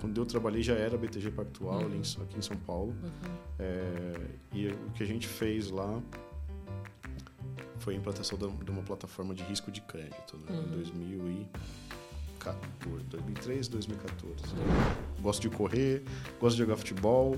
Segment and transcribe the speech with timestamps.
[0.00, 2.00] quando eu trabalhei já era BTG Pactual uhum.
[2.22, 2.94] aqui em São Paulo.
[3.58, 4.14] É,
[4.52, 6.00] e o que a gente fez lá
[7.78, 10.64] foi a implantação de uma plataforma de risco de crédito né, uhum.
[10.64, 14.34] em 2014, 2013, 2014.
[14.54, 14.62] Né?
[15.20, 16.02] Gosto de correr,
[16.40, 17.36] gosto de jogar futebol,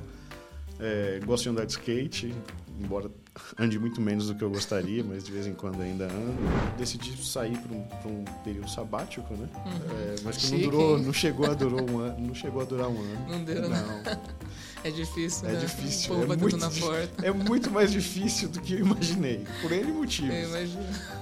[0.79, 2.34] é, gosto de andar de skate,
[2.79, 3.11] embora
[3.59, 6.77] ande muito menos do que eu gostaria, mas de vez em quando ainda ando.
[6.79, 9.48] Decidi sair para um, um, período sabático, né?
[9.54, 9.72] Uhum.
[9.72, 12.64] É, mas que Chique, não durou, não chegou a durar um ano, não chegou a
[12.64, 13.26] durar um ano.
[13.29, 13.79] Não deu, não.
[14.82, 15.61] É difícil, é né?
[15.61, 17.26] Difícil, é muito na porta.
[17.26, 20.35] É muito mais difícil do que eu imaginei, por N motivos.
[20.35, 21.19] Eu imagino.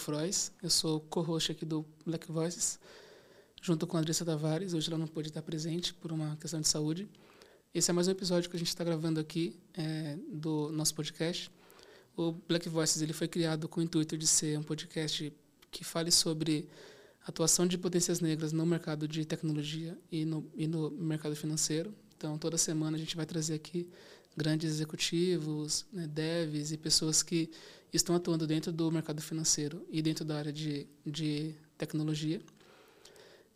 [0.00, 2.80] Frois, eu sou co-host aqui do Black Voices,
[3.60, 4.72] junto com a Andressa Tavares.
[4.72, 7.06] Hoje ela não pôde estar presente por uma questão de saúde.
[7.74, 11.50] Esse é mais um episódio que a gente está gravando aqui é, do nosso podcast.
[12.16, 15.30] O Black Voices ele foi criado com o intuito de ser um podcast
[15.70, 16.66] que fale sobre
[17.26, 21.94] atuação de potências negras no mercado de tecnologia e no, e no mercado financeiro.
[22.16, 23.86] Então, toda semana a gente vai trazer aqui
[24.34, 27.50] grandes executivos, né, devs e pessoas que
[27.96, 32.40] estão atuando dentro do mercado financeiro e dentro da área de, de tecnologia.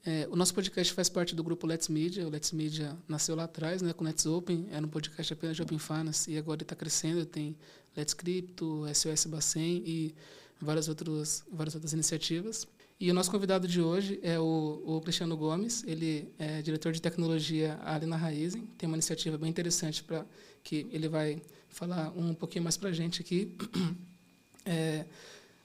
[0.07, 2.27] É, o nosso podcast faz parte do grupo Let's Media.
[2.27, 5.63] O Let's Media nasceu lá atrás, né, com Let's Open, era um podcast apenas de
[5.63, 7.25] Open Finance e agora está crescendo.
[7.25, 7.57] Tem
[7.97, 10.15] Let's Crypto, SOS Bacen e
[10.61, 12.67] várias outras, várias outras iniciativas.
[13.01, 15.83] E o nosso convidado de hoje é o, o Cristiano Gomes.
[15.87, 18.67] Ele é diretor de tecnologia ali na Raizen.
[18.79, 20.25] Tem uma iniciativa bem interessante para
[20.63, 23.57] que ele vai falar um pouquinho mais para a gente aqui.
[24.65, 25.05] É,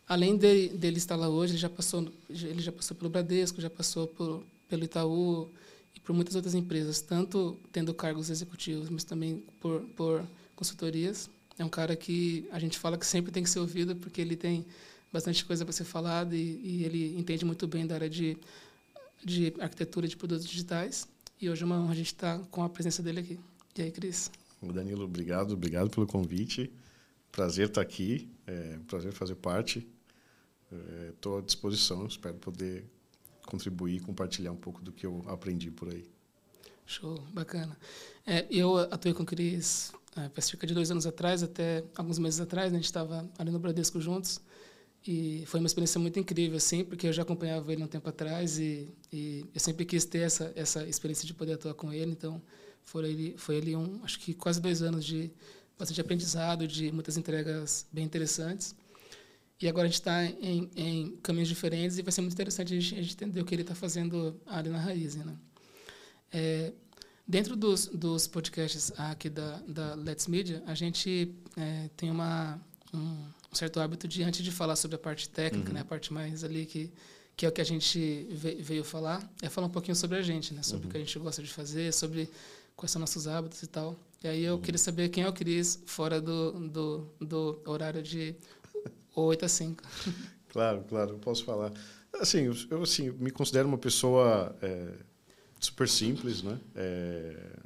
[0.08, 3.70] além de, dele estar lá hoje, ele já passou, ele já passou pelo Bradesco, já
[3.70, 5.50] passou por, pelo Itaú
[5.96, 11.30] e por muitas outras empresas, tanto tendo cargos executivos, mas também por, por consultorias.
[11.58, 14.36] É um cara que a gente fala que sempre tem que ser ouvido, porque ele
[14.36, 14.66] tem
[15.12, 18.38] bastante coisa para ser falada e, e, ele entende muito bem da área de,
[19.24, 21.08] de arquitetura de produtos digitais.
[21.42, 23.40] E hoje é uma honra a gente estar com a presença dele aqui.
[23.78, 24.30] E aí, Cris?
[24.62, 26.70] Danilo, obrigado, obrigado pelo convite.
[27.32, 29.88] Prazer estar aqui, é prazer fazer parte.
[31.10, 32.86] Estou é, à disposição, espero poder
[33.46, 36.06] contribuir e compartilhar um pouco do que eu aprendi por aí.
[36.86, 37.78] Show, bacana.
[38.26, 42.18] É, eu atuei com o Cris é, faz cerca de dois anos atrás, até alguns
[42.18, 44.42] meses atrás, né, a gente estava ali no Bradesco juntos.
[45.08, 48.60] E foi uma experiência muito incrível, assim, porque eu já acompanhava ele um tempo atrás
[48.60, 52.12] e, e eu sempre quis ter essa, essa experiência de poder atuar com ele.
[52.12, 52.42] Então,
[52.84, 55.32] foi ele, foi ele um, acho que quase dois anos de
[55.80, 58.76] bastante aprendizado, de muitas entregas bem interessantes.
[59.62, 62.80] E agora a gente está em, em, caminhos diferentes e vai ser muito interessante a
[62.80, 65.16] gente, a gente entender o que ele está fazendo ali na raiz.
[65.16, 65.36] Né?
[66.32, 66.74] É,
[67.26, 72.60] dentro dos, dos podcasts aqui da, da Let's Media, a gente é, tem uma,
[72.94, 73.18] um,
[73.52, 75.76] certo hábito de, antes de falar sobre a parte técnica, uhum.
[75.76, 76.92] né, a parte mais ali que,
[77.36, 80.54] que é o que a gente veio falar, é falar um pouquinho sobre a gente,
[80.54, 80.90] né, sobre uhum.
[80.90, 82.30] o que a gente gosta de fazer, sobre
[82.78, 83.98] quais são nossos hábitos e tal.
[84.22, 88.36] E aí eu queria saber quem é o Cris fora do, do, do horário de
[89.16, 89.84] 8 a 5.
[90.50, 91.72] Claro, claro, posso falar.
[92.20, 94.94] Assim, eu assim, me considero uma pessoa é,
[95.60, 96.60] super simples, né?
[96.76, 97.60] É,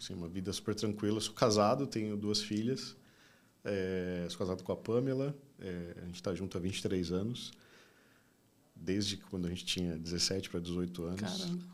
[0.00, 1.20] assim, uma vida super tranquila.
[1.20, 2.96] Sou casado, tenho duas filhas.
[3.62, 5.36] É, sou casado com a Pamela.
[5.60, 7.52] É, a gente está junto há 23 anos.
[8.74, 11.20] Desde quando a gente tinha 17 para 18 anos.
[11.20, 11.64] Caramba.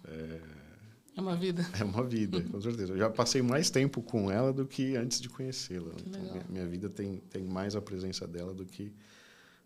[1.20, 1.66] É, uma vida.
[1.78, 2.92] É uma vida, com certeza.
[2.94, 5.92] Eu já passei mais tempo com ela do que antes de conhecê-la.
[6.06, 8.92] Então, minha, minha, vida tem, tem mais a presença dela do que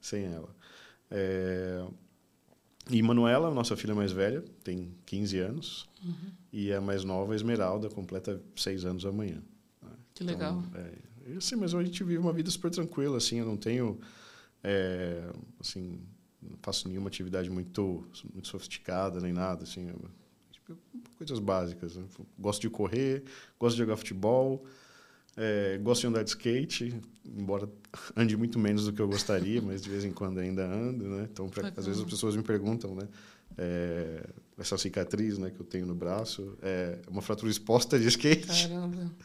[0.01, 0.55] sem ela.
[1.11, 1.87] É...
[2.91, 5.89] E Manuela, nossa filha mais velha, tem 15 anos.
[6.05, 6.33] Uhum.
[6.53, 9.41] E a mais nova, Esmeralda, completa 6 anos amanhã.
[10.13, 10.65] Que então, legal.
[10.75, 13.99] É, assim, mas a gente vive uma vida super tranquila, assim, eu não tenho...
[14.63, 15.99] É, assim,
[16.43, 19.91] não faço nenhuma atividade muito, muito sofisticada, nem nada, assim
[21.17, 21.97] coisas básicas.
[21.97, 22.05] Né?
[22.39, 23.25] Gosto de correr,
[23.59, 24.65] gosto de jogar futebol,
[25.37, 26.95] é, gosto de andar de skate,
[27.25, 27.69] embora
[28.17, 31.29] ande muito menos do que eu gostaria, mas de vez em quando ainda ando, né?
[31.31, 33.09] Então, pra, às vezes as pessoas me perguntam, né?
[33.57, 34.27] É,
[34.59, 38.69] essa cicatriz, né, que eu tenho no braço, é uma fratura exposta de skate.
[38.69, 39.11] Caramba.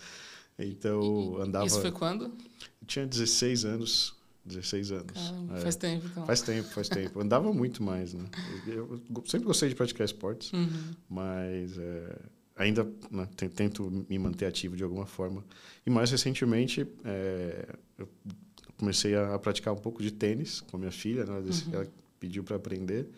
[0.62, 1.65] Então, e, andava...
[1.65, 2.25] Isso foi quando?
[2.25, 4.19] Eu tinha 16 anos.
[4.45, 5.13] 16 anos.
[5.13, 6.25] Caramba, é, faz tempo, então.
[6.25, 7.19] Faz tempo, faz tempo.
[7.19, 8.25] Andava muito mais, né?
[8.68, 10.94] Eu, sempre gostei de praticar esportes, uhum.
[11.09, 12.19] mas é,
[12.56, 15.44] ainda né, tento me manter ativo de alguma forma.
[15.86, 18.07] E mais recentemente, é, eu
[18.77, 21.39] comecei a praticar um pouco de tênis com a minha filha, né?
[21.39, 21.74] Uhum.
[21.74, 21.88] Ela
[22.19, 23.09] pediu para aprender.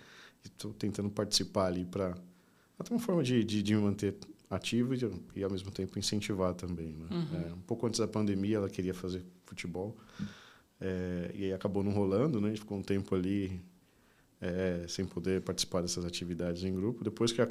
[0.44, 2.16] Estou tentando participar ali para...
[2.80, 4.16] Até uma forma de, de, de me manter
[4.50, 5.00] ativo e,
[5.36, 6.94] e, ao mesmo tempo incentivar também.
[6.94, 7.08] Né?
[7.12, 7.42] Uhum.
[7.42, 9.96] É, um pouco antes da pandemia, ela queria fazer futebol
[10.82, 12.48] é, e aí acabou não rolando, né?
[12.48, 13.62] A gente ficou um tempo ali
[14.42, 17.04] é, sem poder participar dessas atividades em grupo.
[17.04, 17.48] Depois que a,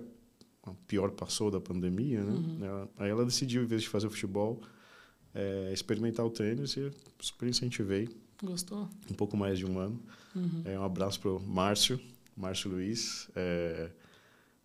[0.65, 2.33] a pior passou da pandemia, né?
[2.33, 2.65] Uhum.
[2.65, 4.61] Ela, aí ela decidiu, em vez de fazer o futebol,
[5.33, 6.91] é, experimentar o tênis e
[7.21, 8.09] super incentivei.
[8.43, 8.89] Gostou?
[9.09, 10.03] Um pouco mais de um ano.
[10.35, 10.63] Uhum.
[10.65, 12.01] É, um abraço para o Márcio,
[12.37, 13.91] Márcio Luiz, é,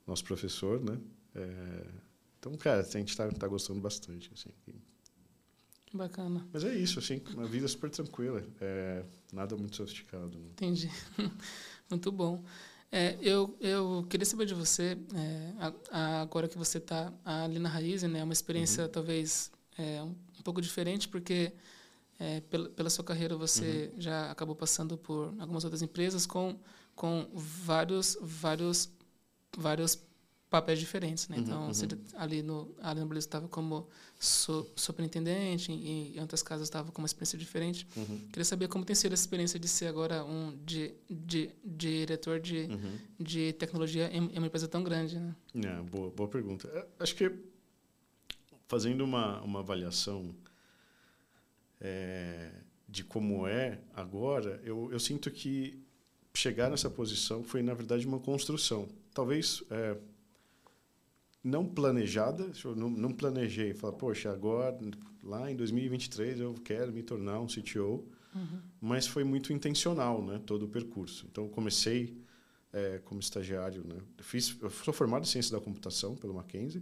[0.07, 0.97] nosso professor, né?
[1.35, 1.85] É,
[2.39, 4.49] então, cara, a gente está tá gostando bastante, assim.
[5.95, 6.45] Bacana.
[6.51, 10.37] Mas é isso, assim, uma vida super tranquila, é, nada muito sofisticado.
[10.37, 10.45] Né?
[10.51, 10.91] Entendi.
[11.89, 12.43] muito bom.
[12.91, 17.59] É, eu, eu queria saber de você, é, a, a, agora que você está ali
[17.59, 18.89] na Raiz, né, é uma experiência uhum.
[18.89, 21.51] talvez é, um, um, pouco diferente, porque
[22.19, 24.01] é, pela, pela sua carreira você uhum.
[24.01, 26.57] já acabou passando por algumas outras empresas com,
[26.95, 28.89] com vários, vários,
[29.57, 29.99] vários
[30.55, 31.35] papéis diferentes, né?
[31.35, 31.73] Uhum, então, uhum.
[31.73, 31.85] Você,
[32.15, 33.87] ali no ali no Brasil estava como
[34.17, 37.85] so, superintendente, e em outras casas estava com uma experiência diferente.
[37.95, 38.19] Uhum.
[38.31, 42.39] Queria saber como tem sido a experiência de ser agora um de, de, de diretor
[42.39, 42.97] de, uhum.
[43.19, 45.35] de tecnologia em, em, uma empresa tão grande, né?
[45.55, 46.69] É, boa, boa pergunta.
[46.69, 47.29] É, acho que
[48.67, 50.33] fazendo uma, uma avaliação
[51.81, 52.49] é,
[52.87, 55.83] de como é agora, eu, eu sinto que
[56.33, 58.87] chegar nessa posição foi, na verdade, uma construção.
[59.13, 59.97] Talvez é,
[61.45, 64.75] não planejada, eu não, não planejei, falar, poxa, agora,
[65.23, 68.03] lá em 2023 eu quero me tornar um CTO,
[68.33, 68.59] uhum.
[68.81, 71.27] mas foi muito intencional, né, todo o percurso.
[71.31, 72.19] Então, comecei
[72.73, 76.81] é, como estagiário, né, eu, fiz, eu sou formado em Ciência da Computação pelo Mackenzie,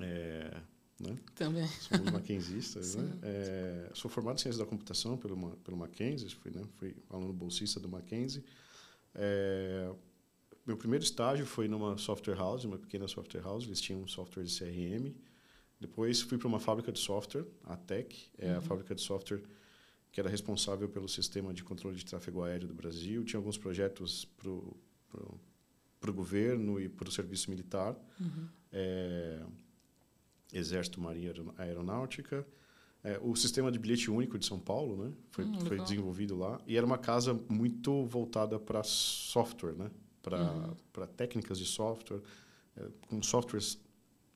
[0.00, 0.56] é,
[0.98, 1.14] né?
[1.34, 1.68] Também.
[1.68, 3.18] Somos mackenzistas, né?
[3.22, 7.78] É, sou formado em Ciência da Computação pelo, pelo Mackenzie, fui, né, fui aluno bolsista
[7.78, 8.42] do Mackenzie,
[9.14, 9.92] é,
[10.66, 14.42] meu primeiro estágio foi numa software house, uma pequena software house, eles tinham um software
[14.42, 15.14] de CRM.
[15.78, 18.58] Depois fui para uma fábrica de software, a Tech, é uhum.
[18.58, 19.42] a fábrica de software
[20.10, 23.22] que era responsável pelo sistema de controle de tráfego aéreo do Brasil.
[23.22, 28.48] Tinha alguns projetos para o governo e para o serviço militar, uhum.
[28.72, 29.42] é,
[30.50, 32.46] Exército, Marinha Aeronáutica.
[33.04, 36.62] É, o sistema de bilhete único de São Paulo né, foi, hum, foi desenvolvido lá.
[36.66, 39.90] E era uma casa muito voltada para software, né?
[40.26, 41.06] Para uhum.
[41.16, 42.20] técnicas de software,
[42.76, 43.78] é, com softwares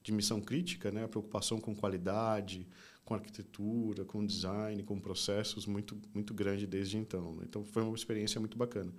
[0.03, 1.05] de missão crítica, né?
[1.05, 2.67] a preocupação com qualidade,
[3.05, 7.35] com arquitetura, com design, com processos muito muito grande desde então.
[7.35, 7.43] Né?
[7.49, 8.93] Então foi uma experiência muito bacana.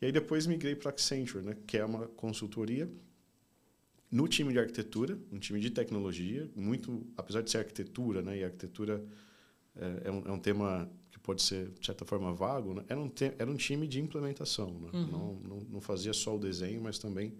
[0.00, 1.56] E aí depois migrei para Accenture, né?
[1.66, 2.88] que é uma consultoria
[4.10, 8.38] no time de arquitetura, um time de tecnologia, muito apesar de ser arquitetura, né?
[8.38, 9.04] E arquitetura
[9.76, 10.90] é, é, um, é um tema
[11.28, 12.84] pode ser de certa forma vago, né?
[12.88, 14.70] era, um era um time de implementação.
[14.80, 14.88] Né?
[14.94, 15.06] Uhum.
[15.08, 17.34] Não, não, não, fazia só o desenho, mas também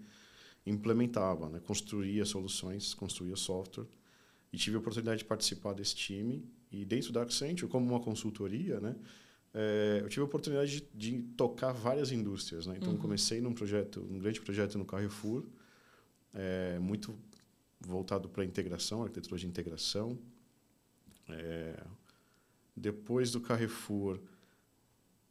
[0.63, 1.59] implementava, né?
[1.59, 3.87] construía soluções, construía software.
[4.53, 6.47] E tive a oportunidade de participar desse time.
[6.71, 8.95] E dentro da Accenture, como uma consultoria, né?
[9.55, 12.67] É, eu tive a oportunidade de, de, tocar várias indústrias.
[12.67, 12.75] Né?
[12.77, 12.99] Então, uhum.
[12.99, 15.43] comecei num projeto, um grande projeto no Carrefour,
[16.31, 17.17] é, muito
[17.79, 20.19] voltado para integração, arquitetura de integração.
[21.27, 21.83] É,
[22.79, 24.19] depois do Carrefour,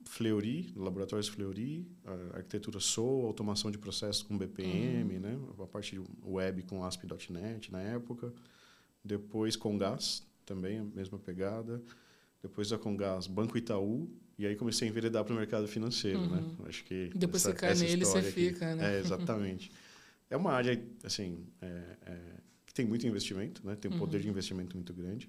[0.04, 1.86] Fleury, Laboratórios Fleury,
[2.32, 5.20] arquitetura Soul, automação de processos com BPM, uhum.
[5.20, 5.38] né?
[5.58, 8.32] a parte web com ASP.NET na época.
[9.02, 11.82] Depois Congás, também a mesma pegada.
[12.42, 14.08] Depois da Congás, Banco Itaú.
[14.38, 16.38] E aí comecei a enveredar para o mercado financeiro, né?
[16.38, 16.56] uhum.
[16.60, 16.68] né?
[16.68, 18.96] Acho que Depois essa, você cai nele, você aqui, fica, né?
[18.96, 19.72] É, exatamente.
[20.30, 21.66] é uma área, assim, é,
[22.06, 22.18] é,
[22.64, 23.74] que tem muito investimento, né?
[23.74, 24.22] Tem um poder uhum.
[24.22, 25.28] de investimento muito grande.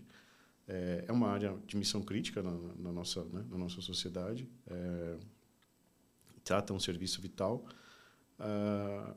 [0.71, 4.47] É, é uma área de missão crítica na, na nossa, né, na nossa sociedade.
[4.67, 5.17] É,
[6.43, 7.65] trata um serviço vital.
[8.39, 9.15] Uh,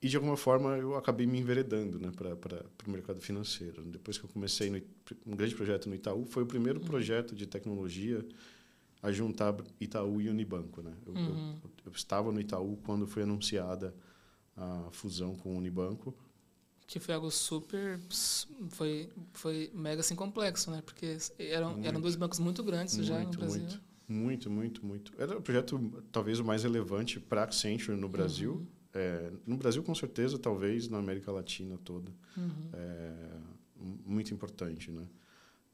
[0.00, 3.84] e, de alguma forma, eu acabei me enveredando né, para o mercado financeiro.
[3.84, 4.80] Depois que eu comecei no,
[5.26, 6.86] um grande projeto no Itaú, foi o primeiro uhum.
[6.86, 8.24] projeto de tecnologia
[9.02, 10.82] a juntar Itaú e Unibanco.
[10.82, 10.94] Né?
[11.04, 11.58] Eu, uhum.
[11.64, 13.92] eu, eu, estava no Itaú quando foi anunciada
[14.56, 16.14] a fusão com o Unibanco
[16.88, 18.00] que foi algo super
[18.70, 20.80] foi foi mega assim complexo né?
[20.80, 23.80] Porque eram muito, eram dois bancos muito grandes muito, já no Brasil muito.
[24.08, 25.12] Muito muito muito.
[25.18, 28.54] Era o projeto talvez o mais relevante para a Accenture no Brasil.
[28.54, 28.66] Uhum.
[28.94, 32.10] é, no Brasil com certeza talvez na América Latina toda.
[32.34, 32.70] Uhum.
[32.72, 33.36] é,
[34.06, 35.06] muito importante né?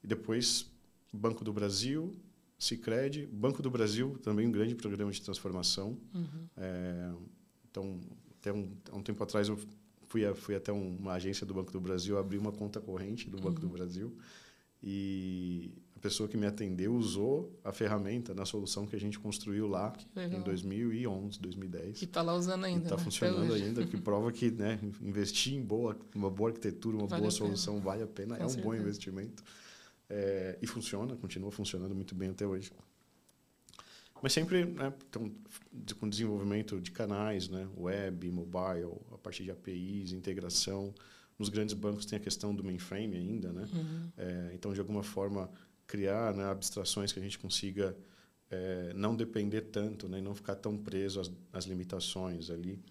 [0.03, 0.69] E depois
[1.13, 2.13] Banco do Brasil
[2.59, 3.25] Sicredi.
[3.27, 5.97] Banco do Brasil também um grande programa de transformação.
[6.13, 6.49] Uhum.
[6.57, 7.13] é,
[7.71, 8.01] então
[8.33, 9.57] até um, um tempo atrás eu
[10.15, 13.37] fui, a, fui até uma agência do Banco do Brasil, abri uma conta corrente do
[13.37, 13.69] Banco uhum.
[13.69, 14.17] do Brasil.
[14.81, 19.67] E a pessoa que me atendeu usou a ferramenta na solução que a gente construiu
[19.67, 22.03] lá em 2011, 2010.
[22.03, 22.85] E está lá usando ainda.
[22.85, 23.03] Está né?
[23.03, 27.31] funcionando ainda, que prova que né, investir em boa, uma boa arquitetura, uma Vale boa
[27.33, 28.37] solução vale a pena.
[28.37, 28.83] Com é um bom certeza.
[28.83, 29.43] investimento.
[30.09, 32.71] É, e funciona, continua funcionando muito bem até hoje.
[34.25, 35.31] Mas sempre né, então,
[36.01, 40.95] com desenvolvimento de canais, né, web, mobile, a partir de APIs, integração.
[41.39, 43.69] Nos grandes bancos tem a questão do mainframe ainda, né?
[43.71, 44.13] Uhum.
[44.17, 45.51] É, então, de alguma forma,
[45.87, 47.95] criar né, abstrações que a gente consiga
[48.51, 52.83] é, não depender tanto né, e não ficar tão preso às, às limitações ali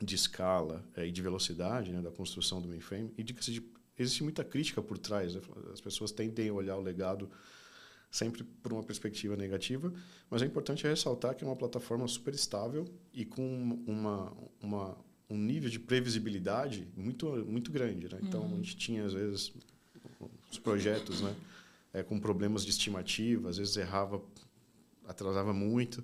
[0.00, 3.12] de escala é, e de velocidade né, da construção do mainframe.
[3.18, 3.62] E diga-se de,
[3.98, 5.34] existe muita crítica por trás.
[5.34, 5.42] né?
[5.74, 7.30] As pessoas tendem a olhar o legado
[8.10, 9.92] sempre por uma perspectiva negativa,
[10.30, 14.96] mas é importante ressaltar que é uma plataforma super estável e com uma, uma,
[15.28, 18.08] um nível de previsibilidade muito, muito grande.
[18.08, 18.18] Né?
[18.22, 19.52] Então, a gente tinha, às vezes,
[20.50, 21.34] os projetos né,
[21.92, 24.22] é, com problemas de estimativa, às vezes errava,
[25.06, 26.02] atrasava muito.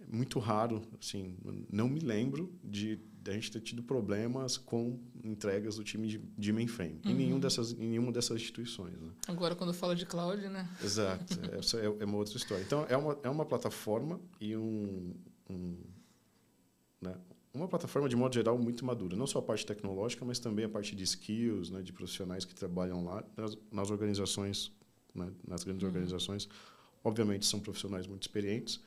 [0.00, 1.36] É muito raro, assim,
[1.72, 2.98] não me lembro de,
[3.30, 7.72] a gente ter tido problemas com entregas do time de, de mainframe em, nenhum dessas,
[7.72, 9.00] em nenhuma dessas instituições.
[9.00, 9.10] Né?
[9.28, 10.68] Agora, quando fala de cloud, né?
[10.82, 12.62] Exato, essa é, é uma outra história.
[12.62, 15.14] Então, é uma, é uma plataforma e um,
[15.48, 15.76] um
[17.00, 17.14] né,
[17.52, 20.68] uma plataforma de modo geral muito madura, não só a parte tecnológica, mas também a
[20.68, 24.72] parte de skills, né, de profissionais que trabalham lá nas, nas organizações,
[25.14, 26.48] né, nas grandes organizações,
[27.04, 28.80] obviamente são profissionais muito experientes.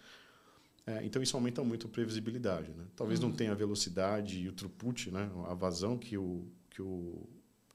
[0.87, 2.85] É, então isso aumenta muito a previsibilidade, né?
[2.95, 7.27] Talvez não tenha a velocidade e o throughput, né, a vazão que o que o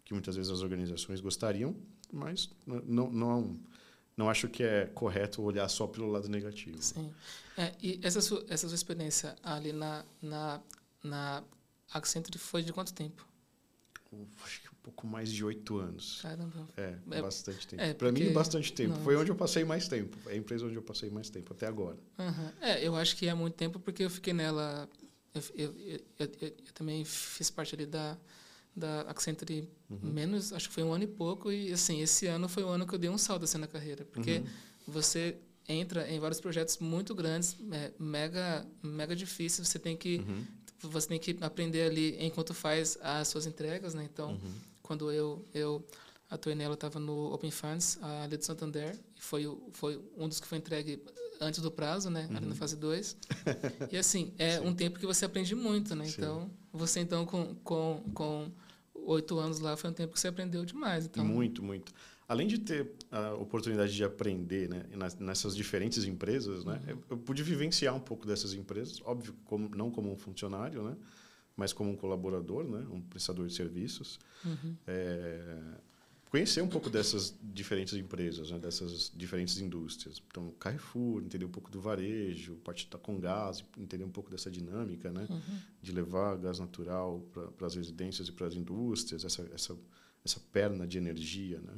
[0.03, 1.77] que muitas vezes as organizações gostariam,
[2.11, 3.61] mas não não
[4.17, 6.83] não acho que é correto olhar só pelo lado negativo.
[6.83, 7.13] Sim.
[7.57, 10.61] É, e essa sua, essa sua experiência ali na, na,
[11.03, 11.45] na
[11.93, 13.27] Accenture foi de quanto tempo?
[14.45, 16.21] Acho que pouco mais de oito anos.
[16.23, 16.69] Caramba.
[16.77, 17.83] É, É, bastante tempo.
[17.83, 18.95] é, Para mim, bastante tempo.
[18.97, 19.05] não.
[19.05, 20.19] Foi onde eu passei mais tempo.
[20.29, 21.99] É a empresa onde eu passei mais tempo até agora.
[22.19, 22.53] Aham.
[22.61, 24.89] É, eu acho que é muito tempo porque eu fiquei nela.
[25.35, 25.75] Eu, eu,
[26.19, 28.19] eu, eu- também fiz parte ali da,
[28.77, 29.69] da Accenture
[30.03, 31.53] menos, acho que foi um ano e pouco.
[31.53, 34.05] E assim, esse ano foi o ano que eu dei um salto assim na carreira.
[34.05, 34.47] Porque Uhum.
[34.89, 35.37] você
[35.69, 39.69] entra em vários projetos muito grandes, é, mega, mega difíceis.
[39.69, 40.45] Você tem que Uhum.
[40.91, 44.03] você tem que aprender ali enquanto faz as suas entregas, né?
[44.13, 44.53] Então, Uhum.
[44.93, 45.85] Quando eu eu
[46.29, 50.47] atuei nela, estava no Open Funds, ali do Santander, e foi foi um dos que
[50.47, 51.03] foi entregue
[51.41, 52.29] antes do prazo, né?
[52.35, 53.17] Ali na fase 2.
[53.91, 56.05] e assim, é um tempo que você aprende muito, né?
[56.05, 56.15] Sim.
[56.19, 58.53] Então, você então com com com
[58.95, 61.25] oito anos lá foi um tempo que você aprendeu demais, então.
[61.25, 61.93] Muito, muito.
[62.29, 64.85] Além de ter a oportunidade de aprender né,
[65.19, 69.91] nessas diferentes empresas, né, eu, eu pude vivenciar um pouco dessas empresas, óbvio, como, não
[69.91, 70.97] como um funcionário, né,
[71.57, 74.19] mas como um colaborador, né, um prestador de serviços.
[74.45, 74.77] Uhum.
[74.87, 75.59] É,
[76.31, 80.23] conhecer um pouco dessas diferentes empresas, né, dessas diferentes indústrias.
[80.29, 85.13] Então, Carrefour, entender um pouco do varejo, parte da Congás, entender um pouco dessa dinâmica,
[85.13, 85.59] né, Uhum.
[85.83, 87.21] de levar gás natural
[87.57, 89.77] para as residências e para as indústrias, essa, essa,
[90.25, 91.75] essa perna de energia, né,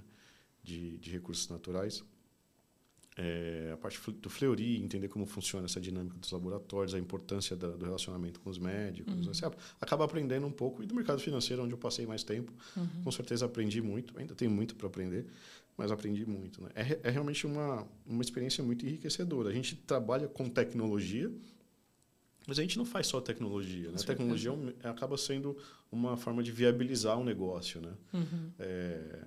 [0.62, 2.04] de, de recursos naturais.
[3.16, 7.68] É, a parte do Fleury, entender como funciona essa dinâmica dos laboratórios, a importância da,
[7.68, 9.14] do relacionamento com os médicos.
[9.14, 9.32] né?
[9.32, 9.46] Você
[9.80, 10.82] acaba aprendendo um pouco.
[10.82, 12.52] E do mercado financeiro, onde eu passei mais tempo,
[13.04, 14.18] com certeza aprendi muito.
[14.18, 15.26] Ainda tenho muito para aprender,
[15.76, 16.60] mas aprendi muito.
[16.60, 16.70] Né?
[16.74, 19.48] É, é realmente uma, uma experiência muito enriquecedora.
[19.48, 21.30] A gente trabalha com tecnologia,
[22.48, 23.90] mas a gente não faz só tecnologia.
[23.90, 23.96] Né?
[24.00, 24.52] A tecnologia
[24.82, 25.56] é acaba sendo
[25.90, 27.92] uma forma de viabilizar um negócio, né?
[28.12, 28.50] Uhum.
[28.58, 29.24] É,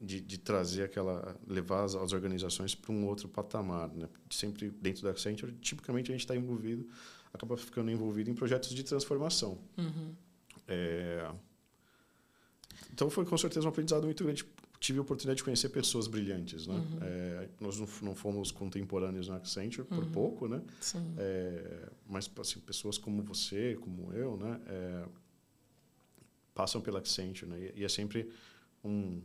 [0.00, 4.08] de, de trazer aquela levar as, as organizações para um outro patamar, né?
[4.30, 6.86] Sempre dentro da Accenture, tipicamente a gente está envolvido,
[7.32, 9.58] acaba ficando envolvido em projetos de transformação.
[9.78, 10.14] Uhum.
[10.68, 11.30] É,
[12.92, 14.44] então foi com certeza um aprendizado muito grande.
[14.78, 16.74] Tive a oportunidade de conhecer pessoas brilhantes, né?
[16.74, 16.98] Uhum.
[17.00, 20.62] É, nós não, não fomos contemporâneos na Accenture por pouco, né?
[20.80, 21.14] Sim.
[21.16, 25.04] É, mas assim, pessoas como você, como eu, né, é,
[26.54, 28.30] passam pela Accenture, né, e, e é sempre
[28.84, 29.20] um,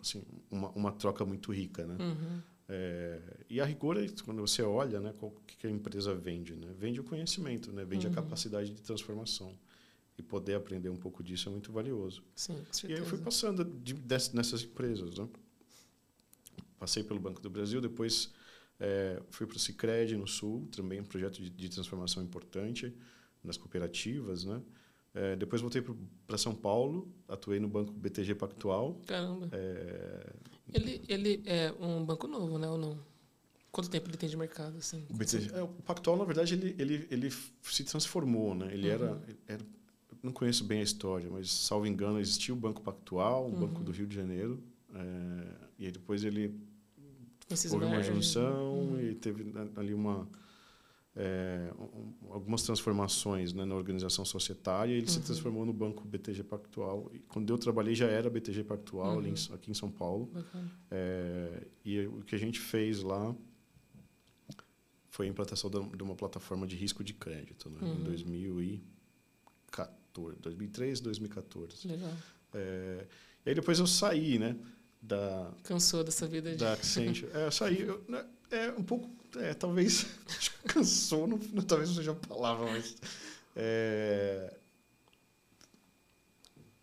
[0.00, 1.96] assim, uma, uma troca muito rica, né.
[1.98, 2.42] Uhum.
[2.68, 6.72] É, e a rigor, é quando você olha, né, qual que a empresa vende, né,
[6.78, 8.12] vende o conhecimento, né, vende Uhum.
[8.12, 9.58] a capacidade de transformação
[10.18, 12.24] e poder aprender um pouco disso é muito valioso.
[12.36, 15.28] Sim, com E aí eu fui passando de, dess- nessas empresas, né?
[16.78, 18.32] Passei pelo Banco do Brasil, depois
[18.80, 22.92] eh, fui para o Cicred no Sul, também um projeto de, de transformação importante
[23.42, 24.60] nas cooperativas, né?
[25.14, 25.80] Eh, depois voltei
[26.26, 29.00] para São Paulo, atuei no Banco BTG Pactual.
[29.06, 29.48] Caramba.
[29.52, 30.32] eh,
[30.72, 32.68] Ele, ele é um banco novo, né?
[32.68, 32.98] Ou não?
[33.70, 35.04] Quanto tempo ele tem de mercado, assim?
[35.08, 37.30] o, BTG, é, o Pactual, na verdade, ele, ele, ele
[37.62, 38.72] se transformou, né?
[38.72, 39.62] Ele era, era...
[40.22, 43.92] Não conheço bem a história, mas, salvo engano, existia o Banco Pactual, um banco do
[43.92, 44.62] Rio de Janeiro,
[44.94, 46.54] É, e aí depois ele
[47.50, 49.00] Esses houve uma junção uhum.
[49.00, 50.28] e teve ali uma
[51.16, 54.92] é, um- algumas transformações né, na organização societária.
[54.92, 55.24] Ele se Uhum.
[55.24, 57.08] transformou no banco BTG Pactual.
[57.14, 59.54] E quando eu trabalhei já era BTG Pactual em Uhum.
[59.54, 60.30] Aqui em São Paulo.
[60.90, 63.34] É, e o que a gente fez lá
[65.08, 68.00] foi a implantação de uma plataforma de risco de crédito né, Uhum.
[68.00, 71.86] em 2014, 2003, 2014.
[71.88, 72.12] Legal.
[72.52, 73.06] É,
[73.46, 74.56] e aí depois eu saí, né,
[75.06, 76.56] da Cansou dessa vida de.
[76.56, 77.30] da Accenture.
[77.34, 80.06] É, saí, eu, né, é um pouco, é, talvez
[80.66, 82.96] cansou, não, talvez não seja a palavra, mas
[83.56, 84.52] é,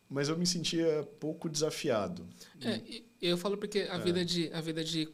[0.09, 2.27] mas eu me sentia pouco desafiado.
[2.61, 2.81] É,
[3.21, 3.99] eu falo porque a É.
[3.99, 5.07] vida de a vida de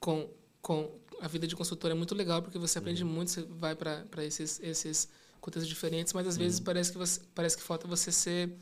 [0.00, 0.28] com,
[0.60, 3.10] com a vida de consultor é muito legal porque você aprende Uhum.
[3.10, 5.08] muito, você vai para esses esses
[5.40, 6.64] contextos diferentes, mas às vezes Uhum.
[6.64, 8.56] parece que você parece que falta você ser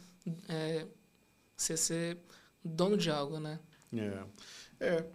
[0.49, 0.87] é,
[1.57, 2.19] você ser
[2.65, 3.59] dono de algo, né?
[3.93, 4.25] É,
[4.81, 5.07] é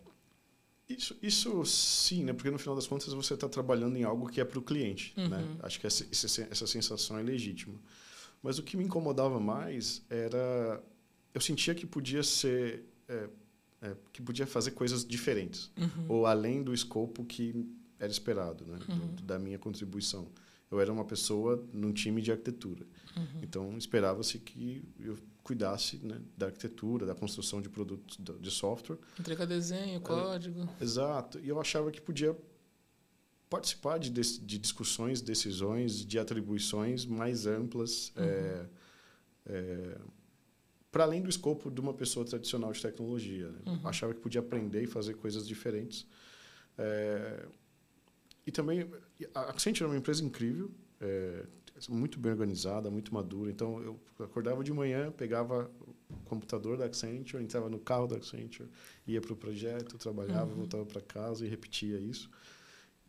[0.89, 2.34] isso, isso sim, né?
[2.34, 5.13] Porque no final das contas você está trabalhando em algo que é para o cliente,
[5.18, 5.38] né?
[5.38, 5.58] Uhum.
[5.63, 7.75] Acho que essa, essa sensação é legítima.
[8.42, 10.84] Mas o que me incomodava mais era
[11.34, 13.30] eu sentia que podia ser é,
[13.82, 16.06] é, que podia fazer coisas diferentes Uhum.
[16.10, 17.65] ou além do escopo que
[18.00, 18.77] era esperado, né?
[18.77, 19.15] do- Uhum.
[19.24, 20.27] da minha contribuição.
[20.70, 22.86] Eu era uma pessoa num time de arquitetura.
[23.15, 23.39] Uhum.
[23.42, 28.97] Então, esperava-se que eu cuidasse né, da arquitetura, da construção de produtos de software.
[29.19, 30.67] Entregar desenho, código.
[30.79, 31.39] Exato.
[31.39, 32.35] E eu achava que podia
[33.50, 38.65] participar de, de discussões, decisões, de atribuições mais amplas, é,
[40.91, 43.50] para além do escopo de uma pessoa tradicional de tecnologia.
[43.50, 43.59] né?
[43.65, 43.88] Uhum.
[43.88, 46.07] Achava que podia aprender e fazer coisas diferentes.
[46.77, 47.45] É,
[48.45, 48.89] e também,
[49.33, 51.45] a Accenture é uma empresa incrível, é,
[51.90, 53.50] muito bem organizada, muito madura.
[53.52, 55.70] Então, eu acordava de manhã, pegava
[56.10, 58.70] o computador da Accenture, entrava no carro da Accenture,
[59.08, 60.58] ia para o projeto, trabalhava, Uhum.
[60.58, 62.30] voltava para casa e repetia isso.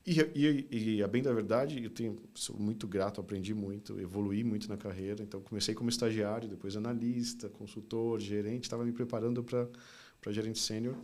[0.07, 4.45] E, e, e, a bem da verdade, eu tenho, sou muito grato, aprendi muito, evoluí
[4.45, 5.23] muito na carreira.
[5.23, 10.95] Então, comecei como estagiário, depois analista, consultor, gerente, estava me preparando para gerente sênior.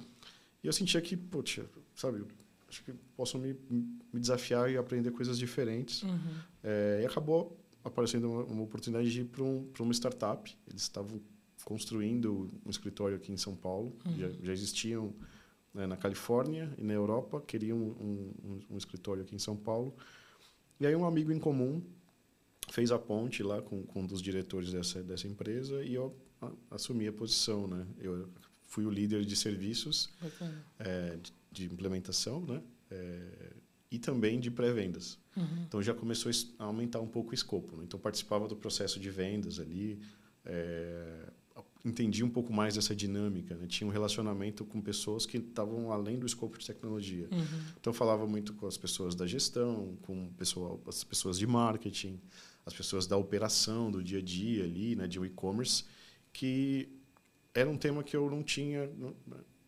[0.63, 2.23] E eu sentia que, poxa, sabe,
[2.69, 6.03] acho que posso me, me desafiar e aprender coisas diferentes.
[6.03, 6.35] Uhum.
[6.63, 10.57] É, e acabou aparecendo uma, uma oportunidade de ir para um, uma startup.
[10.69, 11.21] Eles estavam
[11.65, 14.19] construindo um escritório aqui em São Paulo, Uhum.
[14.19, 15.13] já, já existiam
[15.75, 19.95] né, na Califórnia e na Europa, queriam um, um, um, escritório aqui em São Paulo.
[20.81, 21.83] E aí um amigo em comum
[22.71, 26.15] fez a ponte lá com, com um dos diretores dessa, dessa empresa e eu
[26.71, 27.67] assumi a posição.
[27.67, 27.87] Né?
[27.99, 28.29] Eu
[28.63, 30.11] fui o líder de serviços
[30.79, 32.63] é, de, de, implementação né?
[32.91, 33.53] É,
[33.91, 35.19] e também de pré-vendas.
[35.37, 35.65] Uhum.
[35.67, 37.77] Então já começou a aumentar um pouco o escopo.
[37.77, 37.85] Né?
[37.85, 39.99] Então participava do processo de vendas ali,
[40.45, 41.29] é,
[41.85, 43.57] entendi um pouco mais dessa dinâmica.
[43.57, 43.67] Né?
[43.67, 47.29] Tinha um relacionamento com pessoas que estavam além do escopo de tecnologia.
[47.33, 47.63] Uhum.
[47.81, 52.21] Então falava muito com as pessoas da gestão, com pessoal, as pessoas de marketing,
[52.65, 55.85] as pessoas da operação do dia a dia ali, né, de e-commerce,
[56.33, 56.89] que
[57.53, 59.17] era um tema que eu não tinha não,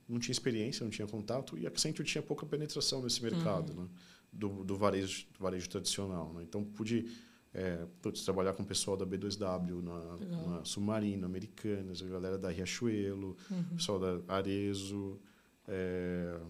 [0.08, 3.82] não tinha experiência, não tinha contato e a Accenture tinha pouca penetração nesse mercado, Uhum.
[3.82, 3.88] né,
[4.32, 6.32] do, do varejo do varejo tradicional.
[6.32, 6.42] Né?
[6.42, 7.06] Então pude
[7.54, 10.16] é, putz, trabalhar com o pessoal da B2W, na,
[10.46, 13.64] na Submarino, Americanas, a galera da Riachuelo, uhum.
[13.76, 15.20] pessoal da Arezo.
[15.68, 16.40] É...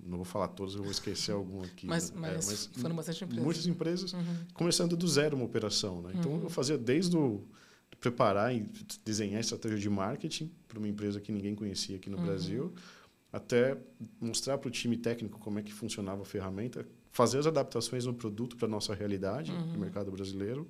[0.00, 1.86] Não vou falar todos, eu vou esquecer algum aqui.
[1.86, 2.16] Mas, né?
[2.20, 3.44] mas, é, mas foram bastante empresas.
[3.44, 4.46] Muitas empresas, uhum.
[4.54, 6.02] começando do zero uma operação.
[6.02, 6.14] Né?
[6.16, 6.42] Então, Uhum.
[6.42, 7.46] eu fazia desde o
[8.00, 8.66] preparar e
[9.04, 12.24] desenhar estratégia de marketing para uma empresa que ninguém conhecia aqui no Uhum.
[12.24, 12.74] Brasil,
[13.32, 13.76] até
[14.20, 18.14] mostrar para o time técnico como é que funcionava a ferramenta, fazer as adaptações no
[18.14, 19.72] produto para a nossa realidade, Uhum.
[19.72, 20.68] no mercado brasileiro,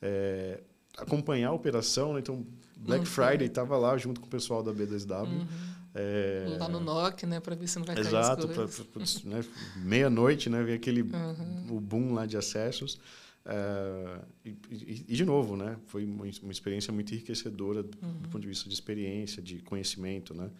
[0.00, 0.60] é,
[0.96, 2.12] acompanhar a operação.
[2.14, 2.20] Né?
[2.20, 3.06] Então, Black Uhum.
[3.06, 5.26] Friday estava lá junto com o pessoal da B2W.
[5.28, 5.46] Uhum.
[5.94, 6.56] É...
[6.58, 9.44] Lá no NOC, né, para ver se não vai cair Exato, pra, pra, né,
[9.76, 11.66] meia-noite, né, ver aquele Uhum.
[11.76, 12.98] o boom lá de acessos.
[13.44, 18.12] É, e, e, e, de novo, né, foi uma, uma experiência muito enriquecedora do, Uhum.
[18.20, 20.50] do ponto de vista de experiência, de conhecimento, né.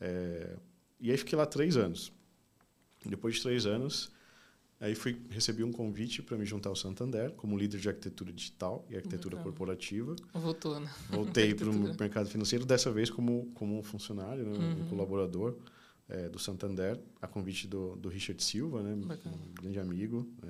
[0.00, 0.56] É,
[1.00, 2.12] e aí fiquei lá três anos.
[3.04, 4.10] Depois de três anos,
[4.80, 8.84] aí fui recebi um convite para me juntar ao Santander como líder de arquitetura digital
[8.90, 10.14] e arquitetura corporativa.
[10.34, 10.90] Voltou, né?
[11.08, 14.88] Voltei para o mercado financeiro, dessa vez como, como um funcionário, né, um Uhum.
[14.88, 15.56] colaborador
[16.08, 19.36] é, do Santander, a convite do, do Richard Silva, né, Bacana.
[19.36, 20.26] um grande amigo.
[20.42, 20.46] É,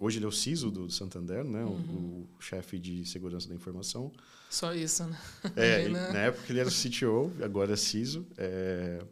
[0.00, 2.26] o hoje ele é o CISO do Santander, né, o- Uhum.
[2.38, 4.12] o, chefe de segurança da informação.
[4.48, 5.18] Só isso, né?
[5.56, 6.12] É, ele- né?
[6.12, 8.24] na época ele era CTO, agora é CISO.
[8.38, 9.02] É,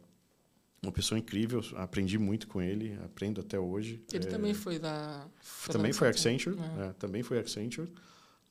[0.85, 4.03] uma pessoa incrível, aprendi muito com ele, aprendo até hoje.
[4.13, 5.27] Ele É, também foi da...
[5.39, 6.85] Foi também lá foi Accenture, Santander.
[6.85, 7.91] é, também foi Accenture.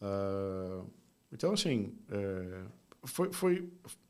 [0.00, 0.84] Ah,
[1.32, 2.62] então, assim, é,
[3.04, 3.68] foi, foi,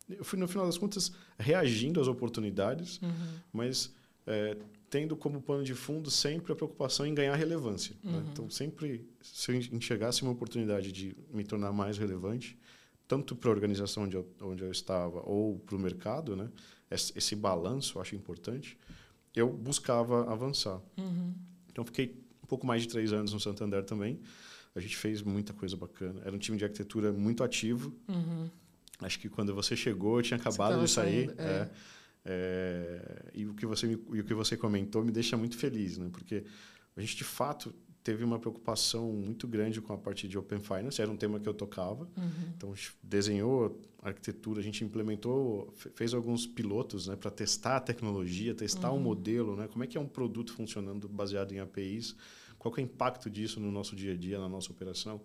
[0.08, 3.38] eu fui no final das contas reagindo às oportunidades, uhum.
[3.52, 3.92] mas
[4.26, 4.56] é,
[4.90, 7.96] tendo como pano de fundo sempre a preocupação em ganhar relevância.
[8.02, 8.12] Né?
[8.12, 8.20] Uhum.
[8.20, 8.28] Né?
[8.32, 12.58] Então, sempre, se eu enxergasse uma oportunidade de me tornar mais relevante,
[13.06, 16.48] tanto para a organização onde eu, onde eu estava ou para o mercado, né?
[16.94, 18.78] Esse, balanço eu acho importante,
[19.34, 20.80] eu buscava avançar.
[20.96, 21.34] Uhum.
[21.70, 24.20] Então, fiquei um pouco mais de três anos no Santander também.
[24.74, 26.20] A gente fez muita coisa bacana.
[26.24, 27.92] Era um time de arquitetura muito ativo.
[28.08, 28.48] Uhum.
[29.00, 31.26] Acho que quando você chegou, eu tinha acabado de sair.
[31.26, 31.44] Saindo, é.
[31.44, 31.70] É,
[32.24, 35.98] é, e, o que você me, e o que você comentou me deixa muito feliz,
[35.98, 36.08] né?
[36.10, 36.44] Porque
[36.96, 37.74] a gente, de fato,
[38.04, 41.00] teve uma preocupação muito grande com a parte de Open Finance.
[41.00, 42.04] Era um tema que eu tocava.
[42.16, 42.52] Uhum.
[42.54, 47.80] Então, a gente desenhou arquitetura, a gente implementou, fez alguns pilotos né, para testar a
[47.80, 49.00] tecnologia, testar o uhum.
[49.00, 49.66] um modelo, né?
[49.68, 52.14] Como é que é um produto funcionando baseado em APIs?
[52.58, 55.22] Qual é o impacto disso no nosso dia a dia, na nossa operação?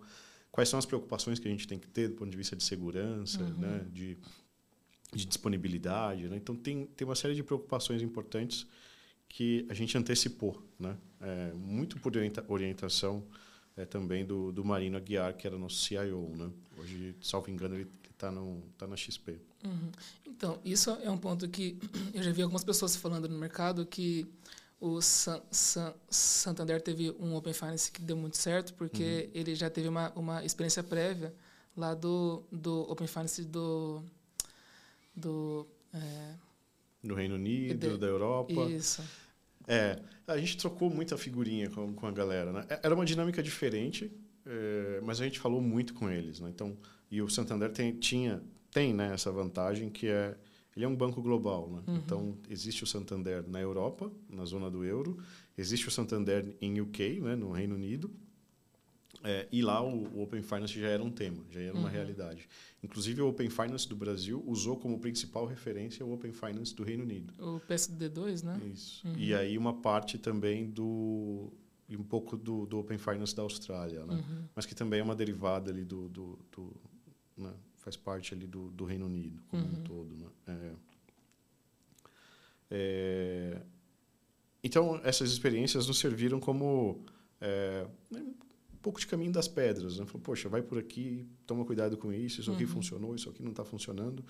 [0.50, 2.64] Quais são as preocupações que a gente tem que ter do ponto de vista de
[2.64, 3.58] segurança, uhum.
[3.58, 3.86] né?
[3.92, 4.16] de
[5.12, 6.28] de disponibilidade.
[6.28, 6.36] Né?
[6.36, 8.66] Então, tem, tem uma série de preocupações importantes
[9.30, 10.96] que a gente antecipou, né?
[11.20, 12.12] É, muito por
[12.48, 13.24] orientação
[13.76, 16.28] é, também do, do Marino Aguiar, que era nosso CIO.
[16.36, 16.50] Né?
[16.76, 18.30] Hoje, salvo engano, ele está
[18.76, 19.38] tá na XP.
[19.64, 19.90] Uhum.
[20.26, 21.78] Então, isso é um ponto que
[22.12, 24.26] eu já vi algumas pessoas falando no mercado que
[24.80, 29.40] o San, San, Santander teve um Open Finance que deu muito certo, porque uhum.
[29.40, 31.32] ele já teve uma, uma experiência prévia
[31.76, 34.02] lá do, do Open Finance do
[35.14, 36.34] do é,
[37.02, 38.52] do Reino Unido, de, da Europa.
[38.52, 39.02] Isso.
[39.66, 42.66] É, a gente trocou muita figurinha com, com a galera, né?
[42.68, 44.10] É, era uma dinâmica diferente,
[44.46, 46.50] é, mas a gente falou muito com eles, né?
[46.50, 46.76] Então,
[47.10, 50.36] e o Santander tem, tinha, tem, né, essa vantagem que é
[50.76, 51.82] ele é um banco global, né?
[51.86, 51.96] Uhum.
[51.96, 55.18] Então existe o Santander na Europa, na zona do euro,
[55.58, 58.10] existe o Santander em UK, né, no Reino Unido,
[59.22, 61.88] é, e lá o, o, Open Finance já era um tema, já era uma uhum.
[61.88, 62.48] realidade.
[62.82, 67.04] Inclusive, o Open Finance do Brasil usou como principal referência o Open Finance do Reino
[67.04, 67.32] Unido.
[67.38, 68.60] O PSD2, né?
[68.72, 69.06] Isso.
[69.06, 69.14] Uhum.
[69.16, 71.52] E aí uma parte também do...
[71.88, 74.14] e um pouco do, do Open Finance da Austrália, né?
[74.14, 74.44] Uhum.
[74.54, 76.08] Mas que também é uma derivada ali do...
[76.08, 76.76] do, do
[77.36, 77.52] né?
[77.76, 79.82] Faz parte ali do, do Reino Unido como um uhum.
[79.84, 80.26] todo, né?
[80.46, 80.72] É,
[82.70, 83.62] é,
[84.62, 87.04] então, essas experiências nos serviram como...
[88.82, 89.98] Pouco de caminho das pedras.
[89.98, 90.06] Né?
[90.06, 92.70] Falou, poxa, vai por aqui, toma cuidado com isso, isso aqui uhum.
[92.70, 94.24] funcionou, isso aqui não está funcionando.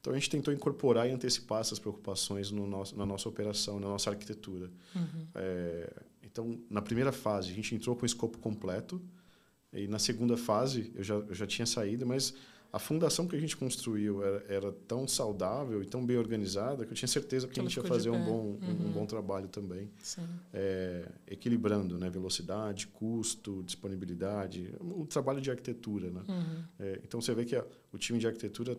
[0.00, 3.88] Então a gente tentou incorporar e antecipar essas preocupações no nosso, na nossa operação, na
[3.88, 4.70] nossa arquitetura.
[4.94, 5.26] Uhum.
[5.34, 9.00] É, então, na primeira fase, a gente entrou com o escopo completo.
[9.72, 12.34] E na segunda fase, eu já, eu já tinha saído, mas
[12.74, 16.90] a fundação que a gente construiu era, era, tão saudável e tão bem organizada que
[16.90, 18.88] eu tinha certeza que, a gente ia fazer um bom, uhum.
[18.88, 19.88] um, bom trabalho também.
[20.52, 22.10] É, equilibrando né?
[22.10, 26.10] velocidade, custo, disponibilidade, um trabalho de arquitetura.
[26.10, 26.22] Né?
[26.28, 26.64] Uhum.
[26.80, 28.76] É, então você vê que a, o time de arquitetura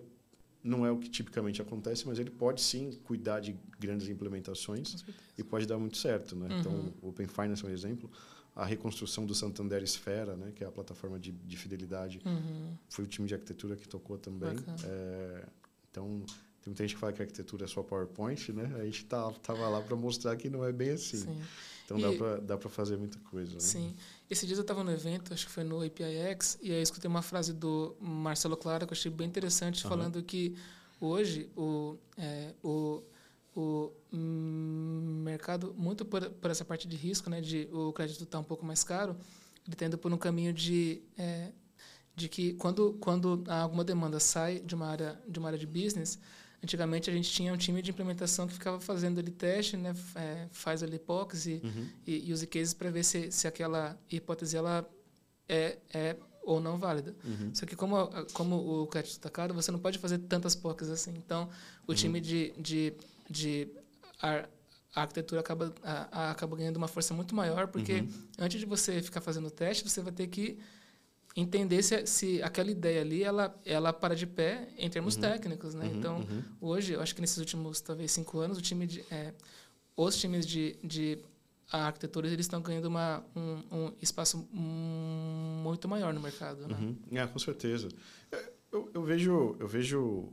[0.62, 5.06] não é o que tipicamente acontece, mas ele pode sim cuidar de grandes implementações
[5.38, 6.36] e pode dar muito certo.
[6.36, 6.50] Né?
[6.50, 6.60] Uhum.
[6.60, 8.12] Então, o Open Finance é um exemplo
[8.56, 12.74] a reconstrução do Santander Esfera, né, que é a plataforma de, de fidelidade, uhum.
[12.90, 14.56] foi o time de arquitetura que tocou também.
[14.86, 15.46] É,
[15.92, 16.24] então,
[16.62, 18.74] tem muita gente que fala que a arquitetura é só PowerPoint, né?
[18.80, 21.18] A gente tá, tava lá para mostrar que não é bem assim.
[21.18, 21.42] Sim.
[21.84, 23.54] Então, e, dá para fazer muita coisa.
[23.54, 23.60] Né?
[23.60, 23.96] Sim.
[24.30, 27.08] Esse dia eu estava no evento, acho que foi no APIX, e aí eu escutei
[27.08, 29.90] uma frase do Marcelo Clara que eu achei bem interessante, uhum.
[29.90, 30.56] falando que
[31.00, 33.04] hoje o, é, o
[33.56, 38.40] o mercado, muito por, por, essa parte de risco, né, de o crédito estar tá
[38.40, 39.16] um pouco mais caro,
[39.66, 41.52] ele está indo por um caminho de, é,
[42.16, 46.20] de que quando, quando alguma demanda sai de uma, área, de uma área de business,
[46.62, 50.48] antigamente a gente tinha um time de implementação que ficava fazendo ali teste, né, é,
[50.52, 51.88] faz ali hipótese uhum.
[52.06, 54.88] e, e use cases para ver se, se aquela hipótese ela
[55.48, 57.16] é, é ou não válida.
[57.24, 57.56] Uhum.
[57.56, 61.14] Só que como, como o crédito está caro, você não pode fazer tantas POCs assim.
[61.18, 61.50] Então,
[61.88, 61.96] o uhum.
[61.96, 62.94] time de, de
[63.30, 63.68] de
[64.22, 64.48] a,
[64.96, 68.10] a arquitetura acaba, a, a, acaba ganhando uma força muito maior, porque uhum.
[68.40, 70.58] antes de você ficar fazendo o teste, você vai ter que
[71.36, 75.22] entender se, se aquela ideia ali ela, ela para de pé em termos uhum.
[75.22, 75.74] técnicos.
[75.74, 75.86] Né?
[75.86, 75.98] Uhum.
[75.98, 76.44] Então, uhum.
[76.62, 79.34] hoje, eu acho que nesses últimos, talvez, cinco anos, o time de, é,
[79.98, 81.20] os times de, de
[81.70, 86.68] arquitetura eles estão ganhando uma, um, um espaço muito maior no mercado.
[86.68, 86.78] Né?
[86.80, 86.96] Uhum.
[87.18, 87.90] É, com certeza.
[88.72, 90.30] Eu, eu vejo, eu vejo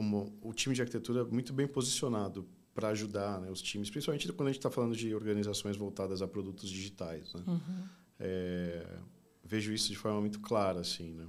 [0.00, 4.48] uma, o time de arquitetura muito bem posicionado para ajudar né, os times, principalmente quando
[4.48, 7.34] a gente está falando de organizações voltadas a produtos digitais.
[7.34, 7.42] Né?
[7.46, 7.88] Uhum.
[8.20, 8.98] É,
[9.44, 11.26] vejo isso de forma muito clara, assim, né?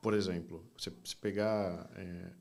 [0.00, 2.32] Por exemplo, você, você pegar é,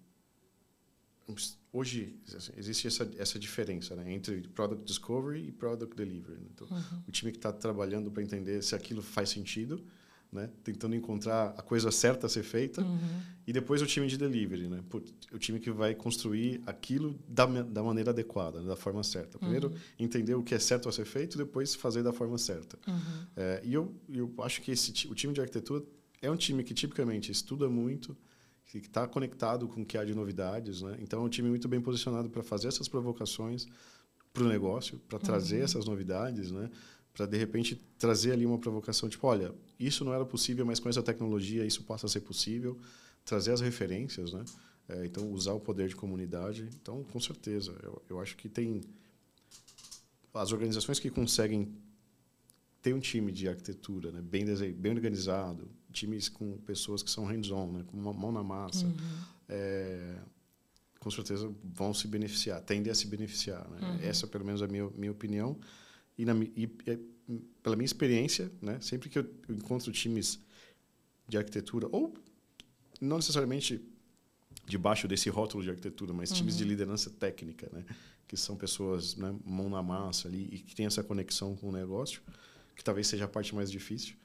[1.72, 6.40] hoje assim, existe essa, essa diferença né, entre product discovery e product delivery.
[6.40, 6.48] Né?
[6.54, 7.04] Então, uhum.
[7.08, 9.84] o time que está trabalhando para entender se aquilo faz sentido
[10.32, 10.50] né?
[10.64, 12.82] Tentando encontrar a coisa certa a ser feita.
[12.82, 13.22] Uhum.
[13.46, 14.82] E depois o time de delivery, né?
[15.34, 18.68] O time que vai construir aquilo da, da maneira adequada, né?
[18.68, 19.38] da forma certa.
[19.38, 19.76] Primeiro, Uhum.
[20.00, 22.78] entender o que é certo a ser feito, depois fazer da forma certa.
[22.88, 23.26] Uhum.
[23.36, 25.84] É, e eu, eu acho que esse, o time de arquitetura
[26.22, 28.16] é um time que tipicamente estuda muito,
[28.68, 30.96] que está conectado com o que há de novidades, né?
[31.02, 33.68] Então é um time muito bem posicionado para fazer essas provocações
[34.32, 35.64] para o negócio, para trazer Uhum.
[35.66, 36.70] essas novidades, né?
[37.14, 40.88] Para de repente trazer ali uma provocação tipo, olha, isso não era possível, mas com
[40.90, 42.78] essa tecnologia isso passa a ser possível.
[43.26, 44.44] Trazer as referências, né?
[44.90, 46.68] É, então usar o poder de comunidade.
[46.82, 48.82] Então, com certeza, eu, eu acho que tem
[50.34, 51.72] as organizações que conseguem
[52.82, 57.72] ter um time de arquitetura né, bem, bem organizado, times com pessoas que são hands-on,
[57.72, 58.94] né, com uma mão na massa, Uhum.
[59.50, 60.16] é,
[61.00, 63.68] com certeza vão se beneficiar, tendem a se beneficiar.
[63.70, 63.80] Né?
[63.82, 64.00] Uhum.
[64.02, 65.60] Essa, pelo menos, é a minha, minha opinião.
[66.22, 66.68] E, na, e,
[67.64, 70.40] pela minha experiência, né, sempre que eu encontro times
[71.28, 72.14] de arquitetura, ou
[73.00, 73.82] não necessariamente
[74.68, 77.84] debaixo desse rótulo de arquitetura, mas times de liderança técnica, né?
[78.28, 81.72] que são pessoas né, mão na massa ali e que tem essa conexão com o
[81.72, 82.22] negócio,
[82.76, 84.16] que talvez seja a parte mais difícil,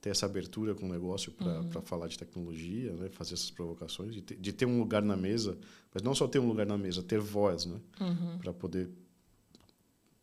[0.00, 3.08] ter essa abertura com o negócio para falar de tecnologia, né?
[3.08, 5.56] fazer essas provocações, de ter, de ter um lugar na mesa,
[5.94, 7.80] mas não só ter um lugar na mesa, ter voz, né?
[8.00, 8.38] Uhum.
[8.38, 8.90] para poder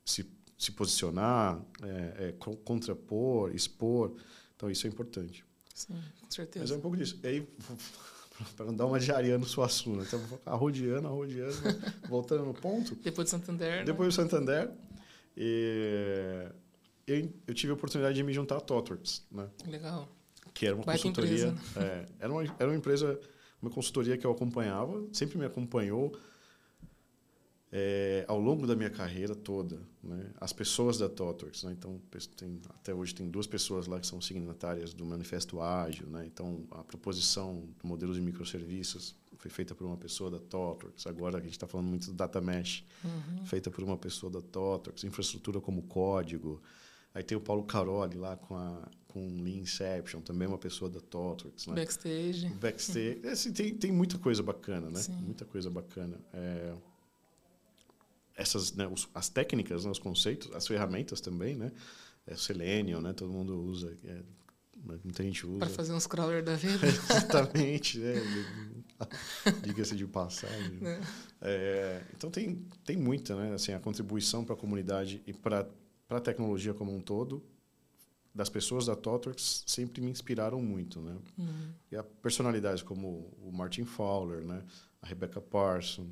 [0.06, 0.26] se,
[0.58, 4.16] se posicionar, é, é, co- contrapor, expor.
[4.56, 5.44] Então, isso é importante.
[5.74, 6.76] Sim, com Mas é certeza.
[6.76, 7.20] um pouco disso.
[7.24, 7.48] E aí,
[8.56, 11.56] para não dar uma de Ariano Suassuna, então, arrodeando, arrodeando,
[12.10, 12.96] voltando no ponto.
[12.96, 13.80] Depois de Santander.
[13.80, 13.84] né?
[13.84, 14.72] Depois do Santander,
[15.36, 16.48] e,
[17.08, 19.48] eu, eu tive a oportunidade de me juntar à Totworks, né?
[19.68, 20.08] Legal.
[20.54, 21.48] que era uma Baita consultoria.
[21.48, 23.20] empresa, é, era, uma, era uma empresa,
[23.62, 26.16] uma consultoria que eu acompanhava, sempre me acompanhou
[27.76, 29.82] é, ao longo da minha carreira toda.
[30.04, 30.30] Né?
[30.40, 31.72] As pessoas da Totworks, né?
[31.72, 32.00] então
[32.38, 36.24] tem, até hoje tem duas pessoas lá que são signatárias do Manifesto Ágil, né?
[36.28, 41.08] então a proposição do modelo de microserviços foi feita por uma pessoa da Totworks.
[41.08, 43.46] Agora a gente está falando muito do Data Mesh, Uhum.
[43.46, 46.62] feita por uma pessoa da Totworks, infraestrutura como código.
[47.14, 51.00] Aí tem o Paulo Caroli lá com a com Lean Inception, também uma pessoa da
[51.00, 51.76] Totworks, né?
[51.76, 52.48] Backstage.
[52.60, 55.00] Backstage, assim, tem, tem muita coisa bacana, né?
[55.00, 55.14] Sim.
[55.18, 56.18] Muita coisa bacana.
[56.34, 56.74] É,
[58.36, 61.72] essas, né, os- as técnicas, né, os conceitos, as ferramentas também, né?
[62.26, 63.14] É, Selenium, né?
[63.14, 64.22] Todo mundo usa, é,
[65.04, 65.60] muita gente usa.
[65.60, 66.88] Para fazer uns crawler da vida.
[66.88, 68.14] Exatamente, né?
[69.64, 70.80] Diga-se de passagem.
[70.80, 71.02] né?
[71.42, 73.54] É, então tem, tem muita, né?
[73.54, 75.68] Assim, a contribuição para a comunidade e para
[76.10, 77.44] a tecnologia como um todo
[78.34, 81.16] das pessoas da Totworks sempre me inspiraram muito, né?
[81.38, 81.70] Uhum.
[81.92, 84.64] E a personalidades como o Martin Fowler, né?
[85.02, 86.08] A Rebecca Parson,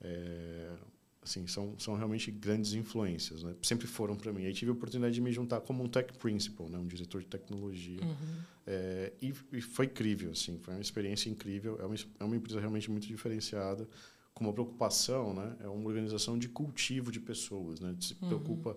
[0.00, 0.72] é,
[1.22, 3.54] assim, são, são realmente grandes influências, né?
[3.62, 4.44] Sempre foram para mim.
[4.46, 6.78] Aí tive a oportunidade de me juntar como um tech principal, né?
[6.78, 8.02] Um diretor de tecnologia.
[8.02, 8.42] Uhum.
[8.66, 11.78] É, e, e foi incrível, assim, foi uma experiência incrível.
[11.80, 13.86] É uma, é uma empresa realmente muito diferenciada,
[14.32, 15.56] com uma preocupação, né?
[15.60, 17.94] É uma organização de cultivo de pessoas, né?
[18.00, 18.28] Se Uhum.
[18.28, 18.76] preocupa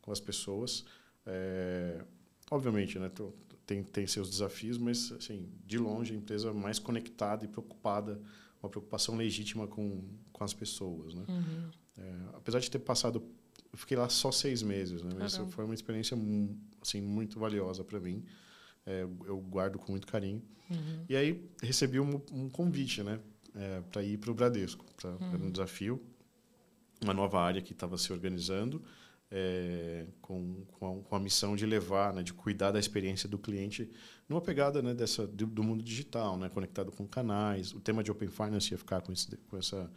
[0.00, 0.84] com as pessoas.
[1.26, 2.02] É,
[2.50, 3.08] obviamente, né?
[3.10, 3.32] tô-
[3.66, 8.20] tem, tem seus desafios, mas, assim, de longe, a empresa mais conectada e preocupada,
[8.62, 10.02] uma preocupação legítima com,
[10.32, 11.24] com as pessoas, né?
[11.28, 11.70] Uhum.
[11.96, 13.22] É, apesar de ter passado,
[13.72, 15.10] eu fiquei lá só seis meses, né?
[15.18, 15.50] Mas Caramba.
[15.52, 18.24] foi uma experiência mu- assim muito valiosa para mim.
[18.84, 20.42] É, eu- guardo com muito carinho.
[20.70, 21.04] Uhum.
[21.08, 23.20] E aí recebi um, um convite, né,
[23.90, 24.84] para ir para o Bradesco.
[24.96, 26.02] Pra, Era um desafio,
[27.02, 28.82] uma nova área que estava se organizando
[29.30, 33.38] é, com, com a, com, a, missão de levar, né, de cuidar da experiência do
[33.38, 33.90] cliente
[34.28, 37.72] numa pegada né, dessa do, do mundo digital, né, conectado com canais.
[37.72, 39.90] O tema de Open Finance ia ficar com, esse, com essa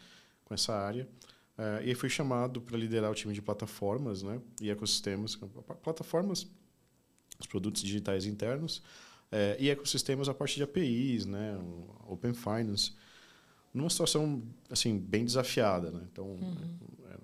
[0.45, 1.07] com essa área.
[1.57, 5.35] Uh, e aí fui chamado para liderar o time de plataformas né, e ecossistemas.
[5.81, 6.47] Plataformas,
[7.39, 8.79] os produtos digitais internos,
[9.31, 11.57] uh, e ecossistemas a partir de APIs, né,
[12.07, 12.93] Open Finance,
[13.73, 15.91] numa situação assim bem desafiada.
[15.91, 16.01] Né?
[16.11, 16.77] Então, uhum.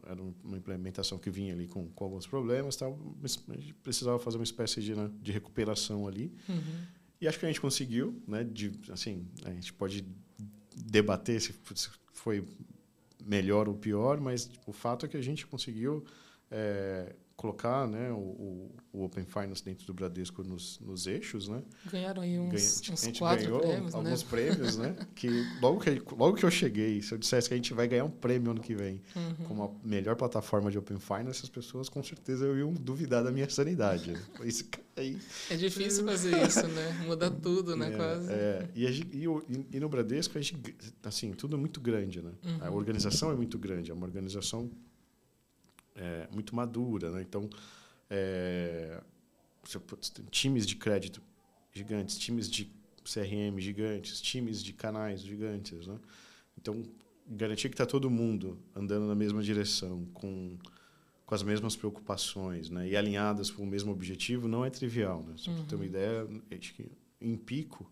[0.07, 4.17] era uma implementação que vinha ali com, com alguns problemas, tal, mas a gente precisava
[4.17, 6.33] fazer uma espécie de, né, de recuperação ali.
[6.47, 7.01] Uhum.
[7.19, 8.21] E acho que a gente conseguiu.
[8.27, 10.05] Né, de, assim, a gente pode
[10.75, 11.53] debater se
[12.13, 12.45] foi
[13.25, 16.03] melhor ou pior, mas tipo, o fato é que a gente conseguiu
[16.49, 21.63] é, colocar né, o, o, Open Finance dentro do Bradesco nos, nos eixos, né?
[21.91, 24.29] Ganharam aí uns, Ganha, uns a gente quatro ganhou prêmios, alguns né?
[24.29, 24.95] prêmios, né?
[25.15, 25.27] Que
[25.59, 28.11] logo que logo que eu cheguei, se eu dissesse que a gente vai ganhar um
[28.11, 29.45] prêmio ano que vem, uhum.
[29.47, 33.49] como a melhor plataforma de Open Finance, as pessoas com certeza iam duvidar da minha
[33.49, 34.11] sanidade.
[34.21, 34.47] Né?
[34.47, 35.17] Isso aí.
[35.49, 37.03] É difícil fazer isso, né?
[37.05, 37.93] Muda tudo, né?
[37.93, 38.31] É, Quase.
[38.31, 39.25] É, e, e,
[39.73, 42.31] e, no Bradesco, a gente, assim, tudo é muito grande, né?
[42.43, 42.57] Uhum.
[42.61, 44.69] A organização é muito grande, é uma organização
[45.95, 47.21] é, muito madura, né?
[47.21, 47.49] Então,
[48.09, 49.01] é,
[50.29, 51.21] times de crédito
[51.73, 52.69] gigantes, times de
[53.03, 55.97] CRM gigantes, times de canais gigantes, né?
[56.57, 56.83] Então,
[57.27, 60.57] garantir que está todo mundo andando na mesma direção, com,
[61.25, 62.89] com as mesmas preocupações, né?
[62.89, 65.33] E alinhadas com o mesmo objetivo não é trivial, né?
[65.37, 65.89] Só para ter uma uhum.
[65.89, 66.27] ideia,
[66.57, 67.89] acho que em pico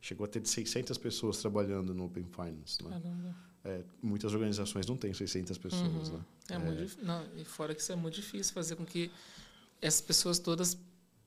[0.00, 2.90] chegou a ter 600 pessoas trabalhando no Open Finance, né?
[2.90, 3.51] Caramba.
[3.64, 6.16] É, muitas organizações não têm 600 pessoas, uhum.
[6.16, 6.24] né?
[6.50, 9.10] É, é muito não, e fora que isso é muito difícil fazer com que
[9.80, 10.76] essas pessoas todas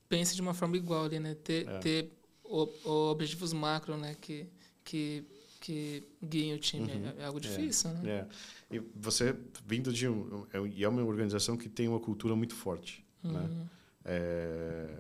[0.10, 1.36] pensem de uma forma igual ali, né?
[1.36, 1.80] Ter, é.
[1.80, 2.12] ter
[2.44, 4.16] o, o objetivos macro, né?
[4.20, 4.48] Que,
[4.84, 5.24] que,
[5.62, 6.92] que guiem o time.
[6.92, 7.08] Uhum.
[7.18, 8.28] É, é, algo difícil, né?
[8.72, 8.76] É.
[8.76, 10.46] E você, vindo de um...
[10.54, 13.32] É, e é uma organização que tem uma cultura muito forte, né?
[13.32, 13.48] uhum.
[13.48, 13.70] né?
[14.06, 14.98] É,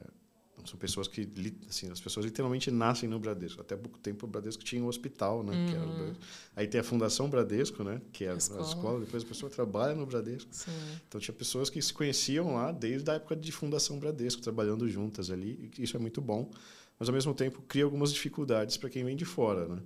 [0.65, 1.27] são pessoas que
[1.69, 5.43] assim as pessoas literalmente nascem no Bradesco até pouco tempo o Bradesco tinha um hospital
[5.43, 6.13] né uhum.
[6.55, 9.49] aí tem a Fundação Bradesco né que é a escola, a escola depois a pessoa
[9.49, 10.71] trabalha no Bradesco Sim.
[11.07, 15.29] então tinha pessoas que se conheciam lá desde a época de Fundação Bradesco trabalhando juntas
[15.29, 16.49] ali e isso é muito bom
[16.99, 19.81] mas ao mesmo tempo cria algumas dificuldades para quem vem de fora, né?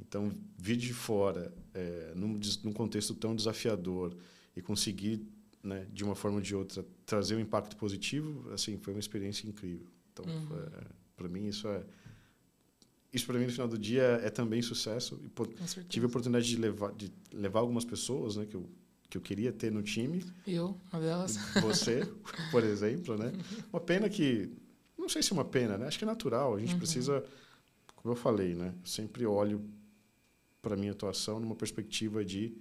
[0.00, 4.16] Então, vir de fora, é, num, num contexto tão desafiador
[4.56, 5.26] e conseguir,
[5.62, 9.48] né, de uma forma ou de outra, trazer um impacto positivo, assim, foi uma experiência
[9.48, 9.86] incrível.
[10.22, 10.58] Então, uhum.
[10.58, 10.84] é,
[11.16, 11.82] para mim isso é
[13.12, 16.56] isso para mim no final do dia é também sucesso e tive a oportunidade de
[16.56, 18.68] levar de levar algumas pessoas, né, que eu
[19.10, 20.22] que eu queria ter no time.
[20.46, 21.36] Eu, uma delas.
[21.62, 22.06] Você,
[22.52, 23.32] por exemplo, né?
[23.72, 24.50] Uma pena que
[24.98, 25.86] não sei se é uma pena, né?
[25.86, 26.54] Acho que é natural.
[26.54, 26.78] A gente uhum.
[26.78, 27.24] precisa,
[27.96, 28.74] como eu falei, né?
[28.78, 29.64] Eu sempre olho
[30.60, 32.54] para minha atuação numa perspectiva de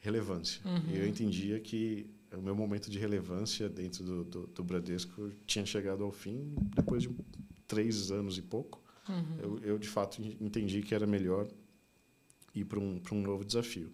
[0.00, 0.60] relevância.
[0.64, 0.90] Uhum.
[0.90, 5.66] E eu entendia que o meu momento de relevância dentro do, do, do Bradesco tinha
[5.66, 7.10] chegado ao fim depois de
[7.66, 8.82] três anos e pouco.
[9.08, 9.38] Uhum.
[9.38, 11.48] Eu, eu, de fato, entendi que era melhor
[12.54, 13.92] ir para um, um novo desafio.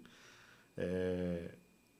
[0.76, 1.57] É,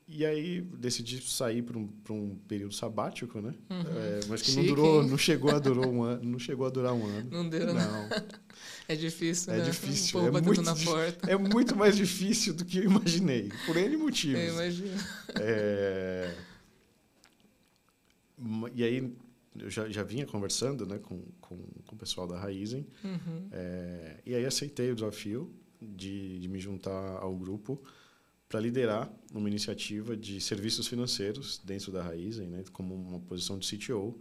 [0.08, 3.54] e aí decidi sair para um, um período sabático, né?
[3.68, 3.80] Uhum.
[3.80, 5.10] É, mas que Chique, não durou, hein?
[5.10, 7.28] não chegou a durar um ano, não chegou a durar um ano.
[7.30, 7.74] Não deu.
[7.74, 8.08] Não.
[8.88, 9.64] É difícil, é né?
[9.64, 11.30] Difícil, um é muito na porta.
[11.30, 14.40] É muito mais difícil do que eu imaginei, por N motivos.
[14.40, 14.96] Eu imagino.
[15.40, 16.34] É...
[18.74, 19.14] E aí
[19.58, 22.86] eu já, já vinha conversando, né, com, com, com o pessoal da Raizen.
[23.04, 23.48] Uhum.
[23.52, 24.16] É...
[24.24, 27.80] E aí aceitei o desafio de, de me juntar ao grupo
[28.48, 33.68] para liderar uma iniciativa de serviços financeiros dentro da Raizen, né, como uma posição de
[33.68, 34.18] CTO,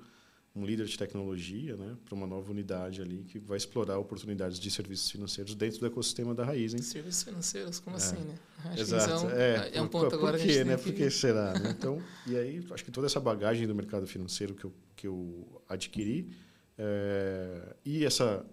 [0.54, 4.70] um líder de tecnologia, né, para uma nova unidade ali que vai explorar oportunidades de
[4.70, 6.82] serviços financeiros dentro do ecossistema da Raizen.
[6.82, 8.00] Serviços financeiros, como é.
[8.00, 8.36] assim, né?
[8.66, 9.30] Acho Exato.
[9.30, 10.76] É, é, um ponto por, agora por quê, né?
[10.76, 11.54] Por que será?
[11.58, 11.70] Né?
[11.78, 15.62] Então, e aí acho que toda essa bagagem do mercado financeiro que eu que eu
[15.70, 16.28] adquiri
[16.76, 18.44] é, e essa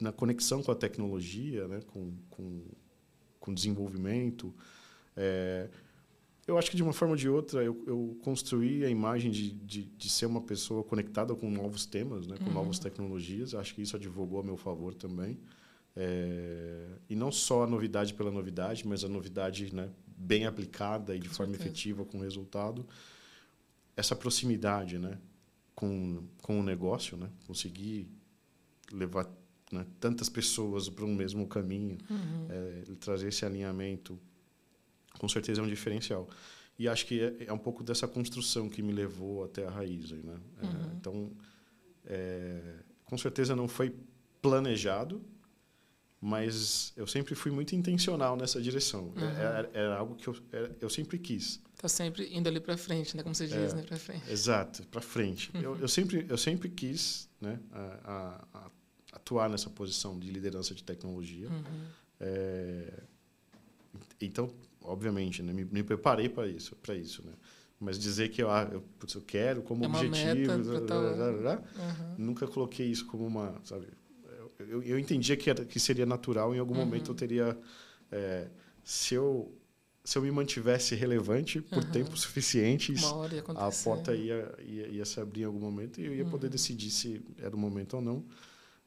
[0.00, 2.64] na conexão com a tecnologia, né, com, com
[3.44, 4.54] com desenvolvimento.
[5.16, 5.68] É,
[6.46, 9.50] eu acho que de uma forma ou de outra eu, eu construí a imagem de,
[9.50, 12.52] de, de, ser uma pessoa conectada com novos temas, né, com uhum.
[12.52, 13.54] novas tecnologias.
[13.54, 15.38] Acho que isso advogou a meu favor também.
[15.96, 21.18] É, e não só a novidade pela novidade, mas a novidade né, bem aplicada e
[21.18, 21.70] de com forma certeza.
[21.70, 22.86] efetiva com resultado.
[23.96, 25.18] Essa proximidade né,
[25.74, 28.08] com, com o negócio, né, conseguir
[28.92, 29.30] levar
[29.72, 32.46] né, tantas pessoas para um mesmo caminho, uhum.
[32.50, 34.18] é, trazer esse alinhamento,
[35.18, 36.28] com certeza é um diferencial.
[36.78, 40.10] E acho que é, é, um pouco dessa construção que me levou até a raiz.
[40.10, 40.36] Né?
[40.60, 40.92] É, uhum.
[40.98, 41.30] então,
[42.04, 42.74] é,
[43.04, 43.94] com certeza não foi
[44.42, 45.22] planejado,
[46.20, 49.12] mas eu sempre fui muito intencional nessa direção.
[49.16, 49.28] Uhum.
[49.28, 51.62] Era, era, algo que eu, era, eu sempre quis.
[51.76, 53.22] Tá sempre indo ali para frente, né?
[53.22, 53.82] Como você diz, é, né?
[53.82, 54.30] Para frente.
[54.30, 55.50] Exato, para frente.
[55.54, 55.60] Uhum.
[55.60, 57.60] Eu, eu sempre eu sempre quis, né?
[57.70, 58.70] A, a, a
[59.12, 61.48] atuar nessa posição de liderança de tecnologia.
[61.48, 61.86] Uhum.
[62.20, 63.02] É,
[64.20, 64.52] então,
[64.84, 67.32] obviamente, né, me, me preparei para isso, para isso, né?
[67.80, 72.14] Mas dizer que ah, eu, putz, eu quero como é objetivo, blá, blá, blá, uhum.
[72.18, 73.88] nunca coloquei isso como uma, sabe?
[74.58, 76.54] Eu, eu entendia que, era, que seria natural.
[76.54, 76.84] Em algum uhum.
[76.84, 77.58] momento eu teria,
[78.10, 78.48] é,
[78.82, 79.52] se eu
[80.04, 81.90] se eu me mantivesse relevante por uhum.
[81.90, 82.94] tempo suficiente,
[83.56, 86.52] a porta ia, ia, ia, se abrir em algum momento e eu ia poder uhum.
[86.52, 88.22] decidir se era o momento ou não.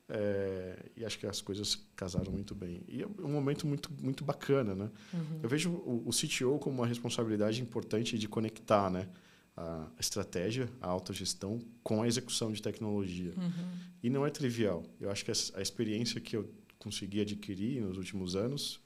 [0.09, 2.81] É, e acho que as coisas casaram muito bem.
[2.87, 4.89] E é um momento muito, muito bacana, né?
[5.13, 5.39] Uhum.
[5.43, 9.09] Eu vejo o, o CTO como uma responsabilidade importante de conectar, né?
[9.55, 13.33] A estratégia, a autogestão com a execução de tecnologia.
[13.35, 13.79] Uhum.
[14.03, 14.83] E não é trivial.
[15.01, 16.47] Eu acho que a, experiência que eu
[16.77, 18.79] consegui adquirir nos últimos anos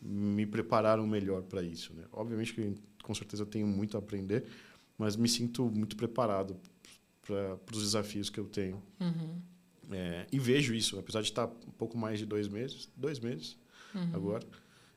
[0.00, 1.92] me prepararam melhor para isso.
[1.92, 2.04] Né?
[2.12, 4.44] Obviamente que com certeza eu tenho muito a aprender,
[4.96, 6.56] mas me sinto muito preparado
[7.22, 8.80] para os desafios que eu tenho.
[9.00, 9.40] Uhum.
[9.90, 13.58] É, e vejo isso, apesar de estar um pouco mais de dois meses, dois meses
[13.94, 14.10] uhum.
[14.14, 14.46] agora,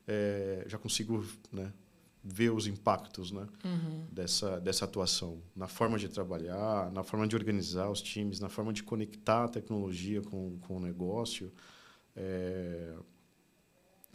[0.06, 1.72] é, já consigo né,
[2.22, 4.04] vê os impactos né, Uhum.
[4.10, 8.72] dessa, dessa atuação na forma de trabalhar, na forma de organizar os times, na forma
[8.72, 11.52] de conectar a tecnologia com, com o negócio.
[12.14, 12.94] É,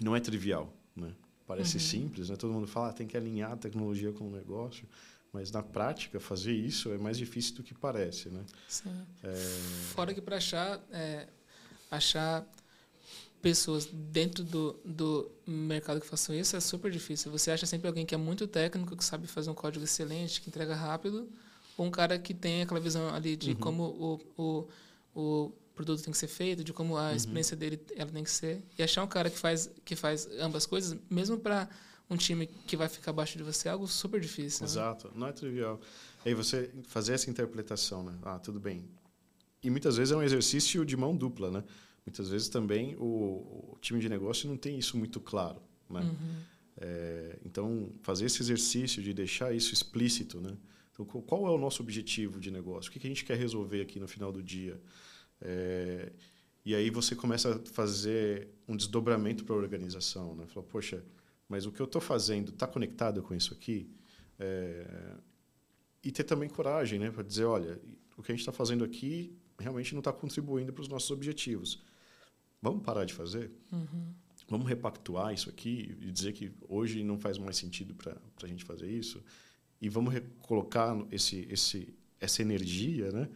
[0.02, 0.74] não é trivial.
[0.96, 1.14] Né?
[1.48, 1.84] Parece Uhum.
[1.84, 2.36] simples, né?
[2.36, 4.88] todo mundo fala ah, tem que alinhar a tecnologia com o negócio,
[5.34, 8.30] mas na prática fazer isso é mais difícil do que parece.
[8.30, 8.44] Né?
[8.68, 9.06] Sim.
[9.24, 9.34] É,
[9.94, 11.28] Fora que para achar, é,
[11.90, 12.46] achar
[13.42, 17.32] pessoas dentro do, do mercado que façam isso é super difícil.
[17.32, 20.50] Você acha sempre alguém que é muito técnico, que sabe fazer um código excelente, que
[20.50, 21.28] entrega rápido,
[21.78, 23.56] ou um cara que tem aquela visão ali de Uhum.
[23.56, 24.68] como o, o,
[25.20, 28.62] o produto tem que ser feito, de como a experiência dele ela tem que ser.
[28.78, 31.68] E achar um cara que faz, que faz ambas coisas, mesmo para
[32.12, 34.62] um time que vai ficar abaixo de você, é algo super difícil.
[34.62, 34.72] né?
[34.72, 35.80] Exato, não é trivial.
[36.26, 38.18] E aí você fazer essa interpretação, né?
[38.22, 38.86] Ah, tudo bem.
[39.64, 41.64] E muitas vezes é um exercício de mão dupla, né?
[42.06, 43.04] Muitas vezes também o,
[43.74, 46.02] o time de negócio não tem isso muito claro, né?
[46.02, 46.36] Uhum.
[46.78, 50.58] É, então, fazer esse exercício de deixar isso explícito, né?
[50.92, 52.90] Então, qual- é o nosso objetivo de negócio?
[52.90, 54.82] O que que a gente quer resolver aqui no final do dia?
[55.40, 56.12] É,
[56.66, 60.46] e aí você começa a fazer um desdobramento para a organização, né?
[60.48, 61.04] Fala, poxa,
[61.52, 63.90] mas o que eu estou fazendo está conectado com isso aqui?
[64.40, 65.18] É,
[66.02, 67.12] e ter também coragem, né?
[67.12, 67.80] Para dizer, olha,
[68.18, 71.84] o que a gente está fazendo aqui realmente não está contribuindo para os nossos objetivos.
[72.62, 73.52] Vamos parar de fazer?
[73.72, 74.14] Uhum.
[74.50, 78.64] vamos repactuar isso aqui e dizer que hoje não faz mais sentido para a gente
[78.64, 79.24] fazer isso
[79.82, 83.30] e vamos colocar esse, esse, essa energia né,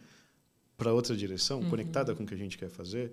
[0.76, 1.70] para outra direção, Uhum.
[1.70, 3.12] conectada com o que a gente quer fazer.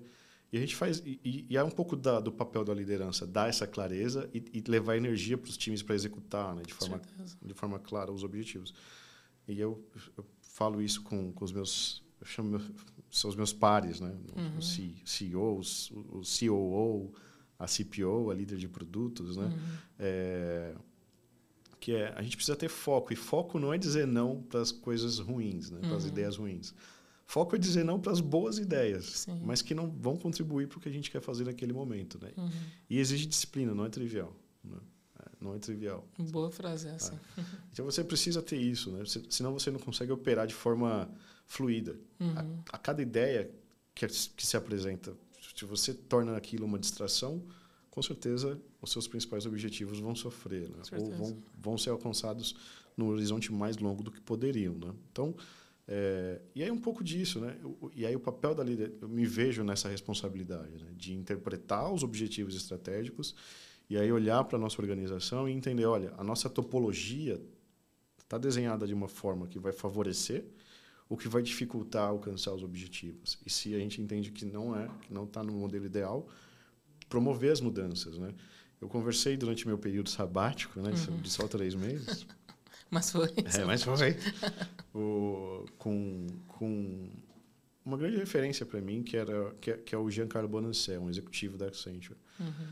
[0.54, 3.50] E a gente faz e- e, é um pouco da, do papel da liderança, dar
[3.50, 7.38] essa clareza e, e levar energia para os times para executar, né, de forma Certeza.
[7.42, 8.72] de forma clara os objetivos.
[9.48, 9.84] E eu,
[10.16, 12.62] eu falo isso com, com os meus, eu chamo
[13.10, 14.16] são os meus pares, né?
[14.36, 14.58] Uhum.
[14.60, 17.12] Os CEOs, o COO,
[17.60, 19.46] a CPO, a líder de produtos, né?
[19.46, 19.78] Uhum.
[20.00, 20.76] É,
[21.80, 24.72] que é a gente precisa ter foco e foco não é dizer não para as
[24.72, 25.80] coisas ruins, né?
[25.82, 26.10] Para as Uhum.
[26.10, 26.74] ideias ruins.
[27.26, 29.42] Foco é dizer não para as boas ideias, Sim.
[29.44, 32.32] mas que não vão contribuir para o que a gente quer fazer naquele momento, né?
[32.38, 32.50] Uhum.
[32.90, 34.36] E exige disciplina, não é trivial.
[34.64, 34.78] Né?
[35.20, 36.06] É, Não é trivial.
[36.20, 37.20] Boa frase essa.
[37.72, 39.04] Então você precisa ter isso, né?
[39.06, 41.10] Se- Senão você não consegue operar de forma
[41.46, 41.96] fluida.
[42.20, 42.34] Uhum.
[42.72, 43.50] A, a cada ideia
[43.96, 45.16] que, que se apresenta,
[45.56, 47.42] se você torna aquilo uma distração,
[47.90, 50.78] com certeza os seus principais objetivos vão sofrer, né?
[50.98, 52.56] ou vão, vão ser alcançados
[52.98, 54.94] no horizonte mais longo do que poderiam, né?
[55.12, 55.34] Então,
[55.88, 57.58] é, e aí um pouco disso, né?
[57.94, 60.92] E aí o papel da líder, eu me vejo nessa responsabilidade, né?
[60.96, 63.36] De interpretar os objetivos estratégicos
[63.90, 67.42] e aí olhar para a nossa organização e entender, olha, a nossa topologia
[68.20, 70.46] está desenhada de uma forma que vai favorecer
[71.10, 73.38] o que vai dificultar alcançar os objetivos.
[73.46, 76.28] E se a gente entende que não é, que não está no modelo ideal,
[77.10, 78.34] promover as mudanças, né?
[78.80, 82.26] Eu conversei durante meu período sabático, né, de só três meses.
[82.94, 83.30] Mas foi.
[83.30, 84.16] É, mas foi.
[84.94, 87.10] o, com, com
[87.86, 91.10] uma grande referência para mim, que, era, que, é- que é o Giancarlo Bonancé, um
[91.10, 92.18] executivo da Accenture.
[92.40, 92.68] Uhum.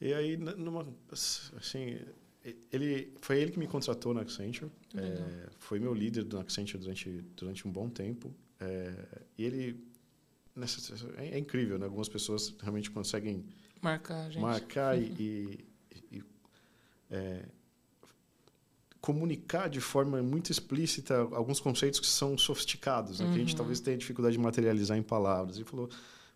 [0.00, 0.86] E aí, numa,
[1.56, 1.98] assim,
[2.72, 4.70] ele, foi ele que me contratou na Accenture.
[4.94, 8.32] É, foi meu líder na Accenture durante, durante um bom tempo.
[8.60, 8.94] É,
[9.38, 9.84] e ele...
[10.54, 11.84] Nessa, é, é incrível, né?
[11.84, 13.44] Algumas pessoas realmente conseguem
[13.82, 14.40] Marcar, gente.
[14.40, 15.64] marcar e, e-
[16.16, 16.22] e,
[17.10, 17.44] é,
[19.00, 23.26] comunicar de forma muito explícita alguns conceitos que são sofisticados, né?
[23.26, 23.56] que a gente Uhum.
[23.58, 25.56] talvez tenha dificuldade de materializar em palavras.
[25.56, 25.88] Ele falou,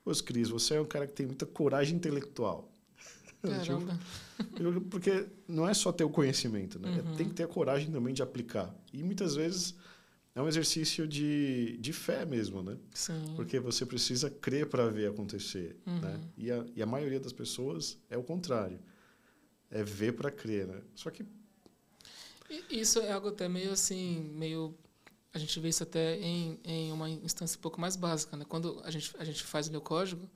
[0.04, 2.72] Ô, Cris, você é um cara que tem muita coragem intelectual.
[3.42, 3.98] Caramba.
[4.58, 7.02] Eu- Porque não é só ter o conhecimento, né?
[7.04, 7.16] Uhum.
[7.16, 8.74] Tem que ter a coragem também de aplicar.
[8.92, 9.74] E muitas vezes
[10.34, 12.76] é um exercício de, de fé mesmo, né?
[12.94, 13.32] Sim.
[13.36, 16.00] Porque você precisa crer para ver acontecer, Uhum.
[16.00, 16.20] né?
[16.36, 18.78] E a, e a maioria das pessoas é o contrário.
[19.70, 20.80] É ver para crer, né?
[20.94, 21.26] Só que E
[22.70, 24.76] Isso é algo até meio assim, meio.
[25.32, 28.44] A gente vê isso até em, em uma instância um pouco mais básica, né?
[28.48, 30.28] Quando a gente, a gente faz o meu código,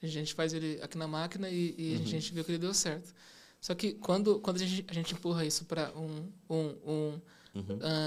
[0.00, 2.72] a gente faz ele aqui na máquina e, e a gente vê que ele deu
[2.72, 3.12] certo.
[3.60, 7.20] Só que quando, quando a, gente, a gente empurra isso para um, um, um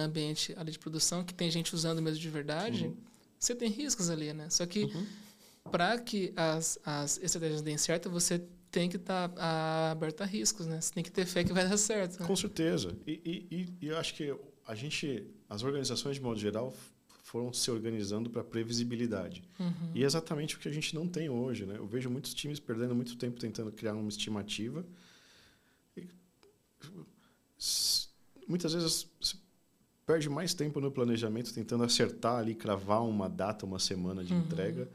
[0.05, 2.93] ambiente ali de produção que tem gente usando mesmo de verdade,
[3.37, 4.49] você tem riscos ali, né?
[4.49, 4.87] Só que
[5.69, 8.41] para que as, as estratégias deem certo, você
[8.71, 9.31] tem que estar
[9.91, 10.79] aberto a riscos, né?
[10.79, 12.19] Você tem que ter fé que vai dar certo.
[12.21, 12.25] Né?
[12.25, 12.95] Com certeza.
[13.05, 14.33] E, e, e- eu acho que
[14.65, 16.73] a gente, as organizações de modo geral,
[17.23, 19.43] foram se organizando para previsibilidade.
[19.59, 19.91] Uhum.
[19.95, 21.75] E é exatamente o que a gente não tem hoje, né?
[21.77, 24.85] Eu vejo muitos times perdendo muito tempo tentando criar uma estimativa.
[25.95, 26.07] E,
[28.47, 29.07] muitas vezes
[30.05, 34.39] perde mais tempo no planejamento tentando acertar ali, cravar uma data, uma semana de Uhum.
[34.41, 34.89] entrega,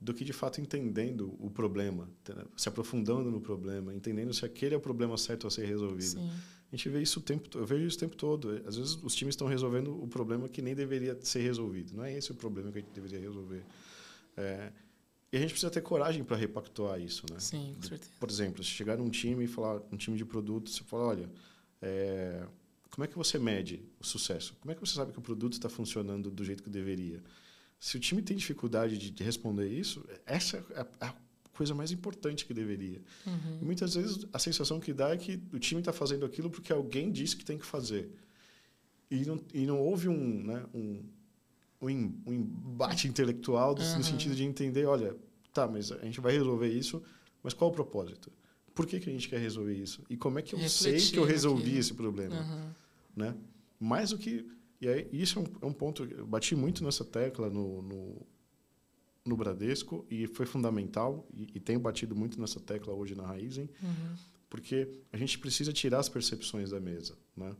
[0.00, 2.08] do que de fato entendendo o problema,
[2.56, 6.18] se aprofundando no problema, entendendo se aquele é o problema certo a ser resolvido.
[6.18, 6.30] Sim.
[6.72, 8.62] A gente vê isso o tempo, eu vejo isso o tempo todo.
[8.64, 11.94] Às vezes os times estão resolvendo o problema que nem deveria ser resolvido.
[11.94, 13.64] Não é esse o problema que a gente deveria resolver.
[14.36, 14.72] É,
[15.32, 17.38] e a gente precisa ter coragem para repactuar isso, né?
[17.38, 18.10] Sim, com certeza.
[18.18, 21.30] Por exemplo, se chegar num time e falar, um time de produto, você fala, olha,
[21.82, 22.46] é,
[22.90, 24.56] como é que você mede o sucesso?
[24.60, 27.22] Como é que você sabe que o produto está funcionando do jeito que deveria?
[27.80, 31.14] Se o time tem dificuldade de, de responder isso, essa é a
[31.54, 33.02] coisa mais importante que deveria.
[33.26, 33.58] Uhum.
[33.62, 37.10] Muitas vezes a sensação que dá é que o time está fazendo aquilo porque alguém
[37.10, 38.10] disse que tem que fazer.
[39.10, 41.02] E não, e não houve um, né, um,
[41.80, 43.98] um embate intelectual uhum.
[43.98, 45.16] no sentido de entender, olha,
[45.52, 47.02] tá, mas a gente vai resolver isso,
[47.42, 48.30] mas qual o propósito?
[48.74, 50.04] Por que, que a gente quer resolver isso?
[50.08, 51.78] E como é que eu Refletir sei que eu resolvi aqui.
[51.78, 52.36] esse problema?
[52.36, 52.70] Uhum.
[53.16, 53.34] Né?
[53.78, 54.46] Mais do que...
[54.80, 56.04] E aí, isso é um, é um ponto...
[56.04, 58.26] Eu bati muito nessa tecla no, no,
[59.24, 63.68] no Bradesco e foi fundamental, e, e tenho batido muito nessa tecla hoje na Raizen,
[63.82, 64.16] uhum.
[64.48, 67.16] porque a gente precisa tirar as percepções da mesa.
[67.36, 67.54] Né?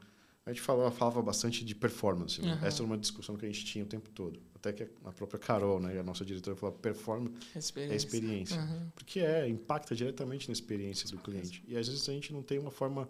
[0.47, 2.41] A gente falava, falava bastante de performance.
[2.41, 2.55] Né?
[2.55, 2.67] Uhum.
[2.67, 4.41] Essa era uma discussão que a gente tinha o tempo todo.
[4.55, 7.93] Até que a própria Carol, né, a nossa diretora, falou performance experiência.
[7.93, 8.61] é experiência.
[8.61, 8.91] Uhum.
[8.95, 11.63] Porque é, impacta diretamente na experiência do cliente.
[11.67, 13.09] E às vezes a gente não tem uma forma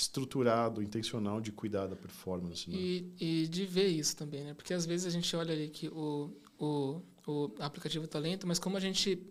[0.00, 2.70] estruturada, intencional de cuidar da performance.
[2.70, 2.76] Né?
[2.76, 4.54] E, e de ver isso também, né?
[4.54, 8.76] Porque às vezes a gente olha ali que o, o, o aplicativo Talento, mas como
[8.76, 9.26] a gente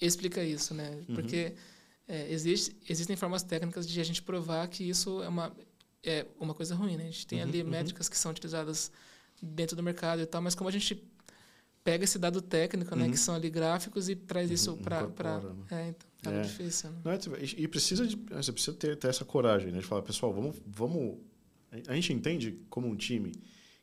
[0.00, 1.04] explica isso, né?
[1.08, 1.14] Uhum.
[1.14, 1.54] Porque
[2.06, 5.52] é, existe, existem formas técnicas de a gente provar que isso é uma
[6.02, 7.04] é uma coisa ruim, né?
[7.04, 7.68] A gente tem uhum, ali uhum.
[7.68, 8.90] métricas que são utilizadas
[9.42, 11.02] dentro do mercado e tal, mas como a gente
[11.84, 13.16] pega esse dado técnico, né, que uhum.
[13.16, 15.54] são ali gráficos e traz isso uhum, para para né?
[15.70, 16.42] é, então, é, é.
[16.42, 16.90] difícil.
[16.90, 17.14] Né?
[17.14, 20.56] É, e precisa de você precisa ter, ter essa coragem, né, de falar, pessoal, vamos
[20.66, 21.18] vamos
[21.86, 23.32] a gente entende como um time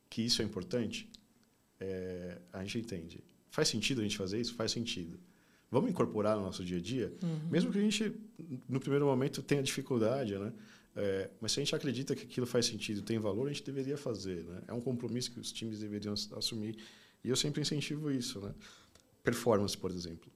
[0.09, 1.09] que isso é importante.
[1.79, 3.23] É, a gente entende.
[3.49, 4.53] Faz sentido a gente fazer isso?
[4.55, 5.19] Faz sentido.
[5.69, 7.49] Vamos incorporar no nosso dia a dia, uhum.
[7.49, 8.13] mesmo que a gente
[8.67, 10.53] no primeiro momento tenha dificuldade, né?
[10.95, 13.97] É, mas se a gente acredita que aquilo faz sentido, tem valor, a gente deveria
[13.97, 14.45] fazer.
[14.45, 14.61] Né?
[14.69, 16.77] É um compromisso que os times deveriam assumir.
[17.25, 18.39] E eu sempre incentivo isso.
[18.39, 18.53] Né?
[19.23, 20.31] Performance, por exemplo.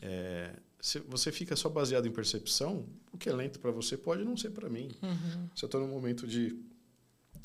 [0.00, 4.24] É, se você fica só baseado em percepção, o que é lento para você pode
[4.24, 4.90] não ser para mim.
[5.02, 5.48] Uhum.
[5.54, 6.56] Se eu estou num momento de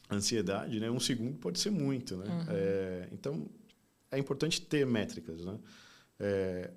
[0.10, 2.16] ansiedade, né, um segundo pode ser muito.
[2.16, 2.26] Né?
[2.26, 2.46] Uhum.
[2.50, 3.50] É, então,
[4.12, 5.44] é importante ter métricas.
[5.44, 5.60] Né?
[6.20, 6.72] É,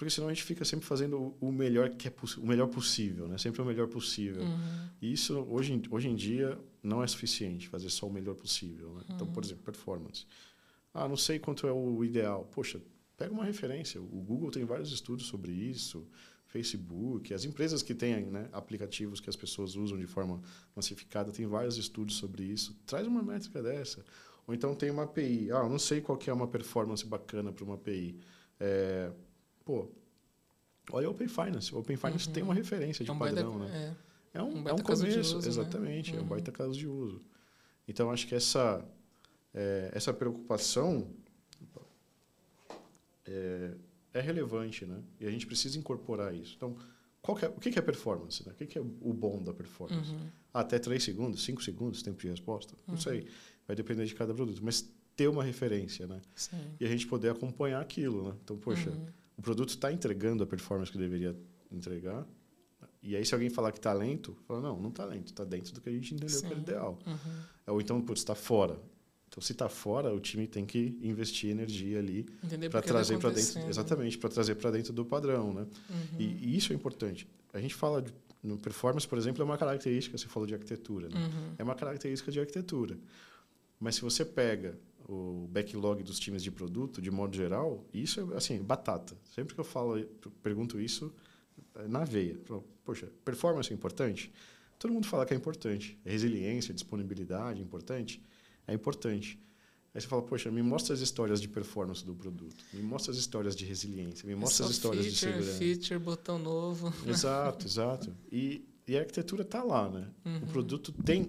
[0.00, 3.36] porque senão a gente fica sempre fazendo o melhor que é o melhor possível, né?
[3.36, 4.42] Sempre o melhor possível.
[4.42, 4.88] Uhum.
[5.02, 8.94] E isso hoje hoje em dia não é suficiente fazer só o melhor possível.
[8.94, 9.02] Né?
[9.10, 9.48] Então, por uhum.
[9.48, 10.24] exemplo, performance.
[10.92, 12.48] Ah, não sei quanto é o ideal.
[12.52, 12.80] Poxa,
[13.16, 14.00] pega uma referência.
[14.00, 16.06] O Google tem vários estudos sobre isso.
[16.46, 20.42] Facebook, as empresas que têm né, aplicativos que as pessoas usam de forma
[20.74, 22.76] massificada têm vários estudos sobre isso.
[22.84, 24.04] Traz uma métrica dessa.
[24.48, 25.50] Ou então tem uma API.
[25.52, 28.18] Ah, não sei qual que é uma performance bacana para uma API.
[28.58, 29.12] É,
[29.64, 29.88] pô,
[30.90, 31.72] olha o Open Finance.
[31.72, 32.32] O Open Finance uhum.
[32.32, 33.96] tem uma referência de é um padrão, baita, né?
[34.34, 35.46] É, é um, um, é um começo, uso, né?
[35.46, 36.10] exatamente.
[36.10, 36.16] Né?
[36.16, 36.28] É um uhum.
[36.30, 37.22] baita caso de uso.
[37.86, 38.84] Então, acho que essa,
[39.54, 41.08] é, essa preocupação
[43.26, 43.74] é,
[44.14, 45.02] é, relevante, né?
[45.18, 46.54] E a gente precisa incorporar isso.
[46.56, 46.76] Então,
[47.22, 48.46] qual é, o que é performance?
[48.46, 48.52] Né?
[48.52, 50.10] O que é o bom da performance?
[50.10, 50.28] Uhum.
[50.52, 52.74] Até 3 segundos, 5 segundos, tempo de resposta?
[52.86, 53.00] Não uhum.
[53.00, 53.28] sei.
[53.66, 54.60] Vai depender de cada produto.
[54.64, 56.20] Mas ter uma referência, né?
[56.34, 56.56] Sim.
[56.80, 58.36] E a gente poder acompanhar aquilo, né?
[58.42, 59.06] Então, poxa, uhum
[59.40, 61.34] o produto está entregando a performance que deveria
[61.72, 62.26] entregar.
[63.02, 65.72] E aí, se alguém falar que está lento, fala, não, não está lento, está dentro
[65.72, 66.46] do que a gente entendeu Sim.
[66.46, 66.98] que era ideal.
[67.06, 67.74] Uhum.
[67.74, 68.78] Ou então, putz, está fora.
[69.30, 72.26] Então, se está fora, o time tem que investir energia ali
[72.68, 75.66] para trazer para dentro, exatamente, para trazer para dentro do padrão, né?
[75.88, 75.96] Uhum.
[76.18, 77.28] E, e, isso é importante.
[77.52, 78.12] A gente fala de,
[78.42, 80.18] no performance, por exemplo, é uma característica.
[80.18, 81.14] Você falou de arquitetura, né?
[81.14, 81.54] Uhum.
[81.58, 82.98] É uma característica de arquitetura.
[83.78, 84.76] Mas se você pega
[85.08, 89.16] o backlog dos times de produto, de modo geral, isso é assim, batata.
[89.32, 90.04] Sempre que eu falo,
[90.42, 91.14] pergunto isso,
[91.76, 92.36] é na veia.
[92.84, 94.32] Poxa, performance é importante?
[94.76, 95.96] Todo mundo fala que é importante.
[96.04, 98.20] Resiliência, disponibilidade é importante?
[98.70, 99.38] É importante.
[99.92, 103.18] Aí você fala, poxa, me mostra as histórias de performance do produto, me mostra as
[103.18, 105.58] histórias de resiliência, me mostra é as histórias feature, de segurança.
[105.58, 106.94] Feature, botão novo.
[107.04, 108.16] Exato, exato.
[108.30, 110.08] E, e a arquitetura está lá, né?
[110.24, 110.38] Uhum.
[110.38, 111.26] O produto tem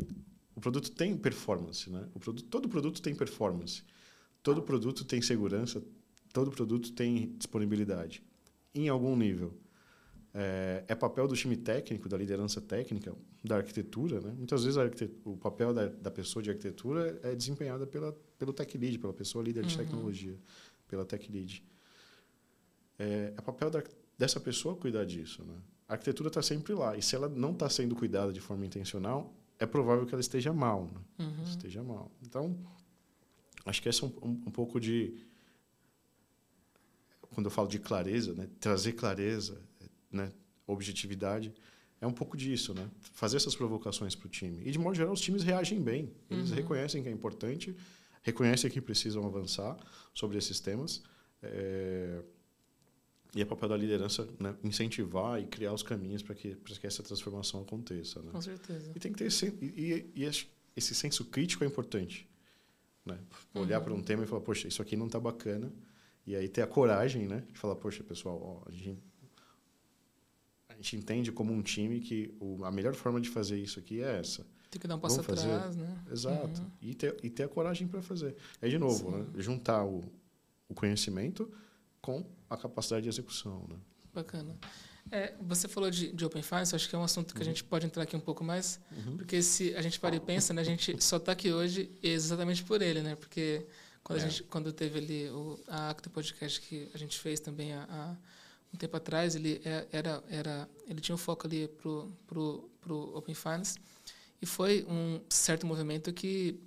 [0.55, 2.07] o produto tem performance, né?
[2.13, 3.83] O produto, todo produto tem performance.
[4.43, 5.81] Todo produto tem segurança,
[6.31, 8.23] todo produto tem disponibilidade.
[8.75, 9.57] Em algum nível.
[10.33, 13.13] É, é papel do time técnico, da liderança técnica,
[13.43, 14.33] da arquitetura, né?
[14.37, 14.79] Muitas vezes
[15.25, 19.43] o papel da, da, pessoa de arquitetura é desempenhada pela, pelo tech lead, pela pessoa
[19.43, 19.83] líder de uhum.
[19.83, 20.37] tecnologia,
[20.87, 21.63] pela tech lead.
[22.97, 23.83] É, é papel da,
[24.17, 25.55] dessa pessoa cuidar disso, né?
[25.91, 26.95] A arquitetura está sempre lá.
[26.95, 30.53] E se ela não está sendo cuidada de forma intencional, é provável que ela esteja
[30.53, 30.85] mal.
[30.85, 31.25] Né?
[31.25, 31.43] Uhum.
[31.43, 32.09] Esteja mal.
[32.25, 32.57] Então,
[33.65, 35.13] acho que esse é um, um, um, pouco de.
[37.33, 39.61] quando eu falo de clareza, né, trazer clareza,
[40.11, 40.31] né,
[40.67, 41.53] objetividade,
[42.01, 42.89] é um pouco disso, né?
[43.13, 44.63] Fazer essas provocações para o time.
[44.65, 46.11] E, de modo geral, os times reagem bem.
[46.29, 46.55] Eles uhum.
[46.55, 47.75] reconhecem que é importante,
[48.23, 49.77] reconhecem que precisam avançar
[50.13, 51.03] sobre esses temas.
[51.43, 52.21] É...
[53.33, 57.01] E é papel da liderança né, incentivar e criar os caminhos para que, que essa
[57.01, 58.21] transformação aconteça.
[58.21, 58.31] Né?
[58.31, 58.91] Com certeza.
[58.93, 60.25] E tem que ter esse, e, e
[60.75, 62.27] esse senso crítico é importante.
[63.05, 63.17] Né?
[63.53, 63.83] Olhar uhum.
[63.85, 65.71] para um tema e falar, poxa, isso aqui não está bacana.
[66.27, 68.99] E aí ter a coragem né, de falar, poxa, pessoal, ó, a gente
[70.81, 74.19] gente entende como um time que o, a melhor forma de fazer isso aqui é
[74.19, 74.45] essa.
[74.69, 76.03] Tem que dar um passo atrás, né?
[76.09, 76.61] Exato.
[76.61, 76.71] Uhum.
[76.81, 78.35] E, ter, e ter a coragem para fazer.
[78.61, 79.25] É, de novo, né?
[79.37, 80.03] juntar o,
[80.69, 81.51] o conhecimento
[82.01, 83.65] com a capacidade de execução.
[83.69, 83.75] Né?
[84.13, 84.57] Bacana.
[85.11, 87.47] É, você falou de, de Open Finance, acho que é um assunto que uhum.
[87.47, 89.17] a gente pode entrar aqui um pouco mais, uhum.
[89.17, 92.63] porque se a gente para e pensa, né, a gente só está aqui hoje exatamente
[92.63, 93.15] por ele, né?
[93.15, 93.65] Porque
[94.03, 94.23] quando, é.
[94.23, 97.83] a gente, quando teve ali o, a Acta Podcast que a gente fez também a,
[97.83, 98.15] a
[98.73, 103.17] um tempo atrás ele é, era era ele tinha um foco ali pro pro pro
[103.17, 103.77] Open Finance
[104.41, 106.59] e foi um certo movimento que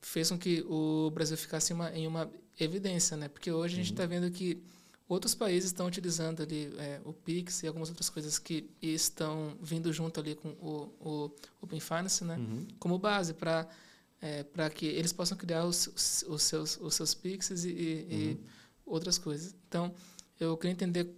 [0.00, 3.28] fez com que o Brasil ficasse uma, em uma evidência, né?
[3.28, 4.08] Porque hoje a gente está uhum.
[4.08, 4.60] vendo que
[5.08, 9.92] outros países estão utilizando ali é, o Pix e algumas outras coisas que estão vindo
[9.92, 12.36] junto ali com o, o Open Finance, né?
[12.36, 12.66] Uhum.
[12.78, 13.68] Como base para
[14.20, 18.20] é, para que eles possam criar os, os, seus os seus Pixes e, e, uhum.
[18.20, 18.40] e
[18.84, 19.54] outras coisas.
[19.68, 19.94] Então
[20.38, 21.08] eu queria entender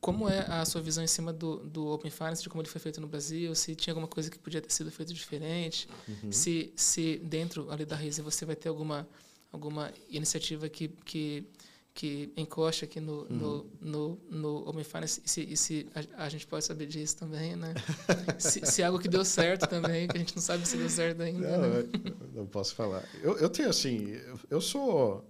[0.00, 2.80] como é a sua visão em cima do, do Open Finance, de como ele foi
[2.80, 6.32] feito no Brasil, se tinha alguma coisa que podia ter sido feito diferente, uhum.
[6.32, 9.06] se, se dentro ali da Risa você vai ter alguma,
[9.52, 11.44] alguma iniciativa que, que,
[11.92, 13.26] que encosta aqui no, uhum.
[13.28, 17.18] no, no, no Open Finance, e se, e se a, a, gente pode saber disso
[17.18, 17.74] também, né?
[18.40, 20.88] se, se é algo que deu certo também, que a gente não sabe se deu
[20.88, 21.58] certo ainda.
[21.58, 21.88] Não, né?
[22.32, 23.06] não posso falar.
[23.22, 25.22] Eu, eu tenho assim, eu sou,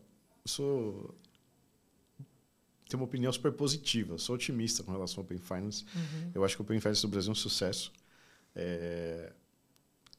[0.44, 1.12] sou
[2.91, 4.18] tenho uma opinião super positiva.
[4.18, 5.84] Sou otimista com relação ao Open Finance.
[5.95, 6.32] Uhum.
[6.34, 7.93] Eu acho que o Open Finance do Brasil é um sucesso.
[8.55, 9.32] É...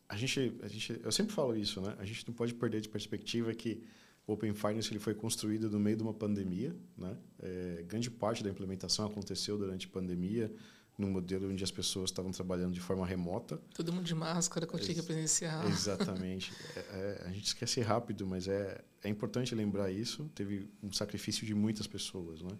[0.07, 1.95] A gente, a gente, eu sempre falo isso, né?
[1.99, 3.83] A gente não pode perder de perspectiva que
[4.27, 7.17] o Open Finance ele foi construído no meio de uma pandemia, né?
[7.41, 10.53] É, grande parte da implementação aconteceu durante a pandemia
[11.01, 13.59] num modelo onde as pessoas estavam trabalhando de forma remota.
[13.73, 15.67] Todo mundo de máscara, Ex presencial.
[15.67, 16.53] Exatamente.
[16.77, 20.29] é, é, a gente esquece rápido, mas é, é importante lembrar isso.
[20.35, 22.41] Teve um sacrifício de muitas pessoas.
[22.41, 22.51] Né?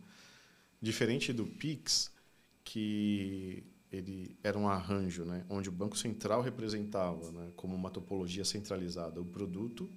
[0.82, 2.12] Diferente do PIX,
[2.64, 5.46] que ele era um arranjo né?
[5.48, 7.52] onde o Banco Central representava né?
[7.56, 9.90] como uma topologia centralizada o produto,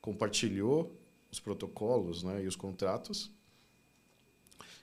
[0.00, 0.98] compartilhou
[1.30, 2.42] os protocolos né?
[2.42, 3.30] e os contratos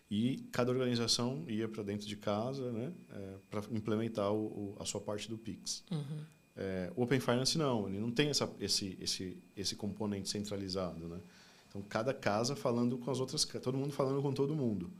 [0.10, 4.86] e cada organização ia para dentro de casa né, é, para implementar o, o, a
[4.86, 5.84] sua parte do Pix.
[5.92, 6.24] Uhum.
[6.56, 11.08] É, o Open Finance não, ele não tem essa, esse, esse, esse componente centralizado.
[11.08, 11.20] Né?
[11.68, 14.92] Então, cada casa falando com as outras, todo mundo falando com todo mundo.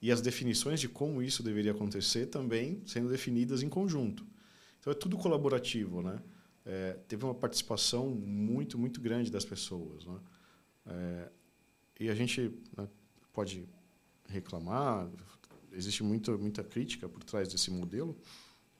[0.00, 4.26] E as definições de como isso deveria acontecer também sendo definidas em conjunto.
[4.80, 6.00] Então, é tudo colaborativo.
[6.00, 6.18] Né?
[6.64, 10.06] É, teve uma participação muito, muito grande das pessoas.
[10.06, 10.18] Né?
[10.86, 11.28] É,
[12.00, 12.88] e a gente né,
[13.32, 13.68] pode
[14.28, 15.08] reclamar,
[15.72, 18.16] existe muita, muita crítica por trás desse modelo,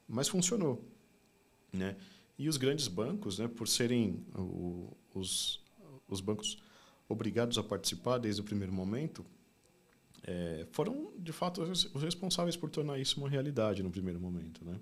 [0.09, 0.85] mas funcionou.
[1.73, 1.97] Né?
[2.39, 5.63] E os grandes bancos, né, por serem o, os,
[6.09, 6.59] os bancos
[7.09, 9.25] obrigados a participar desde o primeiro momento,
[10.23, 14.65] é, foram, de fato, os responsáveis por tornar isso uma realidade no primeiro momento.
[14.65, 14.79] Né?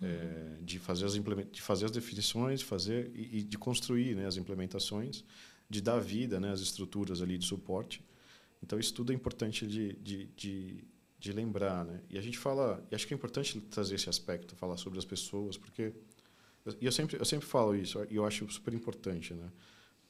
[0.00, 4.36] É, de, fazer as de fazer as definições fazer, e, e de construir né, as
[4.36, 5.24] implementações,
[5.68, 8.02] de dar vida né, às estruturas ali de suporte
[8.62, 10.84] então, isso tudo é importante de, de, de,
[11.18, 11.84] de lembrar.
[11.84, 12.00] Né?
[12.10, 15.04] E a gente fala, e acho que é importante trazer esse aspecto, falar sobre as
[15.04, 15.92] pessoas, porque.
[16.80, 19.32] E eu sempre, eu sempre falo isso, e eu acho super importante.
[19.32, 19.50] Né?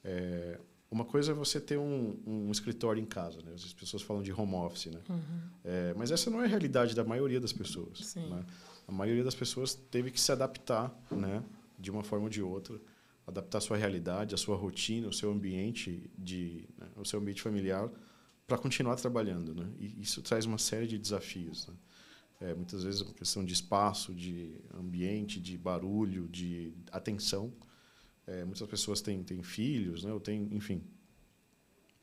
[0.03, 0.59] É,
[0.91, 3.53] uma coisa é você ter um, um escritório em casa, né?
[3.55, 5.01] As pessoas falam de home office, né?
[5.09, 5.41] Uhum.
[5.65, 8.17] É, mas essa não é a realidade da maioria das pessoas.
[8.17, 8.45] Né?
[8.89, 11.45] A maioria das pessoas teve que se adaptar, né?
[11.79, 12.81] De uma forma ou de outra,
[13.27, 16.89] adaptar a sua realidade, a sua rotina, o seu ambiente de, né?
[16.97, 17.89] o seu ambiente familiar
[18.49, 19.71] para continuar trabalhando, né?
[19.79, 21.69] E isso traz uma série de desafios.
[21.69, 21.75] Né?
[22.41, 27.53] É, muitas vezes uma questão de espaço, de ambiente, de barulho, de atenção.
[28.27, 30.13] É, muitas pessoas têm, têm filhos, né?
[30.13, 30.83] Ou têm, enfim.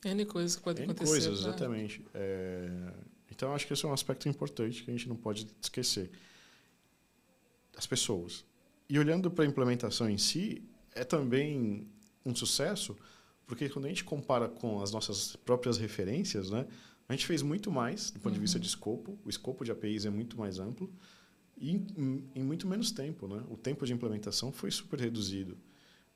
[0.03, 1.11] N coisas que podem N acontecer.
[1.11, 1.49] coisas, né?
[1.49, 2.05] exatamente.
[2.13, 2.93] É,
[3.31, 6.11] então, acho que esse é um aspecto importante que a gente não pode esquecer.
[7.75, 8.45] As pessoas.
[8.87, 11.87] E olhando para a implementação em si, é também
[12.23, 12.95] um sucesso
[13.47, 16.65] porque quando a gente compara com as nossas próprias referências, né,
[17.07, 18.33] a gente fez muito mais do ponto uhum.
[18.33, 19.17] de vista de escopo.
[19.23, 20.91] O escopo de APIs é muito mais amplo
[21.57, 23.27] e em, em muito menos tempo.
[23.27, 23.43] Né?
[23.49, 25.57] O tempo de implementação foi super reduzido.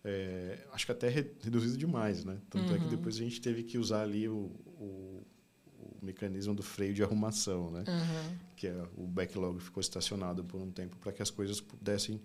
[0.04, 2.26] É, acho que até re, reduzido demais.
[2.26, 2.40] Né?
[2.50, 2.76] Tanto uhum.
[2.76, 2.90] é que uhum.
[2.90, 5.24] depois a gente teve que usar ali o, o,
[5.78, 7.84] o mecanismo do freio de arrumação, né?
[7.88, 8.38] Uhum.
[8.56, 12.20] Que é o backlog ficou estacionado por um tempo para que as coisas pudessem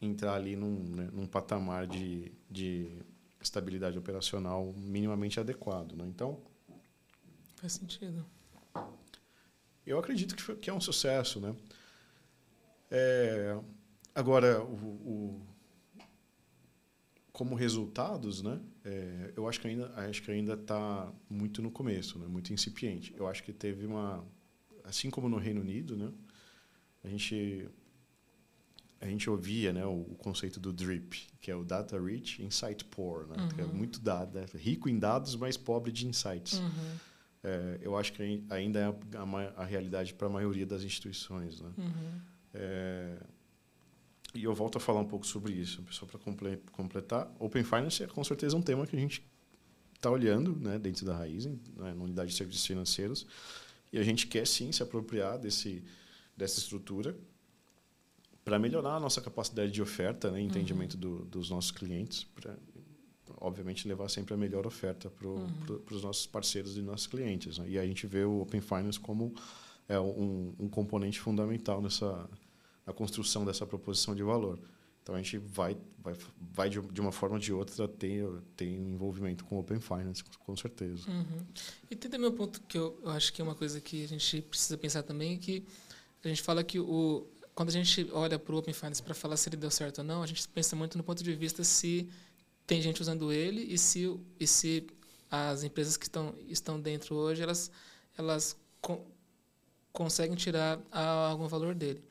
[0.00, 2.90] entrar ali num, né, num patamar de, de
[3.42, 6.04] estabilidade operacional minimamente adequado, né?
[6.06, 6.40] Então,
[7.56, 8.24] faz sentido.
[9.84, 11.54] Eu acredito que, foi, que é um sucesso, né?
[12.90, 13.58] É,
[14.14, 15.46] agora, o, o,
[17.32, 18.60] como resultados, né?
[18.84, 22.26] É, eu acho que ainda acho que ainda está muito no começo, né?
[22.26, 23.14] Muito incipiente.
[23.16, 24.24] Eu acho que teve uma,
[24.84, 26.12] assim como no Reino Unido, né?
[27.02, 27.68] A gente
[29.02, 33.26] a gente ouvia, né, o, conceito do DRIP, que é o Data Rich, Insight Poor,
[33.26, 33.34] né?
[33.36, 33.64] Uhum.
[33.64, 36.60] É muito dado, é rico em dados, mas pobre de insights.
[36.60, 36.96] Uhum.
[37.42, 41.60] É, eu acho que ainda é a, a realidade para a maioria das instituições.
[41.60, 41.70] Né?
[41.76, 42.20] Uhum.
[42.54, 43.16] É,
[44.36, 46.20] e eu volto a falar um pouco sobre isso, só para
[46.70, 47.28] completar.
[47.40, 49.26] Open Finance é com certeza um tema que a gente
[49.96, 53.26] está olhando né, dentro da Raizen, né, na unidade de serviços financeiros,
[53.92, 55.82] e a gente quer sim se apropriar desse,
[56.36, 57.16] dessa estrutura
[58.44, 61.00] para melhorar a nossa capacidade de oferta, né, entendimento uhum.
[61.00, 62.56] do, dos nossos clientes, pra,
[63.38, 65.48] obviamente, levar sempre a melhor oferta para uhum.
[65.90, 67.58] os nossos parceiros e nossos clientes.
[67.58, 67.70] Né?
[67.70, 69.34] E a gente vê o Open Finance como
[69.88, 72.28] é, um, um componente fundamental nessa
[72.86, 74.58] na construção dessa proposição de valor.
[75.02, 76.14] Então, a gente vai, vai,
[76.54, 78.24] vai de, de uma forma ou de outra ter,
[78.56, 81.10] ter envolvimento com Open Finance, com certeza.
[81.10, 81.44] Uhum.
[81.90, 84.08] E tem também um ponto que eu, eu acho que é uma coisa que a
[84.08, 85.64] gente precisa pensar também, que
[86.24, 89.36] a gente fala que o, quando a gente olha para o Open Finance para falar
[89.36, 92.08] se ele deu certo ou não, a gente pensa muito no ponto de vista se
[92.66, 94.86] tem gente usando ele e se, e se
[95.30, 97.70] as empresas que estão, estão dentro hoje elas,
[98.16, 99.04] elas con
[99.92, 102.02] conseguem tirar algum valor dele.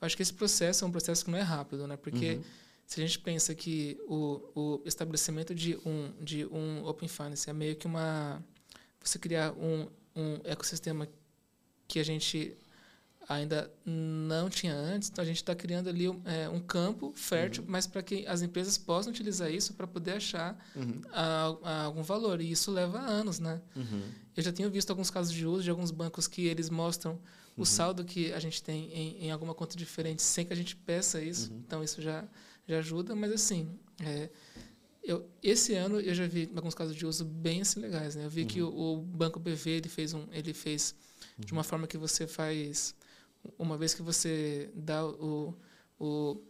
[0.00, 1.94] Eu acho que esse processo é um processo que não é rápido, né?
[1.94, 2.44] Porque uhum.
[2.86, 7.52] se a gente pensa que o, o estabelecimento de um, de um Open Finance é
[7.52, 8.42] meio que uma...
[9.04, 11.06] Você criar um, um ecossistema
[11.86, 12.56] que a gente
[13.30, 15.08] ainda não tinha antes.
[15.08, 17.70] Então a gente está criando ali é, um campo fértil, uhum.
[17.70, 21.00] mas para que as empresas possam utilizar isso para poder achar uhum.
[21.12, 22.40] a, a algum valor.
[22.40, 23.62] E isso leva anos, né?
[23.76, 24.02] Uhum.
[24.36, 27.12] Eu já tenho visto alguns casos de uso de alguns bancos que eles mostram
[27.56, 27.64] o uhum.
[27.64, 31.22] saldo que a gente tem em, em, alguma conta diferente sem que a gente peça
[31.22, 31.52] isso.
[31.52, 31.62] Uhum.
[31.64, 32.24] Então isso já
[32.66, 33.14] já ajuda.
[33.14, 33.68] Mas assim,
[34.00, 34.28] é,
[35.04, 38.16] eu, esse ano eu já vi alguns casos de uso bem assim, legais.
[38.16, 38.24] Né?
[38.24, 38.70] Eu vi que uhum.
[38.70, 40.96] o, o, banco BV ele fez um, ele fez
[41.38, 42.94] de uma forma que você faz
[43.58, 45.54] uma vez que você dá o,
[45.98, 46.40] o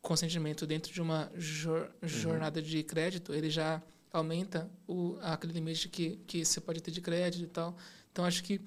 [0.00, 2.08] consentimento dentro de uma jor, uhum.
[2.08, 2.66] jornada uhum.
[2.66, 7.44] de crédito, ele já aumenta o, aquele limite que, que você pode ter de crédito
[7.44, 7.76] e tal.
[8.12, 8.60] Então, acho que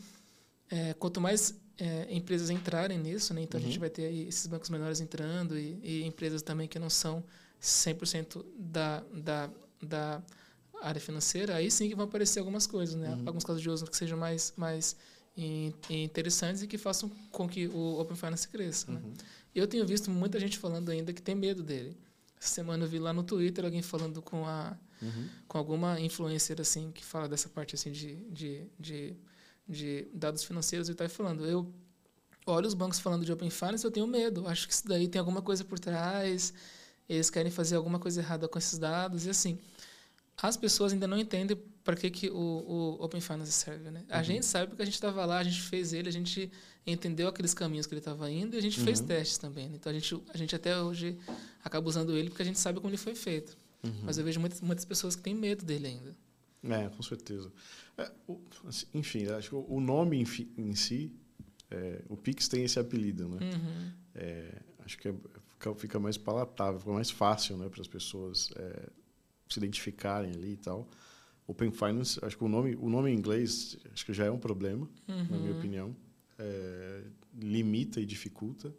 [0.70, 3.66] é, quanto mais é, empresas entrarem nisso, né, então uhum.
[3.66, 3.82] a gente uhum.
[3.82, 7.24] vai ter esses bancos menores entrando e, e empresas também que não são
[7.62, 9.50] 100% da, da,
[9.82, 10.24] da
[10.82, 13.10] área financeira, aí sim que vão aparecer algumas coisas, né?
[13.10, 13.24] Uhum.
[13.26, 14.95] Alguns casos de uso que sejam mais, mais
[15.38, 18.92] e, e interessantes e que façam com que o Open Finance cresça.
[18.92, 19.00] Né?
[19.04, 19.14] Uhum.
[19.54, 21.96] Eu tenho visto muita gente falando ainda que tem medo dele.
[22.40, 25.30] Essa semana eu vi lá no Twitter alguém falando com a uhum.
[25.48, 29.16] com alguma influencer assim que fala dessa parte assim de, de, de,
[29.68, 31.72] de dados financeiros e está falando eu
[32.46, 35.20] olho os bancos falando de Open Finance eu tenho medo acho que isso daí tem
[35.20, 36.54] alguma coisa por trás
[37.10, 39.58] eles querem fazer alguma coisa errada com esses dados e assim
[40.40, 41.58] as pessoas ainda não entendem
[41.88, 43.90] para que, que o, o Open Finance serve.
[43.90, 44.04] Né?
[44.10, 44.24] A uhum.
[44.26, 46.52] gente sabe porque a gente estava lá, a gente fez ele, a gente
[46.86, 48.84] entendeu aqueles caminhos que ele estava indo e a gente uhum.
[48.84, 49.70] fez testes também.
[49.70, 49.78] Né?
[49.78, 51.18] Então a gente, a gente até hoje
[51.64, 53.58] acaba usando ele porque a gente sabe como ele foi feito.
[53.86, 54.02] Uhum.
[54.04, 56.14] Mas eu vejo muitas, muitas pessoas que têm medo dele ainda.
[56.62, 57.54] É, com certeza.
[57.98, 61.16] É, o, assim, enfim, acho que o nome em, em si,
[61.72, 63.40] é, o Pix tem esse apelido, né?
[63.50, 63.92] Uhum.
[64.14, 65.16] É, acho que é,
[65.54, 68.90] fica, fica, mais palatável, fica mais fácil né, para as pessoas é,
[69.48, 70.86] se identificarem ali e tal.
[71.48, 74.38] Open Finance, acho que o nome, o nome em inglês acho que já é um
[74.38, 75.28] problema, uhum.
[75.30, 75.58] na minha uhum.
[75.58, 75.95] opinião.
[76.38, 78.72] É, limita e dificulta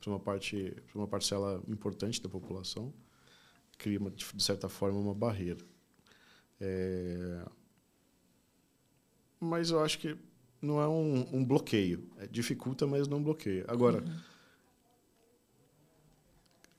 [0.00, 2.92] para uma parte, para uma parcela importante da população,
[3.78, 5.64] cria uma, de certa forma uma barreira.
[6.60, 7.44] É,
[9.40, 10.16] mas eu acho que
[10.60, 13.64] não é um, um bloqueio, é, dificulta, mas não bloqueia.
[13.68, 14.20] Agora uhum.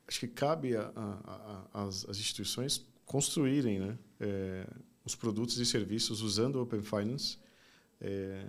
[0.07, 0.73] acho que cabe
[1.73, 4.67] as instituições construírem né, é,
[5.09, 7.37] os produtos e serviços usando o Open Finance
[7.99, 8.45] é,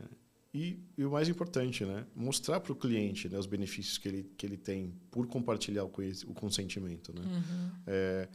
[0.53, 4.33] e, e, o mais importante, né, mostrar para o cliente né, os benefícios que ele,
[4.37, 5.93] que ele tem por compartilhar o,
[6.27, 7.13] o consentimento.
[7.13, 7.23] Né?
[7.23, 7.71] Uhum.
[7.87, 8.29] É,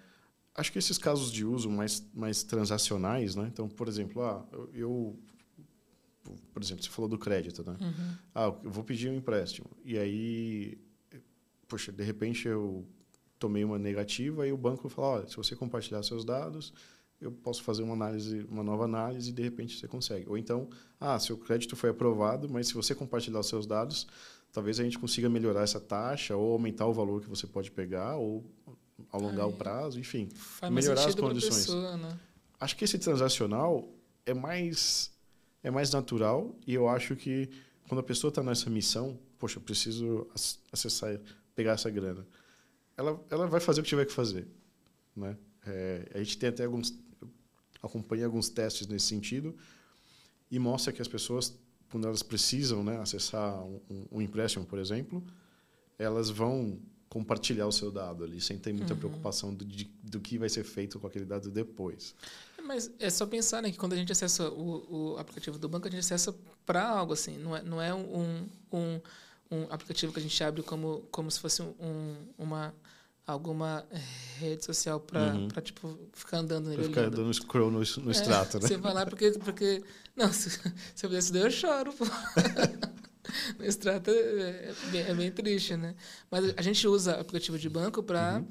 [0.56, 3.50] acho que esses casos de uso mais, mais transacionais, né?
[3.52, 5.20] então, por exemplo, ah, eu,
[6.54, 7.78] por exemplo, você falou do crédito, né?
[7.80, 8.18] Uhum.
[8.34, 10.78] Ah, eu vou pedir um empréstimo e aí,
[11.68, 12.88] poxa, de repente eu
[13.38, 16.74] tomei uma negativa e o banco falou, olha, se você compartilhar seus dados,
[17.20, 20.28] eu posso fazer uma análise, uma nova análise e de repente você consegue.
[20.30, 24.08] Ou então, ah, seu crédito foi aprovado, mas se você compartilhar os seus dados,
[24.52, 28.18] talvez a gente consiga melhorar essa taxa ou aumentar o valor que você pode pegar
[28.18, 28.44] ou
[29.12, 30.30] alongar Aí, o prazo, enfim,
[30.72, 31.66] melhorar as condições.
[31.66, 32.20] Pessoa, né?
[32.60, 33.88] Acho que esse transacional
[34.26, 35.12] é mais
[35.64, 37.50] é mais natural e eu acho que
[37.88, 40.28] quando a pessoa está nessa missão, poxa, eu preciso
[40.72, 41.20] acessar,
[41.54, 42.26] pegar essa grana,
[42.96, 44.48] ela ela vai fazer o que tiver que fazer,
[45.16, 45.38] né?
[45.68, 46.94] É, a gente tem até alguns
[47.86, 49.56] acompanha alguns testes nesse sentido
[50.50, 51.58] e mostra que as pessoas,
[51.90, 53.80] quando elas precisam né, acessar um,
[54.12, 55.24] um empréstimo, por exemplo,
[55.98, 56.80] elas vão
[57.10, 59.00] compartilhar o seu dado ali, sem ter muita uhum.
[59.00, 62.14] preocupação do, de, do que vai ser feito com aquele dado depois.
[62.64, 65.88] Mas é só pensar né, que quando a gente acessa o, o aplicativo do banco,
[65.88, 69.02] a gente acessa para algo assim, não é, não é um, um,
[69.52, 72.74] um aplicativo que a gente abre como, como se fosse um, uma
[73.26, 73.86] alguma
[74.38, 75.48] rede social para uhum.
[75.64, 76.90] tipo ficar andando nele.
[76.90, 78.68] Pra ficar dando scroll no, no é, extrato, né?
[78.68, 79.84] Você vai lá porque porque
[80.16, 82.06] não, se, se eu isso eu choro, pô.
[83.58, 85.96] no extrato é, é, bem, é, bem, triste, né?
[86.30, 88.48] Mas a gente usa aplicativo de banco para uhum.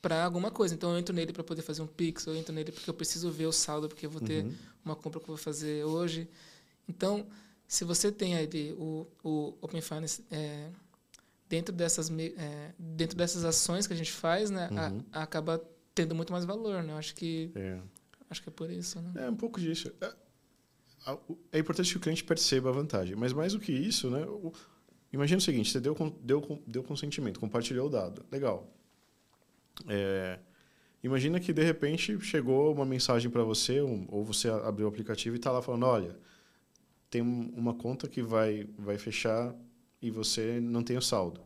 [0.00, 0.74] para alguma coisa.
[0.74, 3.30] Então eu entro nele para poder fazer um pix, eu entro nele porque eu preciso
[3.30, 4.54] ver o saldo porque eu vou ter uhum.
[4.84, 6.28] uma compra que eu vou fazer hoje.
[6.88, 7.26] Então,
[7.68, 10.70] se você tem aí o o Open Finance é,
[11.48, 15.04] dentro dessas é, dentro dessas ações que a gente faz, né, uhum.
[15.12, 15.62] a, acaba
[15.94, 16.92] tendo muito mais valor, né?
[16.92, 17.80] Eu acho que é.
[18.28, 19.26] acho que é por isso, né?
[19.26, 19.90] É um pouco disso.
[20.00, 20.12] É,
[21.52, 24.24] é importante que o cliente perceba a vantagem, mas mais do que isso, né?
[24.26, 24.52] O,
[25.12, 28.70] imagina o seguinte: você deu deu deu consentimento, compartilhou o dado, legal.
[29.88, 30.38] É,
[31.02, 35.36] imagina que de repente chegou uma mensagem para você, um, ou você abriu o aplicativo
[35.36, 36.18] e está lá falando, olha,
[37.08, 39.54] tem uma conta que vai vai fechar
[40.00, 41.40] e você não tem o saldo.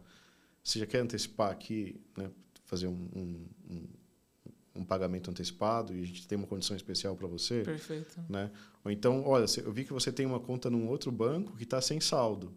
[0.63, 2.31] Você já quer antecipar aqui, né,
[2.65, 3.87] fazer um, um,
[4.77, 7.63] um, pagamento antecipado e a gente tem uma condição especial para você?
[7.63, 8.21] Perfeito.
[8.29, 8.51] Né?
[8.85, 11.81] Ou então, olha, eu vi que você tem uma conta num outro banco que está
[11.81, 12.53] sem saldo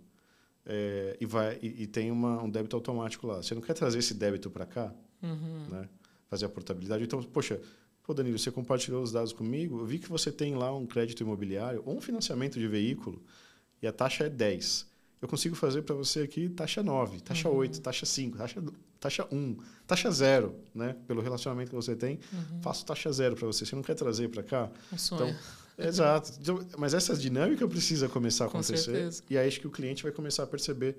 [0.65, 3.37] é, e, vai, e, e tem uma, um débito automático lá.
[3.37, 4.93] Você não quer trazer esse débito para cá?
[5.21, 5.67] Uhum.
[5.69, 5.89] Né?
[6.29, 7.03] Fazer a portabilidade.
[7.03, 7.61] Então, poxa,
[8.03, 11.21] pô, Danilo, você compartilhou os dados comigo, eu vi que você tem lá um crédito
[11.21, 13.23] imobiliário ou um financiamento de veículo
[13.81, 14.92] e a taxa é 10
[15.23, 17.55] eu consigo fazer para você aqui taxa 9, taxa uhum.
[17.55, 18.63] 8, taxa 5, taxa,
[18.99, 19.57] taxa 1,
[19.87, 20.97] taxa 0, né?
[21.07, 22.61] Pelo relacionamento que você tem, uhum.
[22.61, 23.65] faço taxa 0 para você.
[23.65, 24.69] Você não quer trazer para cá?
[24.91, 25.29] Um sonho.
[25.29, 26.33] Então, exato.
[26.43, 28.73] Então, mas essa dinâmica precisa começar a acontecer.
[28.73, 29.23] Com certeza.
[29.29, 30.97] E aí acho que o cliente vai começar a perceber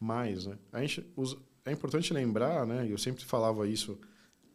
[0.00, 0.56] mais, né?
[0.72, 2.86] A gente usa, é importante lembrar, né?
[2.88, 4.00] Eu sempre falava isso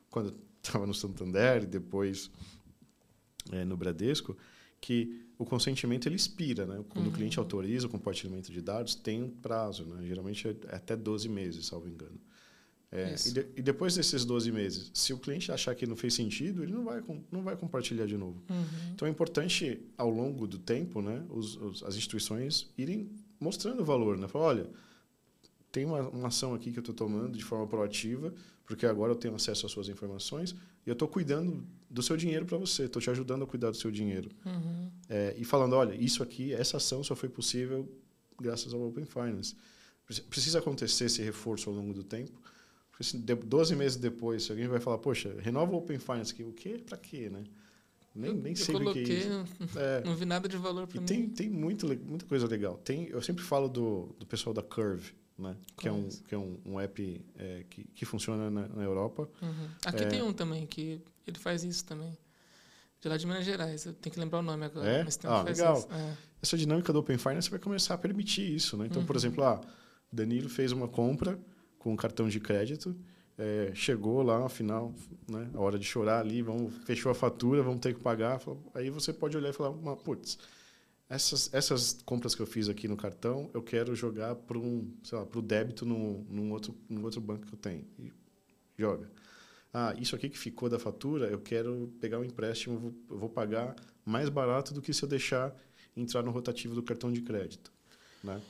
[0.09, 2.31] quando estava no Santander e depois
[3.51, 4.35] é, no Bradesco,
[4.81, 6.83] que o consentimento ele expira, né?
[6.89, 7.11] Quando uhum.
[7.11, 10.05] o cliente autoriza o compartilhamento de dados, tem um prazo, né?
[10.07, 12.19] Geralmente é até 12 meses, salvo engano.
[12.91, 16.13] É, e, de, e, depois desses 12 meses, se o cliente achar que não fez
[16.13, 18.43] sentido, ele não vai, não vai compartilhar de novo.
[18.47, 18.65] Uhum.
[18.93, 23.85] Então é importante, ao longo do tempo, né, os, os, as instituições irem mostrando o
[23.85, 24.19] valor.
[24.19, 24.27] Né?
[24.27, 24.69] Falar, olha,
[25.71, 28.31] tem uma, uma ação aqui que eu estou tomando de forma proativa,
[28.63, 30.51] porque agora eu tenho acesso às suas informações
[30.85, 33.77] e eu estou cuidando do seu dinheiro para você, estou te ajudando a cuidar do
[33.77, 34.29] seu dinheiro.
[34.45, 34.89] Uhum.
[35.09, 37.87] É, e falando, olha, isso aqui, essa ação só foi possível
[38.39, 39.55] graças ao Open Finance.
[40.29, 42.41] Precisa acontecer esse reforço ao longo do tempo,
[42.89, 46.43] porque se 12 meses depois, se alguém vai falar, poxa, renova o Open Finance, aqui,
[46.43, 46.81] o quê?
[46.83, 47.43] Para quê, né?
[48.13, 49.45] Nem, nem sei coloquei, o que é isso.
[49.77, 50.03] É.
[50.03, 51.05] Não vi nada de valor para mim.
[51.05, 52.77] Tem, tem muito, muita coisa legal.
[52.77, 55.55] Tem, eu sempre falo do, do pessoal da Curve, né?
[55.77, 59.27] que é um, que é um, um app é, que, que funciona na, na Europa.
[59.41, 59.67] Uhum.
[59.85, 60.07] Aqui é...
[60.07, 62.17] tem um também, que ele faz isso também.
[63.01, 64.87] De lá de Minas Gerais, eu tenho que lembrar o nome agora.
[64.87, 65.05] É?
[65.23, 65.89] Ah, legal.
[65.91, 66.13] É.
[66.41, 68.77] Essa dinâmica do Open Finance vai começar a permitir isso.
[68.77, 68.85] Né?
[68.85, 69.07] Então, uhum.
[69.07, 69.59] por exemplo, ah,
[70.11, 71.39] Danilo fez uma compra
[71.79, 72.95] com um cartão de crédito,
[73.37, 74.93] é, chegou lá, afinal,
[75.27, 78.39] né, a hora de chorar ali, vamos, fechou a fatura, vamos ter que pagar.
[78.75, 80.37] Aí você pode olhar e falar, putz,
[81.11, 85.17] essas, essas compras que eu fiz aqui no cartão, eu quero jogar para um, sei
[85.17, 87.85] lá, o débito num, num, outro, num outro banco que eu tenho.
[87.99, 88.13] E
[88.79, 89.11] joga.
[89.73, 93.29] Ah, isso aqui que ficou da fatura, eu quero pegar um empréstimo, vou, eu vou
[93.29, 95.53] pagar mais barato do que se eu deixar
[95.97, 97.73] entrar no rotativo do cartão de crédito.
[98.23, 98.41] Né?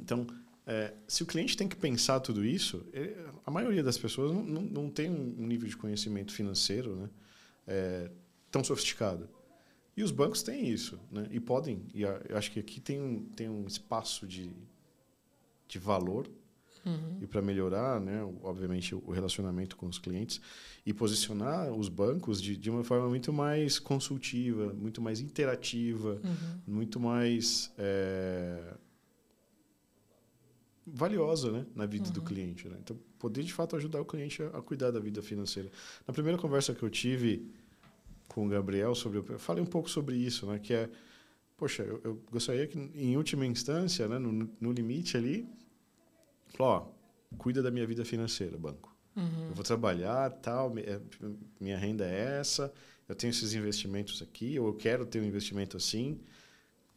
[0.00, 0.26] Então,
[0.66, 3.14] é, se o cliente tem que pensar tudo isso, ele,
[3.46, 7.10] a maioria das pessoas não, não, não, tem um nível de conhecimento financeiro né,
[7.68, 8.10] é,
[8.50, 9.28] tão sofisticado.
[9.96, 11.26] E os bancos têm isso, né?
[11.30, 11.82] E podem.
[11.94, 14.50] E eu acho que aqui tem um, tem um espaço de,
[15.68, 16.30] de valor
[16.86, 17.18] uhum.
[17.20, 18.22] e para melhorar, né?
[18.42, 20.40] Obviamente o relacionamento com os clientes
[20.86, 26.60] e posicionar os bancos de, de uma forma muito mais consultiva, muito mais interativa, uhum.
[26.66, 28.74] muito mais é,
[30.86, 31.66] valiosa, né?
[31.74, 32.14] Na vida uhum.
[32.14, 32.66] do cliente.
[32.66, 32.78] Né?
[32.80, 35.70] Então poder de fato ajudar o cliente a, a cuidar da vida financeira.
[36.06, 37.52] Na primeira conversa que eu tive
[38.32, 40.58] com o Gabriel sobre eu falei um pouco sobre isso, né?
[40.58, 40.90] Que é,
[41.56, 45.46] poxa, eu, eu gostaria que em última instância, né, no, no limite ali,
[46.58, 46.86] ó,
[47.38, 48.94] cuida da minha vida financeira, banco.
[49.14, 49.48] Uhum.
[49.48, 50.98] Eu vou trabalhar, tal, é,
[51.60, 52.72] minha renda é essa,
[53.08, 56.18] eu tenho esses investimentos aqui, ou eu quero ter um investimento assim,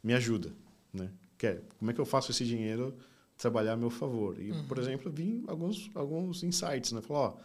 [0.02, 0.54] me ajuda,
[0.94, 1.12] né?
[1.38, 2.96] Quer, como é que eu faço esse dinheiro
[3.38, 4.40] trabalhar a meu favor?
[4.40, 4.66] E, uhum.
[4.68, 7.02] por exemplo, vim alguns alguns insights, né?
[7.02, 7.38] Falar, ó,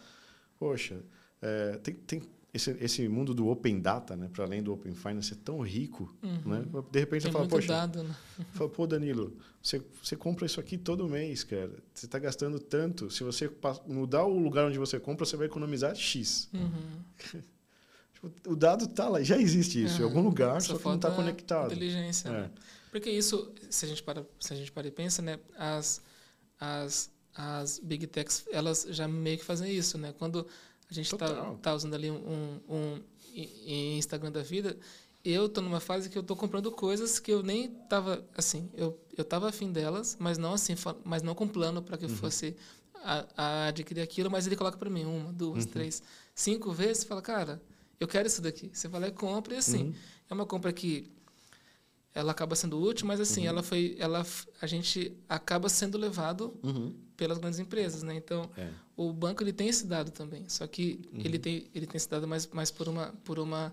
[0.57, 1.03] poxa,
[1.41, 2.21] é, tem, tem
[2.53, 6.13] esse, esse mundo do open data, né, para além do open finance, é tão rico,
[6.21, 6.41] uhum.
[6.45, 6.65] né?
[6.91, 8.15] De repente Tem você fala, poxa, dado, né?
[8.51, 11.71] fala, pô, Danilo, você, você compra isso aqui todo mês, cara.
[11.93, 13.09] Você está gastando tanto.
[13.09, 13.49] Se você
[13.87, 16.49] mudar o lugar onde você compra, você vai economizar X.
[16.53, 17.41] Uhum.
[18.13, 20.01] Tipo, o dado está lá, já existe isso uhum.
[20.01, 21.71] em algum lugar, só, só que não está conectado.
[21.71, 22.27] Inteligência.
[22.27, 22.31] É.
[22.31, 22.51] Né?
[22.91, 26.01] Porque isso, se a gente para, se a gente para e pensa, né, as
[26.59, 30.13] as as big techs, elas já meio que fazem isso, né?
[30.19, 30.45] Quando
[30.91, 33.01] a gente está tá usando ali um, um, um,
[33.97, 34.77] Instagram da vida,
[35.23, 38.99] eu estou numa fase que eu estou comprando coisas que eu nem estava assim, eu
[39.17, 42.15] eu estava afim delas, mas não assim, mas não com plano para que eu uhum.
[42.15, 42.55] fosse
[43.03, 45.71] a, a, adquirir aquilo, mas ele coloca para mim uma, duas, uhum.
[45.71, 46.01] três,
[46.33, 47.61] cinco vezes, fala, cara,
[47.99, 48.69] eu quero isso daqui.
[48.73, 49.93] Você vai lá e compra e assim, uhum.
[50.29, 51.11] é uma compra que
[52.13, 53.47] ela acaba sendo útil, mas assim, uhum.
[53.47, 54.25] ela foi, ela,
[54.61, 56.93] a gente acaba sendo levado uhum.
[57.21, 58.15] Pelas grandes empresas, né?
[58.15, 58.67] Então, é.
[58.97, 61.21] o banco ele tem esse dado também, só que uhum.
[61.23, 63.71] ele tem ele tem esse dado mais, mais por uma por uma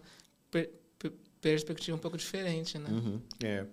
[0.51, 2.91] per, per, perspectiva um pouco diferente, né?
[2.91, 3.23] Uhum.
[3.43, 3.67] É.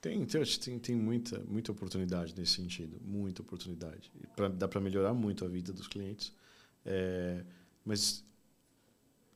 [0.00, 4.10] Tem, tem, tem muita, muita oportunidade nesse sentido, muita oportunidade.
[4.34, 6.32] Pra, dá para melhorar muito a vida dos clientes,
[6.86, 7.44] é,
[7.84, 8.24] mas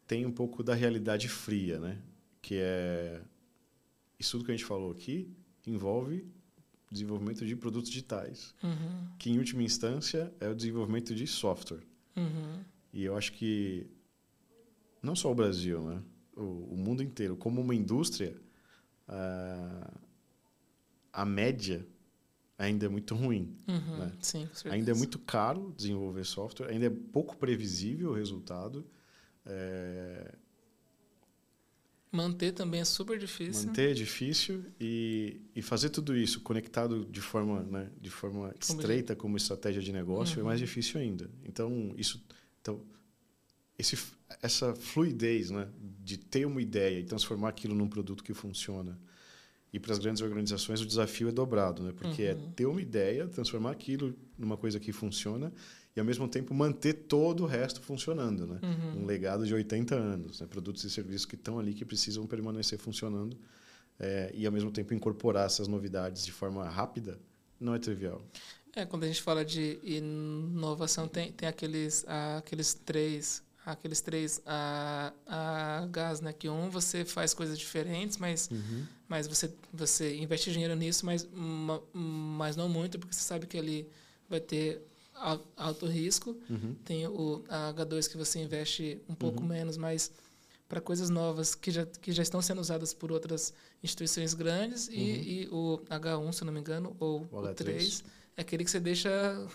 [0.06, 1.98] tem um pouco da realidade fria, né?
[2.40, 3.20] Que é
[4.18, 5.30] isso tudo que a gente falou aqui
[5.66, 6.26] envolve
[6.90, 9.08] desenvolvimento de produtos digitais, uhum.
[9.18, 11.82] que em última instância é o desenvolvimento de software.
[12.16, 12.64] Uhum.
[12.92, 13.86] E eu acho que
[15.02, 16.02] não só o Brasil, né?
[16.36, 18.36] o, o mundo inteiro, como uma indústria,
[19.08, 19.90] a,
[21.12, 21.86] a média
[22.58, 23.56] ainda é muito ruim.
[23.66, 23.98] Uhum.
[23.98, 24.12] Né?
[24.20, 28.86] Sim, ainda é muito caro desenvolver software, ainda é pouco previsível o resultado.
[29.44, 30.34] É,
[32.16, 33.66] Manter também é super difícil.
[33.66, 39.14] Manter é difícil e, e fazer tudo isso conectado de forma, né, de forma estreita
[39.14, 40.42] como estratégia de negócio uhum.
[40.42, 40.66] é mais uhum.
[40.66, 41.30] difícil ainda.
[41.44, 42.24] Então, isso
[42.60, 42.80] então
[43.78, 43.98] esse
[44.42, 45.68] essa fluidez, né,
[46.02, 48.98] de ter uma ideia e transformar aquilo num produto que funciona.
[49.72, 51.92] E para as grandes organizações o desafio é dobrado, né?
[51.92, 52.48] Porque é uhum.
[52.48, 55.52] é ter uma ideia, transformar aquilo numa coisa que funciona
[55.96, 58.46] e, ao mesmo tempo, manter todo o resto funcionando.
[58.46, 58.60] Né?
[58.62, 59.02] Uhum.
[59.02, 60.46] Um legado de 80 anos, né?
[60.46, 63.36] produtos e serviços que estão ali que precisam permanecer funcionando
[63.98, 67.18] é, e, ao mesmo tempo, incorporar essas novidades de forma rápida
[67.58, 68.22] não é trivial.
[68.74, 75.12] É, quando a gente fala de inovação, tem, tem aqueles, aqueles três aqueles três a,
[75.26, 76.32] a gás, né?
[76.32, 78.86] Que um você faz coisas diferentes, mas uhum.
[79.08, 81.26] mas você você investe dinheiro nisso, mas
[81.92, 83.88] mas não muito, porque você sabe que ali
[84.28, 84.86] vai ter
[85.56, 86.36] alto risco.
[86.48, 86.74] Uhum.
[86.84, 89.48] Tem o H2 que você investe um pouco uhum.
[89.48, 90.10] menos, mas
[90.68, 93.52] para coisas novas que já, que já estão sendo usadas por outras
[93.82, 94.88] instituições grandes.
[94.88, 94.94] Uhum.
[94.94, 98.04] E, e, o H1, se não me engano, ou o, o 3,
[98.36, 99.10] é aquele que você deixa.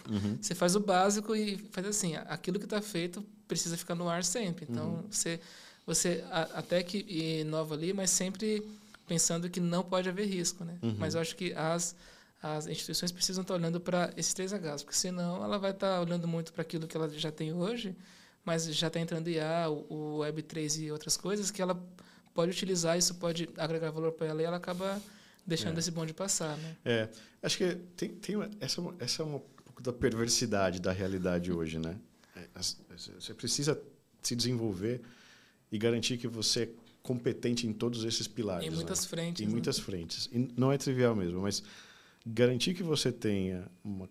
[0.09, 0.37] Uhum.
[0.41, 4.23] Você faz o básico e faz assim: aquilo que está feito precisa ficar no ar
[4.23, 4.65] sempre.
[4.69, 5.03] Então, uhum.
[5.09, 5.39] você,
[5.85, 7.05] você a, até que
[7.41, 8.65] inova ali, mas sempre
[9.07, 10.63] pensando que não pode haver risco.
[10.63, 10.77] Né?
[10.81, 10.95] Uhum.
[10.97, 11.95] Mas eu acho que as
[12.41, 16.27] as instituições precisam estar olhando para esses três Hs, porque senão ela vai estar olhando
[16.27, 17.95] muito para aquilo que ela já tem hoje,
[18.43, 21.79] mas já está entrando IA, o Web3 e outras coisas que ela
[22.33, 24.99] pode utilizar, isso pode agregar valor para ela e ela acaba
[25.45, 25.79] deixando é.
[25.79, 26.57] esse bonde passar.
[26.57, 26.77] Né?
[26.83, 27.09] É,
[27.43, 31.77] acho que tem, tem essa, essa é um pouco da perversidade da realidade hoje.
[31.77, 31.95] Né?
[32.35, 32.47] É,
[33.19, 33.79] você precisa
[34.23, 35.01] se desenvolver
[35.71, 36.69] e garantir que você é
[37.03, 38.67] competente em todos esses pilares.
[38.67, 39.07] Em muitas né?
[39.07, 39.41] frentes.
[39.41, 39.51] Em né?
[39.51, 40.29] muitas frentes.
[40.31, 41.63] E não é trivial mesmo, mas
[42.25, 44.07] garantir que você tenha uma,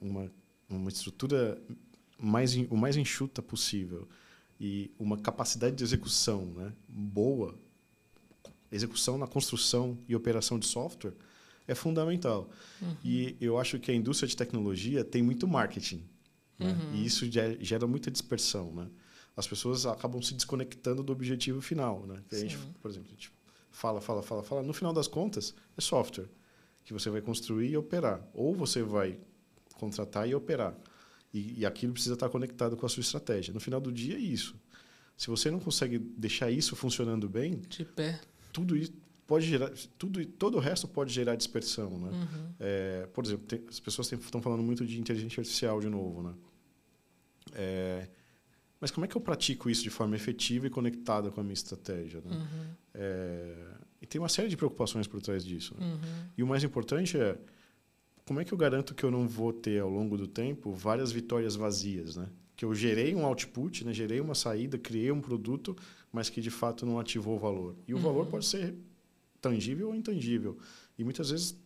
[0.00, 0.32] uma,
[0.68, 1.60] uma estrutura
[2.18, 4.08] mais, o mais enxuta possível
[4.60, 7.54] e uma capacidade de execução né, boa,
[8.70, 11.14] execução na construção e operação de software,
[11.66, 12.50] é fundamental.
[12.80, 12.96] Uhum.
[13.04, 16.02] E eu acho que a indústria de tecnologia tem muito marketing.
[16.58, 16.72] Né?
[16.72, 16.94] Uhum.
[16.94, 17.26] E isso
[17.60, 18.72] gera muita dispersão.
[18.72, 18.88] Né?
[19.36, 22.06] As pessoas acabam se desconectando do objetivo final.
[22.06, 22.22] Né?
[22.32, 23.30] A gente, por exemplo, a gente
[23.70, 24.62] fala, fala, fala, fala.
[24.62, 26.28] No final das contas, é software
[26.88, 28.26] que você vai construir e operar.
[28.32, 29.20] Ou você vai
[29.74, 30.74] contratar e operar.
[31.34, 33.52] E, e aquilo precisa estar conectado com a sua estratégia.
[33.52, 34.56] No final do dia é isso.
[35.14, 38.18] Se você não consegue deixar isso funcionando bem, de pé,
[38.50, 38.94] tudo isso
[39.26, 42.10] pode gerar tudo todo o resto pode gerar dispersão, né?
[42.10, 42.54] Uhum.
[42.58, 46.34] É, por exemplo, tem, as pessoas estão falando muito de inteligência artificial de novo, né?
[47.52, 48.08] É,
[48.80, 51.52] Mas como é que eu pratico isso de forma efetiva e conectada com a minha
[51.52, 52.22] estratégia?
[52.24, 52.34] Né?
[52.34, 52.70] Uhum.
[52.94, 53.66] É,
[54.00, 55.74] e tem uma série de preocupações por trás disso.
[55.78, 55.86] Né?
[55.86, 56.28] Uhum.
[56.36, 57.36] E o mais importante é
[58.24, 61.10] como é que eu garanto que eu não vou ter ao longo do tempo várias
[61.10, 62.28] vitórias vazias, né?
[62.54, 63.92] Que eu gerei um output, né?
[63.92, 65.76] gerei uma saída, criei um produto,
[66.12, 67.74] mas que de fato não ativou o valor.
[67.86, 68.02] E o uhum.
[68.02, 68.74] valor pode ser
[69.40, 70.58] tangível ou intangível.
[70.98, 71.56] E muitas vezes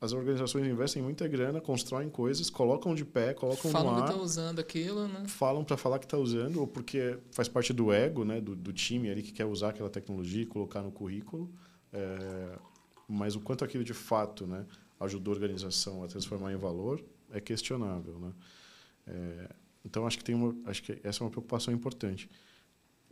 [0.00, 4.06] as organizações investem muita grana, constroem coisas, colocam de pé, colocam falam no ar.
[4.06, 5.24] Falam que estão usando aquilo, né?
[5.26, 8.72] Falam para falar que está usando, ou porque faz parte do ego né, do, do,
[8.72, 11.52] time ali que quer usar aquela tecnologia e colocar no currículo.
[11.92, 12.58] É,
[13.06, 14.64] mas o quanto aquilo de fato né,
[15.00, 18.18] ajudou a organização a transformar em valor é questionável.
[18.18, 18.32] Né?
[19.06, 19.48] É,
[19.84, 22.30] então, acho que, tem uma, acho que essa é uma preocupação importante.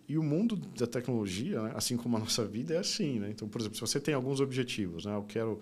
[0.09, 3.19] E o mundo da tecnologia, né, assim como a nossa vida, é assim.
[3.19, 3.29] Né?
[3.31, 5.61] Então, por exemplo, se você tem alguns objetivos, né, eu quero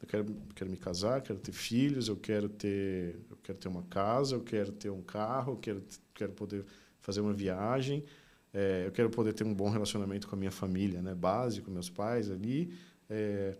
[0.00, 3.82] eu quero, quero me casar, quero ter filhos, eu quero ter, eu quero ter uma
[3.84, 5.82] casa, eu quero ter um carro, eu quero,
[6.12, 6.64] quero poder
[7.00, 8.04] fazer uma viagem,
[8.52, 11.90] é, eu quero poder ter um bom relacionamento com a minha família, né, básico, meus
[11.90, 12.72] pais ali.
[13.08, 13.54] É,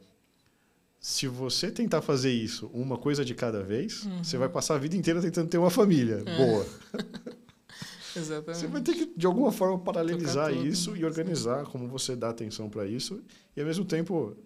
[1.01, 4.25] se você tentar fazer isso uma coisa de cada vez, uhum.
[4.25, 6.37] você vai passar a vida inteira tentando ter uma família é.
[6.37, 6.67] boa.
[8.17, 8.61] Exatamente.
[8.61, 12.71] Você vai ter que, de alguma forma, paralelizar isso e organizar como você dá atenção
[12.71, 13.23] para isso
[13.57, 14.37] e, ao mesmo tempo,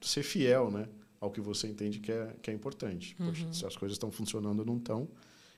[0.00, 0.88] ser fiel, né?
[1.20, 3.14] Ao que você entende que é, que é importante.
[3.20, 3.26] Uhum.
[3.26, 5.08] Poxa, se as coisas estão funcionando, não estão.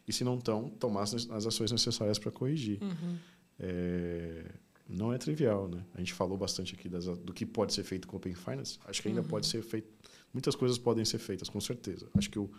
[0.06, 2.82] E se não estão, tomar as, as ações necessárias para corrigir.
[2.82, 3.16] Uhum.
[3.60, 4.44] É,
[4.88, 5.84] não é trivial, né?
[5.94, 8.78] A gente falou bastante aqui das, do que pode ser feito com Open Finance.
[8.84, 9.28] Acho que ainda uhum.
[9.28, 9.88] pode ser feito.
[10.32, 12.08] Muitas coisas podem ser feitas, com certeza.
[12.14, 12.50] Acho que o,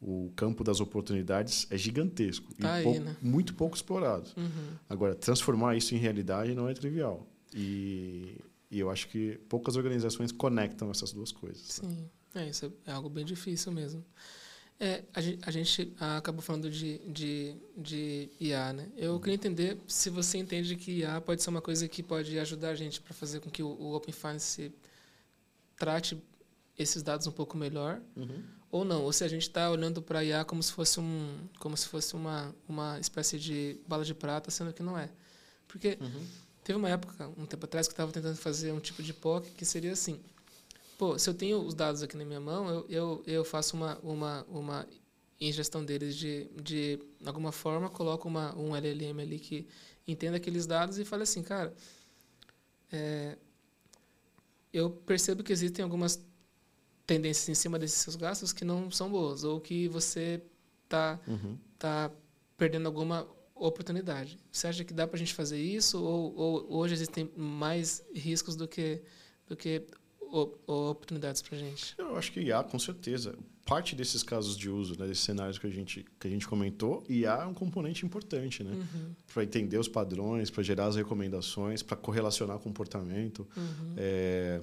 [0.00, 3.16] o campo das oportunidades é gigantesco tá e aí, pouco, né?
[3.22, 4.28] muito pouco explorado.
[4.36, 4.76] Uhum.
[4.88, 7.26] Agora, transformar isso em realidade não é trivial.
[7.54, 8.38] E,
[8.70, 11.62] e eu acho que poucas organizações conectam essas duas coisas.
[11.62, 12.08] Sim.
[12.34, 14.04] É, isso é algo bem difícil mesmo.
[14.80, 18.88] É, a, gente, a gente acabou falando de, de, de IA, né?
[18.96, 19.18] Eu uhum.
[19.18, 22.74] queria entender se você entende que IA pode ser uma coisa que pode ajudar a
[22.76, 24.72] gente para fazer com que o, o Open Finance
[25.76, 26.16] trate
[26.78, 28.40] esses dados um pouco melhor, uhum.
[28.70, 31.76] ou não, ou se a gente está olhando para IA como se fosse um, como
[31.76, 35.10] se fosse uma, uma espécie de bala de prata, sendo que não é,
[35.66, 36.26] porque uhum.
[36.62, 39.50] teve uma época, um tempo atrás, que eu estava tentando fazer um tipo de POC
[39.50, 40.20] que seria assim:
[40.98, 43.98] pô, se eu tenho os dados aqui na minha mão, eu, eu, eu faço uma,
[44.00, 44.88] uma, uma
[45.40, 49.66] ingestão deles de, de alguma forma, coloco uma, um LLM ali que
[50.06, 51.72] entenda aqueles dados e fala assim, cara,
[52.90, 53.38] é,
[54.72, 56.20] eu percebo que existem algumas
[57.06, 60.42] tendências em cima desses seus gastos que não são boas, ou que você
[60.84, 61.56] está uhum.
[61.78, 62.10] tá
[62.56, 64.38] perdendo alguma oportunidade.
[64.50, 68.56] Você acha que dá para a gente fazer isso, ou, ou hoje existem mais riscos
[68.56, 69.00] do que,
[69.46, 69.86] do que
[70.30, 71.94] oportunidades para a gente?
[71.98, 73.34] Eu acho que IA, com certeza.
[73.64, 77.04] Parte desses casos de uso, né, desses cenários que a gente, que a gente comentou,
[77.08, 78.70] IA é um componente importante, né?
[78.72, 79.14] Uhum.
[79.32, 83.46] Para entender os padrões, para gerar as recomendações, para correlacionar comportamento.
[83.56, 83.94] Uhum.
[83.96, 84.62] É,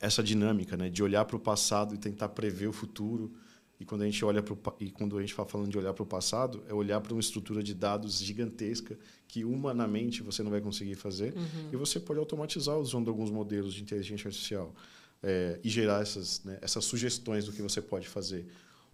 [0.00, 3.32] essa dinâmica, né, de olhar para o passado e tentar prever o futuro.
[3.78, 6.02] E quando a gente olha pro, e quando a gente fala falando de olhar para
[6.02, 8.98] o passado, é olhar para uma estrutura de dados gigantesca
[9.28, 11.70] que humanamente você não vai conseguir fazer uhum.
[11.72, 14.74] e você pode automatizar usando alguns modelos de inteligência artificial
[15.22, 18.46] é, e gerar essas né, essas sugestões do que você pode fazer.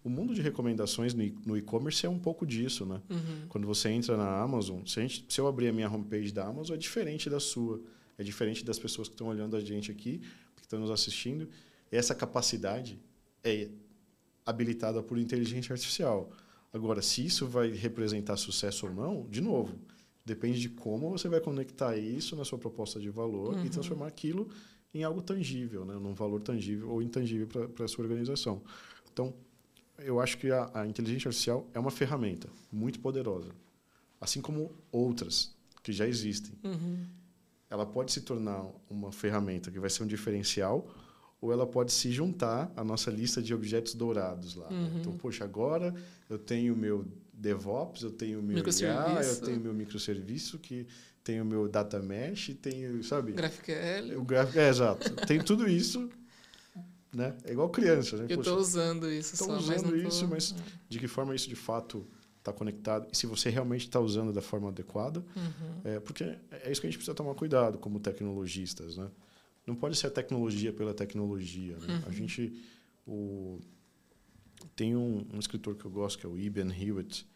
[0.05, 3.01] O mundo de recomendações no e-commerce é um pouco disso, né?
[3.09, 3.47] Uhum.
[3.49, 6.75] Quando você entra na Amazon, se, gente, se eu abrir a minha homepage da Amazon,
[6.75, 7.81] é diferente da sua,
[8.19, 10.21] é diferente das pessoas que estão olhando a gente aqui,
[10.57, 11.49] que estão nos assistindo.
[11.93, 12.99] E essa capacidade
[13.45, 13.69] é
[14.45, 16.31] habilitada por inteligência artificial.
[16.73, 19.79] Agora, se isso vai representar sucesso ou não, de novo,
[20.25, 23.65] depende de como você vai conectar isso na sua proposta de valor uhum.
[23.65, 24.49] e transformar aquilo
[24.95, 25.95] em algo tangível, né?
[25.95, 28.63] num valor tangível ou intangível para a sua organização.
[29.13, 29.35] Então,
[29.99, 33.51] eu acho que a, a, inteligência artificial é uma ferramenta muito poderosa,
[34.21, 36.55] assim como outras que já existem.
[36.63, 37.07] Uhum.
[37.69, 40.87] Ela pode se tornar uma ferramenta que vai ser um diferencial
[41.43, 44.69] ou ela pode se juntar à nossa lista de objetos dourados lá.
[44.69, 45.01] Uhum.
[45.01, 45.93] Então, poxa, agora
[46.31, 50.57] eu tenho o meu DevOps, eu tenho o meu IA, eu tenho o meu microserviço,
[50.61, 50.87] que
[51.25, 53.33] tem o meu data mesh, tenho, sabe?
[53.33, 54.19] GraphQL.
[54.19, 55.27] O GraphQL, é, exato.
[55.27, 56.09] tem tudo isso,
[57.13, 57.37] né?
[57.43, 58.27] É igual criança, né?
[58.29, 60.29] Eu estou usando isso só, usando mas isso, tô...
[60.29, 60.55] mas
[60.89, 62.07] de que forma isso de fato
[62.39, 65.81] está conectado e se você realmente está usando da forma adequada, uhum.
[65.83, 69.11] é, porque é isso que a gente precisa tomar cuidado como tecnologistas, né?
[69.67, 71.77] Não pode ser a tecnologia pela tecnologia.
[71.79, 71.95] Né?
[71.95, 72.03] Uhum.
[72.07, 72.63] A gente
[73.07, 73.61] o,
[74.75, 77.27] tem um, um, escritor que eu gosto que é o Ibn Hewitt.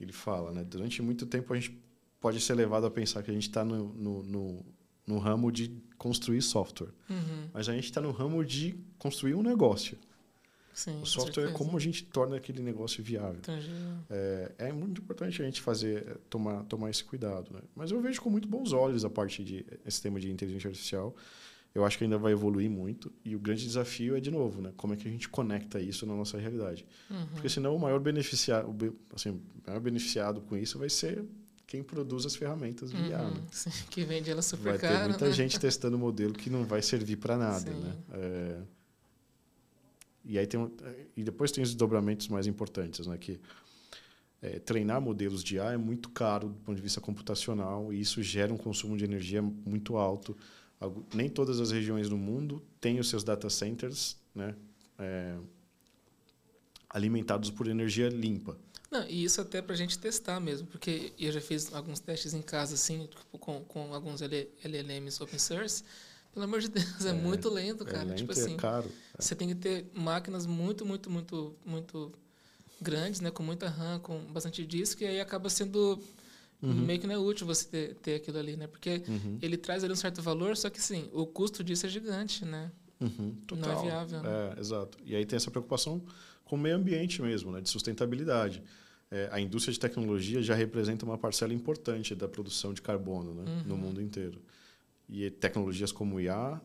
[0.00, 0.64] Ele fala, né?
[0.64, 1.78] Durante muito tempo a gente
[2.20, 4.66] pode ser levado a pensar que a gente está no, no, no,
[5.06, 7.48] no, ramo de construir software, uhum.
[7.52, 9.96] mas a gente está no ramo de construir um negócio.
[10.74, 13.40] Sim, o software é como a gente torna aquele negócio viável.
[14.08, 17.52] É, é, muito importante a gente fazer, tomar, tomar esse cuidado.
[17.52, 17.60] Né?
[17.74, 21.14] Mas eu vejo com muito bons olhos a parte de esse tema de inteligência artificial.
[21.74, 23.10] Eu acho que ainda vai evoluir muito.
[23.24, 24.72] E o grande desafio é, de novo, né?
[24.76, 26.84] como é que a gente conecta isso na nossa realidade.
[27.10, 27.26] Uhum.
[27.32, 28.68] Porque senão o maior beneficiado,
[29.14, 31.24] assim, o maior beneficiado com isso vai ser
[31.66, 33.22] quem produz as ferramentas de IA.
[33.22, 33.40] Uhum, né?
[33.50, 34.92] sim, que vende ela super vai caro.
[34.92, 35.32] Vai ter muita né?
[35.32, 37.70] gente testando modelo que não vai servir para nada.
[37.70, 37.96] Né?
[38.12, 38.60] É,
[40.24, 40.70] e aí tem
[41.16, 43.16] e depois tem os desdobramentos mais importantes, né?
[43.16, 43.40] Que
[44.42, 48.22] é, treinar modelos de IA é muito caro do ponto de vista computacional e isso
[48.22, 50.36] gera um consumo de energia muito alto.
[51.14, 54.54] Nem todas as regiões do mundo têm os seus data centers, né?
[54.98, 55.36] É,
[56.88, 58.56] alimentados por energia limpa.
[58.90, 62.34] Não, e isso até para a gente testar mesmo, porque eu já fiz alguns testes
[62.34, 65.82] em casa, assim, tipo, com, com alguns LLMs open source,
[66.32, 68.02] pelo amor de Deus, é, é muito lento, cara.
[68.02, 68.90] É lento tipo assim, é caro.
[69.18, 72.12] Você tem que ter máquinas muito, muito, muito, muito
[72.80, 73.30] grandes, né?
[73.30, 75.98] Com muita RAM, com bastante disco, e aí acaba sendo
[76.62, 76.74] uhum.
[76.74, 78.66] meio que não é útil você ter, ter aquilo ali, né?
[78.66, 79.38] Porque uhum.
[79.42, 82.70] ele traz ali um certo valor, só que sim, o custo disso é gigante, né?
[83.00, 83.36] Uhum.
[83.56, 84.22] Não é viável.
[84.22, 84.54] Né?
[84.56, 84.98] É, exato.
[85.04, 86.02] E aí tem essa preocupação
[86.44, 87.60] com o meio ambiente mesmo, né?
[87.60, 88.62] De sustentabilidade.
[89.10, 93.62] É, a indústria de tecnologia já representa uma parcela importante da produção de carbono né?
[93.66, 93.80] no uhum.
[93.80, 94.40] mundo inteiro.
[95.08, 96.60] E tecnologias como IA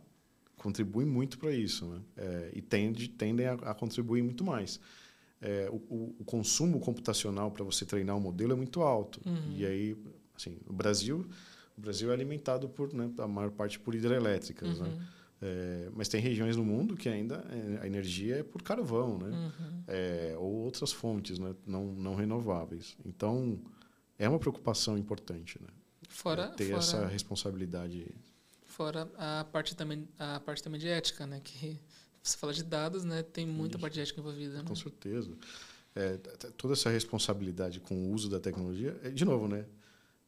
[0.56, 2.02] contribuem muito para isso, né?
[2.16, 4.80] É, e tende, tendem a, a, contribuir muito mais.
[5.40, 9.22] É, o, o, consumo computacional para você treinar um modelo é muito alto.
[9.24, 9.54] Uhum.
[9.56, 9.96] E aí,
[10.36, 11.28] assim, o Brasil,
[11.78, 14.88] o Brasil é alimentado por, né, a maior parte por hidrelétricas, né?
[14.88, 14.96] uhum.
[14.96, 15.08] né?
[15.40, 19.30] É, mas tem regiões no mundo que ainda é, a energia é por carvão, né?
[19.30, 19.84] Uhum.
[19.88, 21.54] É, ou outras fontes, né?
[21.64, 22.98] Não, não renováveis.
[23.06, 23.60] Então,
[24.18, 25.68] é uma preocupação importante, né?
[26.10, 26.78] Fora, é ter fora...
[26.80, 28.08] essa responsabilidade
[28.78, 31.42] Fora a parte também, a parte também de ética, né?
[31.44, 31.80] Que
[32.30, 33.24] você fala de dados, né?
[33.24, 33.82] Tem muita Isso.
[33.82, 34.58] parte de ética envolvida.
[34.58, 34.64] Né?
[34.68, 35.32] Com certeza.
[35.96, 36.18] É,
[36.58, 39.66] toda essa responsabilidade com o uso da tecnologia, é, de novo, né?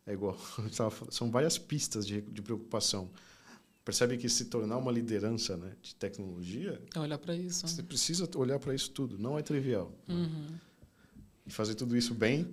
[0.05, 0.37] É igual,
[1.11, 3.09] são várias pistas de, de preocupação.
[3.85, 6.81] Percebe que se tornar uma liderança né, de tecnologia.
[6.93, 7.67] É olhar para isso.
[7.67, 7.87] Você né?
[7.87, 9.17] precisa olhar para isso tudo.
[9.17, 9.91] Não é trivial.
[10.07, 10.25] Uhum.
[10.25, 10.59] Né?
[11.47, 12.47] E fazer tudo isso bem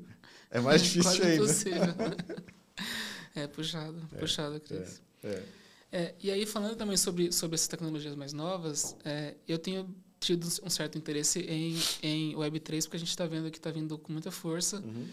[0.50, 1.44] é mais difícil ainda.
[3.34, 5.02] é puxado, é, puxado, Cris.
[5.22, 5.44] É, é.
[5.96, 9.88] É, e aí, falando também sobre, sobre essas tecnologias mais novas, é, eu tenho
[10.20, 13.96] tido um certo interesse em, em Web3, porque a gente está vendo que está vindo
[13.96, 14.76] com muita força.
[14.76, 15.08] Uhum.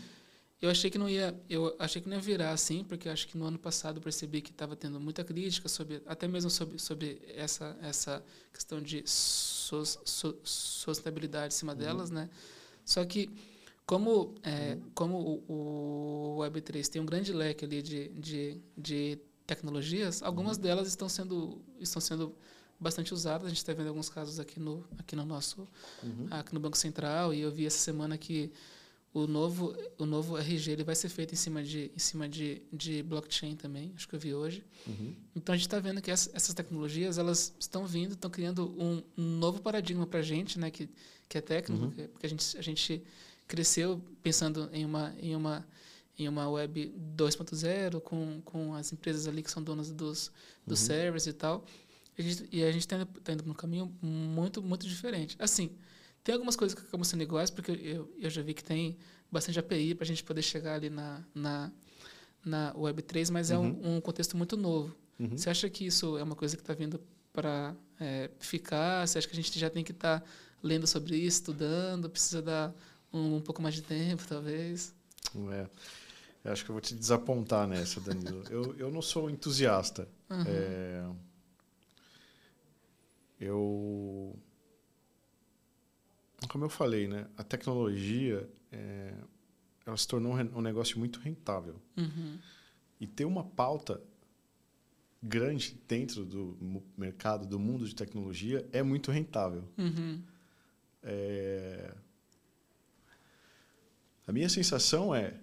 [0.61, 3.37] Eu achei que não ia, eu achei que não ia virar assim, porque acho que
[3.37, 7.21] no ano passado eu percebi que estava tendo muita crítica sobre, até mesmo sobre, sobre
[7.33, 11.79] essa essa questão de so, so, sustentabilidade em cima uhum.
[11.79, 12.29] delas, né?
[12.83, 13.29] Só que
[13.85, 14.91] como é, uhum.
[14.93, 20.63] como o, o Web3 tem um grande leque ali de, de, de tecnologias, algumas uhum.
[20.63, 22.35] delas estão sendo estão sendo
[22.79, 23.45] bastante usadas.
[23.45, 25.67] A gente está vendo alguns casos aqui no aqui no nosso
[26.01, 26.27] uhum.
[26.29, 28.51] aqui no Banco Central e eu vi essa semana que
[29.13, 32.61] o novo o novo RG ele vai ser feito em cima de em cima de,
[32.71, 33.91] de blockchain também.
[33.95, 34.63] Acho que eu vi hoje.
[34.87, 35.15] Uhum.
[35.35, 39.03] Então a gente está vendo que essa, essas tecnologias elas estão vindo, estão criando um,
[39.17, 40.71] um novo paradigma para a gente, né?
[40.71, 40.89] Que
[41.29, 41.91] que é técnico, uhum.
[41.91, 43.03] porque a gente a gente
[43.47, 45.65] cresceu pensando em uma em uma
[46.17, 50.31] em uma web 2.0 com, com as empresas ali que são donas dos,
[50.65, 50.85] dos uhum.
[50.85, 51.65] servers e tal.
[52.17, 55.35] E a gente, e a gente está indo, tá indo num caminho muito, muito diferente.
[55.39, 55.71] Assim,
[56.23, 58.97] tem algumas coisas que acabam sendo iguais, porque eu, eu já vi que tem
[59.31, 61.71] bastante API para a gente poder chegar ali na, na,
[62.45, 63.55] na Web3, mas uhum.
[63.55, 63.95] é um, uhum.
[63.97, 64.95] um, contexto muito novo.
[65.19, 65.35] Uhum.
[65.35, 69.07] Você acha que isso é uma coisa que está vindo para é, ficar?
[69.07, 70.25] Você acha que a gente já tem que estar tá
[70.61, 72.09] lendo sobre isso, estudando?
[72.09, 72.75] Precisa dar
[73.11, 74.93] um, um pouco mais de tempo, talvez?
[75.51, 75.67] É.
[76.43, 78.43] Eu acho que eu vou te desapontar nessa, Danilo.
[78.49, 80.07] eu, eu não sou entusiasta.
[80.29, 80.43] Uhum.
[80.45, 81.09] É,
[83.39, 84.35] eu.
[86.49, 87.27] Como eu falei, né?
[87.37, 89.13] A tecnologia é,
[89.85, 91.75] ela se tornou um negócio muito rentável.
[91.97, 92.37] Uhum.
[92.99, 94.01] E ter uma pauta
[95.21, 99.63] grande dentro do mercado, do mundo de tecnologia, é muito rentável.
[99.77, 100.21] Uhum.
[101.01, 101.93] É...
[104.27, 105.37] A minha sensação é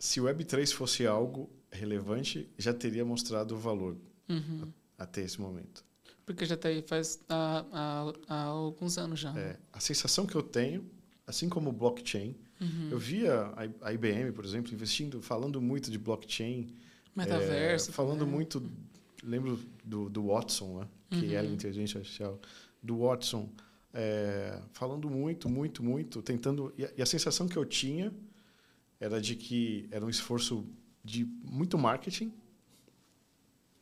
[0.00, 3.96] se o Web3 fosse algo relevante, já teria mostrado o valor
[4.28, 4.72] uhum.
[4.98, 5.84] até esse momento.
[6.24, 9.38] Porque já tem faz há, há, há, alguns anos já.
[9.38, 10.90] É, a sensação que eu tenho,
[11.26, 12.88] assim como o blockchain, uhum.
[12.90, 13.52] eu via
[13.82, 16.74] a IBM, por exemplo, investindo, falando muito de blockchain.
[17.14, 17.90] Metaverso.
[17.90, 18.34] É, falando também.
[18.34, 18.62] muito,
[19.22, 20.88] lembro do, do Watson, né?
[21.10, 21.32] que uhum.
[21.32, 22.40] era inteligência artificial,
[22.82, 23.50] do Watson,
[23.92, 26.72] é, falando muito, muito, muito, tentando.
[26.78, 28.10] E a, e a sensação que eu tinha
[29.00, 30.64] era de que era um esforço
[31.02, 32.32] de muito marketing.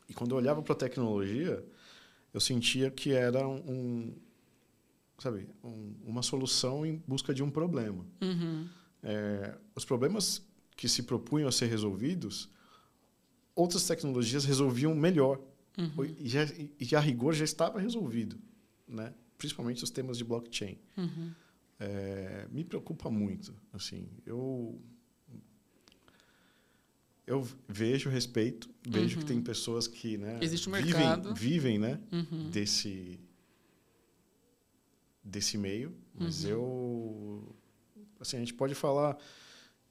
[0.09, 1.63] E quando eu olhava para a tecnologia,
[2.33, 4.15] eu sentia que era um,
[5.19, 8.07] sabe, um, uma solução em busca de um problema.
[8.23, 8.69] Uhum.
[9.03, 10.43] É, os problemas
[10.77, 12.49] que se propunham a ser resolvidos,
[13.55, 15.41] outras tecnologias resolviam melhor.
[15.77, 16.05] Uhum.
[16.19, 16.47] E, já,
[16.81, 18.39] e a rigor já estava resolvido,
[18.87, 19.13] né?
[19.37, 20.79] principalmente os temas de blockchain.
[20.97, 21.33] Uhum.
[21.79, 23.55] É, me preocupa muito.
[23.73, 24.81] Assim, eu
[27.29, 29.21] eu vejo respeito, vejo Uhum.
[29.23, 31.35] que tem pessoas que né, Existe um vivem, mercado.
[31.35, 32.49] vivem né, Uhum.
[32.51, 33.19] desse
[35.23, 36.51] desse meio, mas Uhum.
[36.51, 37.57] eu
[38.21, 39.17] assim a gente pode falar,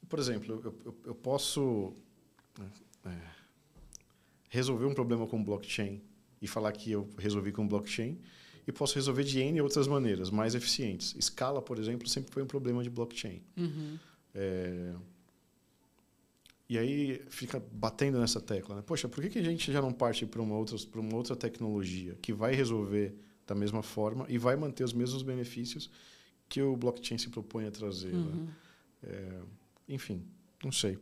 [0.09, 1.93] por exemplo, eu, eu, eu posso
[2.59, 2.69] né,
[3.05, 3.21] é,
[4.49, 6.01] resolver um problema com blockchain
[6.41, 8.19] e falar que eu resolvi com blockchain
[8.67, 11.15] e posso resolver de N outras maneiras, mais eficientes.
[11.17, 13.41] Escala, por exemplo, sempre foi um problema de blockchain.
[13.55, 13.97] Uhum.
[14.33, 14.93] É,
[16.69, 18.83] E aí fica batendo nessa tecla, né?
[18.85, 21.35] Poxa, por que, que a gente já não parte para uma, outra, para uma outra
[21.35, 23.15] tecnologia que vai resolver
[23.45, 25.89] da mesma forma e vai manter os mesmos benefícios
[26.49, 28.13] que o blockchain se propõe a trazer?
[28.13, 28.19] né?
[28.19, 28.47] Uhum.
[29.03, 29.39] É,
[29.87, 30.23] enfim,
[30.63, 30.99] não sei.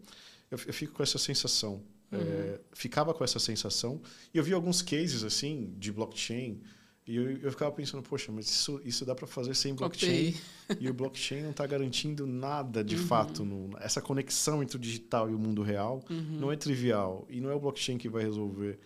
[0.51, 1.81] Eu, eu fico com essa sensação.
[2.11, 2.19] Uhum.
[2.19, 3.99] É, ficava com essa sensação.
[4.31, 6.61] E eu vi alguns cases assim de blockchain
[7.07, 10.35] e eu, eu ficava pensando, poxa, mas isso, isso dá para fazer sem blockchain Ok.
[10.79, 13.01] e o blockchain não está garantindo nada de Uhum.
[13.01, 13.45] fato.
[13.45, 16.37] No, essa conexão entre o digital e o mundo real Uhum.
[16.39, 18.79] não é trivial e não é o blockchain que vai resolver.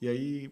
[0.00, 0.50] E aí,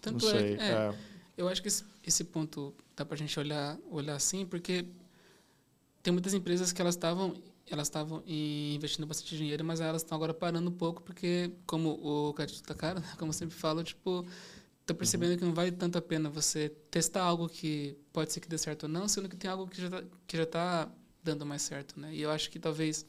[0.00, 0.54] Tanto não é, sei.
[0.58, 0.94] é, é,
[1.36, 4.86] Eu acho que esse, esse ponto dá para a gente olhar, olhar assim, porque
[6.02, 7.34] tem muitas empresas que elas estavam
[7.70, 11.92] elas estavam investindo bastante dinheiro, mas elas estão agora parando um pouco porque, como
[12.28, 14.22] o crédito tá caro, né, como eu sempre falo, tipo,
[14.86, 18.48] tô percebendo que não vale tanto a pena você testar algo que pode ser que
[18.48, 20.92] dê certo ou não, sendo que tem algo que já tá, que já tá
[21.22, 22.14] dando mais certo, né?
[22.14, 23.06] E eu acho que talvez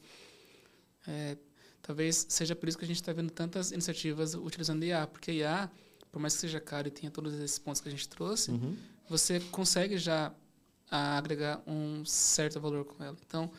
[1.06, 1.36] é,
[1.82, 5.70] talvez seja por isso que a gente está vendo tantas iniciativas utilizando IA, porque IA,
[6.10, 8.76] por mais que seja caro e tenha todos esses pontos que a gente trouxe, uhum,
[9.08, 10.32] você consegue já
[10.90, 13.16] agregar um certo valor com ela.
[13.26, 13.50] Então,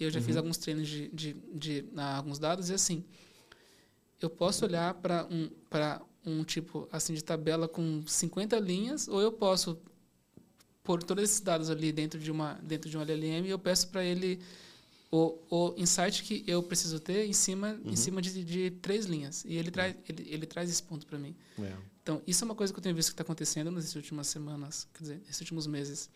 [0.00, 0.38] eu já fiz Uhum.
[0.38, 3.04] alguns treinos de, de, de ah, alguns dados e assim,
[4.20, 9.20] eu posso olhar para um para um tipo assim de tabela com 50 linhas ou
[9.20, 9.78] eu posso
[10.84, 13.88] pôr todos esses dados ali dentro de uma dentro de um LLM e eu peço
[13.88, 14.40] para ele
[15.10, 17.90] o, o insight que eu preciso ter em cima Uhum.
[17.92, 21.18] em cima de, de três linhas e ele traz ele, ele traz esse ponto para
[21.18, 21.72] mim é.
[22.02, 24.88] então, isso é uma coisa que eu tenho visto que está acontecendo nas últimas semanas,
[24.92, 26.10] quer dizer, nesses últimos meses.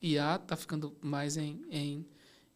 [0.00, 2.06] IA está ficando mais em, em,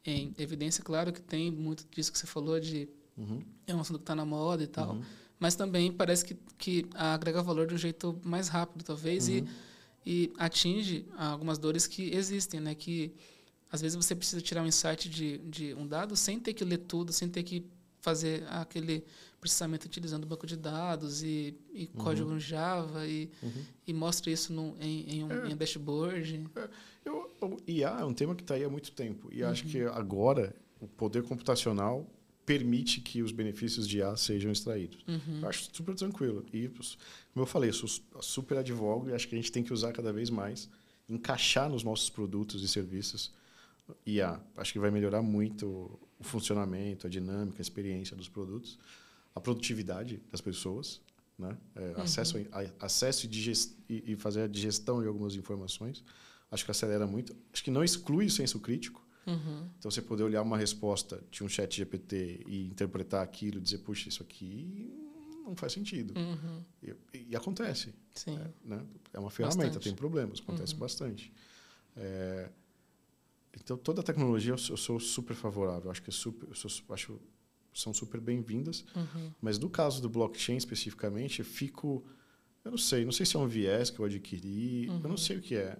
[0.04, 0.84] em evidência.
[0.84, 4.14] Claro que tem muito disso que você falou, de Uhum, é um assunto que está
[4.14, 5.02] na moda e tal, uhum,
[5.40, 9.46] mas também parece que, que agrega valor de um jeito mais rápido, talvez, uhum.
[10.04, 12.74] e, e atinge algumas dores que existem, né?
[12.74, 13.12] Que
[13.70, 16.78] às vezes você precisa tirar um insight de, de um dado sem ter que ler
[16.78, 17.64] tudo, sem ter que
[18.00, 19.04] fazer aquele
[19.40, 23.64] processamento utilizando banco de dados e, e código no Java e, Uhum.
[23.86, 25.48] e mostra isso no, em, em, um, É.
[25.48, 26.46] em um dashboard.
[27.04, 29.28] Eu, o IA é um tema que está aí há muito tempo.
[29.32, 29.70] E acho Uhum.
[29.70, 32.06] que agora o poder computacional
[32.48, 35.04] permite que os benefícios de IA sejam extraídos.
[35.06, 35.40] Uhum.
[35.42, 36.46] Eu acho super tranquilo.
[36.50, 39.92] E, como eu falei, eu super advogo e acho que a gente tem que usar
[39.92, 40.66] cada vez mais,
[41.06, 43.30] encaixar nos nossos produtos e serviços
[44.06, 44.40] IA.
[44.56, 45.66] Acho que vai melhorar muito
[46.18, 48.78] o funcionamento, a dinâmica, a experiência dos produtos,
[49.34, 51.02] a produtividade das pessoas,
[51.38, 51.54] né?
[51.76, 52.02] É, Uhum.
[52.02, 56.02] acesso, a, acesso e, digest, e, e fazer a digestão de algumas informações.
[56.50, 57.36] Acho que acelera muito.
[57.52, 59.06] Acho que não exclui o senso crítico.
[59.28, 59.68] Uhum.
[59.78, 63.78] Então, você poder olhar uma resposta de um chat GPT e interpretar aquilo e dizer,
[63.78, 64.92] puxa, isso aqui
[65.44, 66.14] não faz sentido.
[66.18, 66.62] Uhum.
[66.82, 67.94] E, e acontece.
[68.14, 68.36] Sim.
[68.38, 68.84] É, né?
[69.12, 69.84] é uma ferramenta, Bastante.
[69.84, 70.78] tem problemas, acontece Uhum.
[70.80, 71.32] bastante.
[71.96, 72.50] É,
[73.60, 75.90] então, toda a tecnologia eu sou, eu sou super favorável.
[75.90, 77.20] Acho que é super, sou, acho,
[77.74, 78.84] são super bem-vindas.
[78.94, 79.32] Uhum.
[79.40, 82.04] Mas no caso do blockchain especificamente, eu fico...
[82.64, 85.16] Eu não sei, não sei se é um viés que eu adquiri, eu não Uhum.
[85.16, 85.78] sei o que é.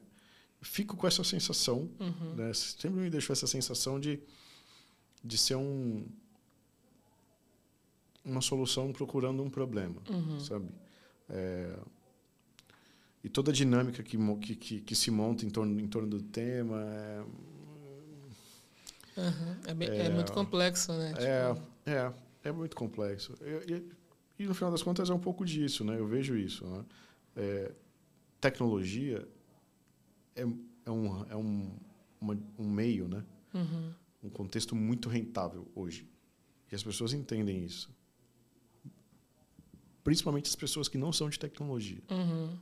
[0.61, 2.35] Fico com essa sensação Uhum.
[2.35, 2.53] né?
[2.53, 4.19] Sempre me deixou essa sensação de,
[5.25, 6.05] de ser um,
[8.25, 10.41] uma solução procurando um problema, Uhum.
[10.41, 10.69] sabe?
[11.31, 11.77] É,
[13.23, 14.17] e toda a dinâmica que,
[14.57, 17.25] que, que, se monta em torno, em torno do tema é,
[19.17, 19.57] Uhum.
[19.67, 21.13] É, bem- é É, muito complexo, né?
[21.19, 22.13] é, Tipo, é,
[22.45, 23.35] é muito complexo.
[23.43, 23.93] E, e-
[24.39, 25.99] e, no final das contas é um pouco disso, né?
[25.99, 26.65] Eu vejo isso.
[26.65, 26.85] Né?
[27.37, 27.73] É,
[28.41, 29.27] tecnologia
[30.43, 30.47] é,
[30.87, 31.71] é, um, é um,
[32.21, 33.25] uma- um meio, né?
[33.55, 33.93] uhum.
[34.23, 36.07] um contexto muito rentável hoje.
[36.71, 37.89] E as pessoas entendem isso.
[40.05, 41.99] Principalmente as pessoas que não são de tecnologia.
[42.11, 42.57] Uhum.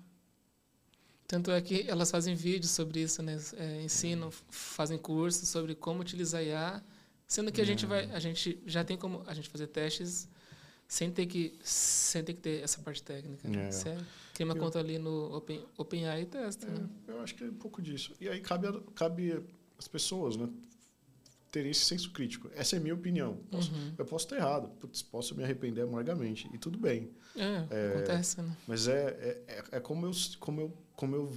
[1.28, 3.36] Tanto é que elas fazem vídeos sobre isso, né?
[3.56, 6.82] É, ensinam, f- fazem cursos sobre como utilizar IA,
[7.26, 10.28] sendo que a gente vai, a gente já tem como a gente fazer testes
[10.88, 13.48] sem ter que sem ter que ter essa parte técnica.
[13.48, 13.68] Né?
[13.68, 13.70] É.
[13.70, 14.06] Sério.
[14.34, 16.66] Cria uma eu, conta ali no Open, OpenAI e testa.
[16.66, 16.88] É, né?
[17.08, 18.14] Eu acho que é um pouco disso.
[18.20, 19.42] E aí cabe, cabe
[19.78, 20.48] as pessoas, né?
[21.50, 22.50] Terem esse senso crítico.
[22.54, 23.38] Essa é a minha opinião.
[23.50, 23.94] Posso, uhum.
[23.96, 26.50] Eu posso estar errado, Putz, posso me arrepender amargamente.
[26.52, 27.10] E tudo bem.
[27.34, 28.56] É, é acontece, né?
[28.66, 31.32] Mas é, é, é, é como, eu, como, eu, como eu.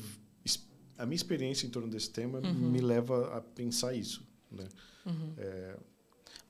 [0.97, 2.53] A minha experiência em torno desse tema uhum.
[2.53, 4.27] me leva a pensar isso.
[4.51, 4.67] Né?
[5.05, 5.33] Uhum.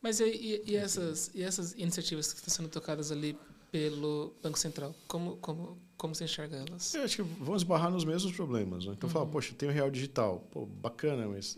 [0.01, 3.38] Mas e, e, essas, e essas iniciativas que estão sendo tocadas ali
[3.71, 6.93] pelo Banco Central, como, como, como você enxerga elas?
[6.93, 8.85] Eu acho que vão esbarrar nos mesmos problemas.
[8.85, 8.93] Né?
[8.97, 9.13] Então, uhum.
[9.13, 10.47] fala, poxa, tem o real digital.
[10.51, 11.57] Pô, bacana, mas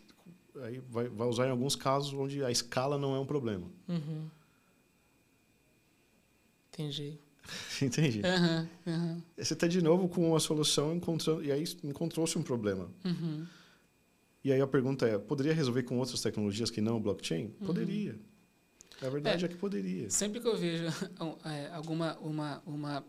[0.64, 3.68] aí vai, vai usar em alguns casos onde a escala não é um problema.
[3.88, 4.28] Uhum.
[6.74, 7.20] Entendi.
[7.82, 8.22] Entendi.
[8.22, 9.22] Uhum, uhum.
[9.38, 12.90] Você está de novo com uma solução encontrando, e aí encontrou-se um problema.
[13.06, 13.46] Uhum.
[14.44, 17.50] E aí a pergunta é, poderia resolver com outras tecnologias que não o blockchain?
[17.64, 18.20] Poderia.
[19.02, 20.10] A verdade é, é que poderia.
[20.10, 20.86] Sempre que eu vejo
[21.46, 23.06] é, alguma uma, uma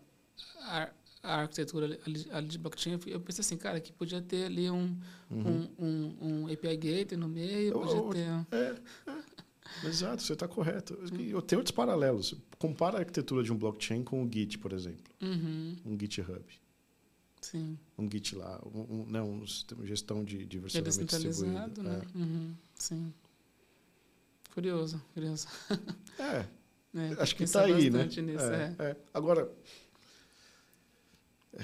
[0.60, 4.96] ar, arquitetura ali, ali, de blockchain, eu penso assim, cara, que podia ter ali um,
[5.30, 5.68] uhum.
[5.78, 8.56] um, um, um, API Gateway no meio, podia ter...
[8.56, 8.76] É,
[9.10, 9.32] é.
[9.84, 10.94] Exato, você está correto.
[10.94, 12.34] Eu tenho outros paralelos.
[12.58, 15.12] Compara a arquitetura de um blockchain com o Git, por exemplo.
[15.20, 15.76] Uhum.
[15.84, 16.44] Um GitHub.
[17.40, 17.78] Sim.
[17.98, 18.60] Um Git lá.
[18.64, 21.82] Um, um, não, um sistema de gestão de, de versionamento distribuído.
[21.82, 22.02] Né?
[22.02, 22.18] É.
[22.18, 22.54] Uhum.
[22.74, 23.12] Sim.
[24.52, 25.48] Curioso, curioso.
[26.18, 26.46] É.
[26.94, 28.04] é acho que está aí, né?
[28.04, 28.84] Nisso, é, é.
[28.84, 28.96] é.
[29.12, 29.50] Agora,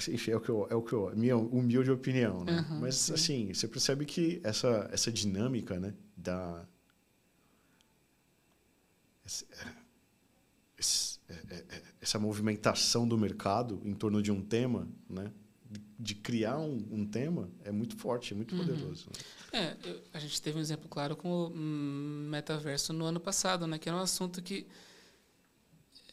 [0.09, 2.66] enfim, é o que eu, é o que eu, minha humilde opinião, né?
[2.70, 3.15] Uhum, Mas sim.
[3.15, 6.66] assim, você percebe que essa essa dinâmica, né, da
[9.24, 9.44] essa,
[12.01, 15.31] essa movimentação do mercado em torno de um tema, né?
[15.98, 18.65] de criar um, um, tema é muito forte, é muito uhum.
[18.65, 19.10] poderoso.
[19.10, 19.20] Né?
[19.52, 23.78] É, eu, a gente teve um exemplo claro com o metaverso no ano passado, né?
[23.78, 24.66] Que era um assunto que,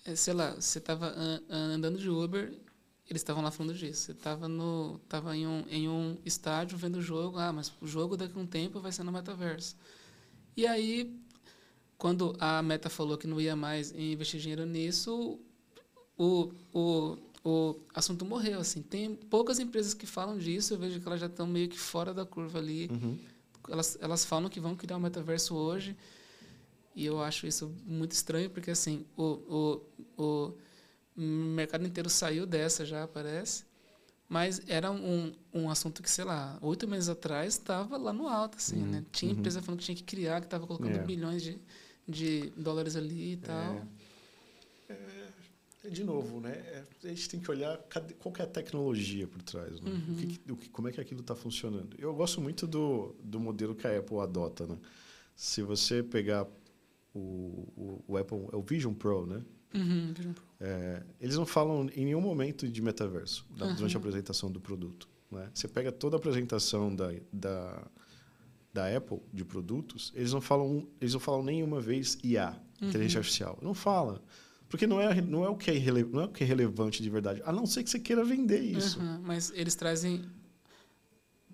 [0.06, 1.14] é, sei lá, você estava
[1.50, 2.54] andando de Uber,
[3.10, 4.02] eles estavam lá falando disso.
[4.02, 7.88] Você estava no, tava em um, em um estádio vendo o jogo, ah, mas o
[7.88, 9.76] jogo daqui a um tempo vai ser no metaverso.
[10.56, 11.14] E aí,
[11.98, 15.40] quando a Meta falou que não ia mais investir dinheiro nisso,
[16.18, 18.60] o, o o assunto morreu.
[18.60, 18.82] Assim.
[18.82, 22.12] Tem poucas empresas que falam disso, eu vejo que elas já estão meio que fora
[22.12, 22.90] da curva ali.
[22.92, 23.20] Uhum.
[23.70, 25.96] Elas, elas falam que vão criar um metaverso hoje,
[26.96, 29.82] e eu acho isso muito estranho, porque assim, o,
[30.18, 30.54] o,
[31.18, 33.64] o mercado inteiro saiu dessa já, parece.
[34.28, 38.58] Mas era um, um assunto que, sei lá, oito meses atrás estava lá no alto,
[38.58, 38.88] assim, uhum.
[38.88, 39.06] né?
[39.12, 39.38] Tinha uhum.
[39.38, 41.04] empresa falando que tinha que criar, que estava colocando é.
[41.04, 41.60] bilhões de,
[42.08, 43.76] de dólares ali e tal.
[43.76, 43.84] É.
[45.86, 46.52] É, de novo, né?
[46.52, 47.78] É, a gente tem que olhar
[48.20, 49.92] qual que é a tecnologia por trás, né?
[49.92, 50.14] Uhum.
[50.14, 51.96] O que, o que, como é que aquilo está funcionando.
[52.00, 54.78] Eu gosto muito do, do modelo que a Apple adota, né?
[55.36, 56.48] Se você pegar
[57.14, 57.20] o,
[57.76, 59.42] o, o Apple, é o Vision Pro, né?
[59.74, 60.44] Uhum, Vision Pro.
[60.60, 63.76] É, eles não falam em nenhum momento de metaverso uhum.
[63.76, 65.08] durante a apresentação do produto.
[65.32, 65.50] Né?
[65.54, 67.88] Você pega toda a apresentação da, da,
[68.74, 73.22] da Apple de produtos, eles não falam, eles não falam nenhuma vez IA, inteligência uhum.
[73.22, 73.60] artificial.
[73.62, 74.22] Não fala.
[74.70, 77.02] Porque não é, não, é o que é irrele, não é o que é relevante
[77.02, 77.42] de verdade.
[77.46, 79.00] A não ser que você queira vender isso.
[79.00, 80.26] Uhum, mas eles trazem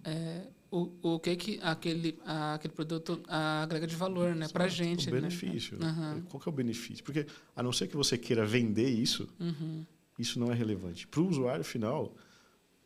[0.04, 5.10] é, o, o que que aquele, aquele produto agrega de valor né, para a gente.
[5.10, 5.78] O benefício.
[5.78, 5.88] Né?
[5.88, 6.22] Uhum.
[6.24, 7.04] Qual que é o benefício?
[7.04, 9.86] Porque a não ser que você queira vender isso, uhum.
[10.18, 11.06] isso não é relevante.
[11.06, 12.16] Para o usuário final,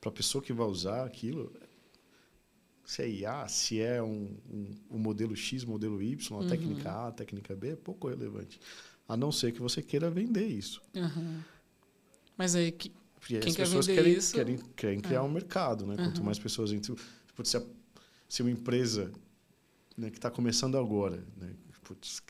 [0.02, 1.54] para a pessoa que vai usar aquilo,
[2.84, 6.48] se é IA, se é um, um, um modelo X, modelo Y, a uhum.
[6.48, 8.60] técnica A, a técnica B, é pouco relevante.
[9.08, 10.82] A não ser que você queira vender isso.
[10.96, 11.42] Uhum.
[12.38, 12.92] Mas aí, que,
[13.22, 14.34] quem as quer pessoas vender querem, isso...
[14.34, 15.30] querem, querem criar uhum.
[15.30, 15.96] um mercado, né?
[15.96, 16.96] Quanto mais pessoas entram...
[17.36, 17.64] Putz, se, a,
[18.28, 19.12] se uma empresa
[19.98, 21.54] né, que está começando agora, né,
[21.84, 22.22] putz,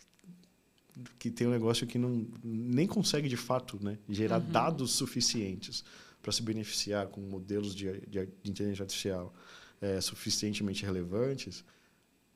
[1.19, 4.51] que tem um negócio que não nem consegue de fato né, gerar uhum.
[4.51, 5.83] dados suficientes
[6.21, 9.33] para se beneficiar com modelos de, de, de inteligência artificial
[9.81, 11.63] é, suficientemente relevantes,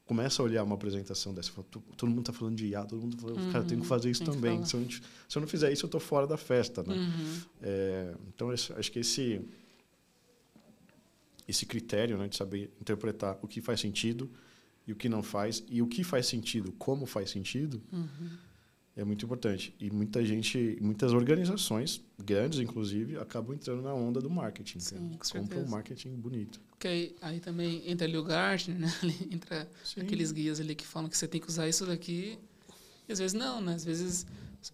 [0.09, 3.15] começa a olhar uma apresentação dessa, fala, todo mundo está falando de IA, todo mundo
[3.15, 4.65] tá falando, uhum, cara, eu tenho que fazer isso também.
[4.65, 5.01] Se eu, não, se
[5.35, 6.95] eu, não, fizer isso, eu estou fora da festa, né?
[6.95, 7.41] Uhum.
[7.61, 9.39] É, então, acho que esse
[11.47, 14.27] esse critério, né, de saber interpretar o que faz sentido
[14.87, 18.29] e o que não faz e o que faz sentido, como faz sentido, uhum.
[18.99, 19.73] É muito importante.
[19.79, 25.61] E muita gente, muitas organizações grandes, inclusive, acabam entrando na onda do marketing, Sim, compram
[25.61, 26.59] um marketing bonito.
[26.69, 28.93] Porque aí, aí também entra ali o Gartner, né?
[29.31, 30.01] entra Sim.
[30.01, 32.37] aqueles guias ali que falam que você tem que usar isso daqui.
[33.07, 33.73] E às vezes não, né?
[33.73, 34.25] Às vezes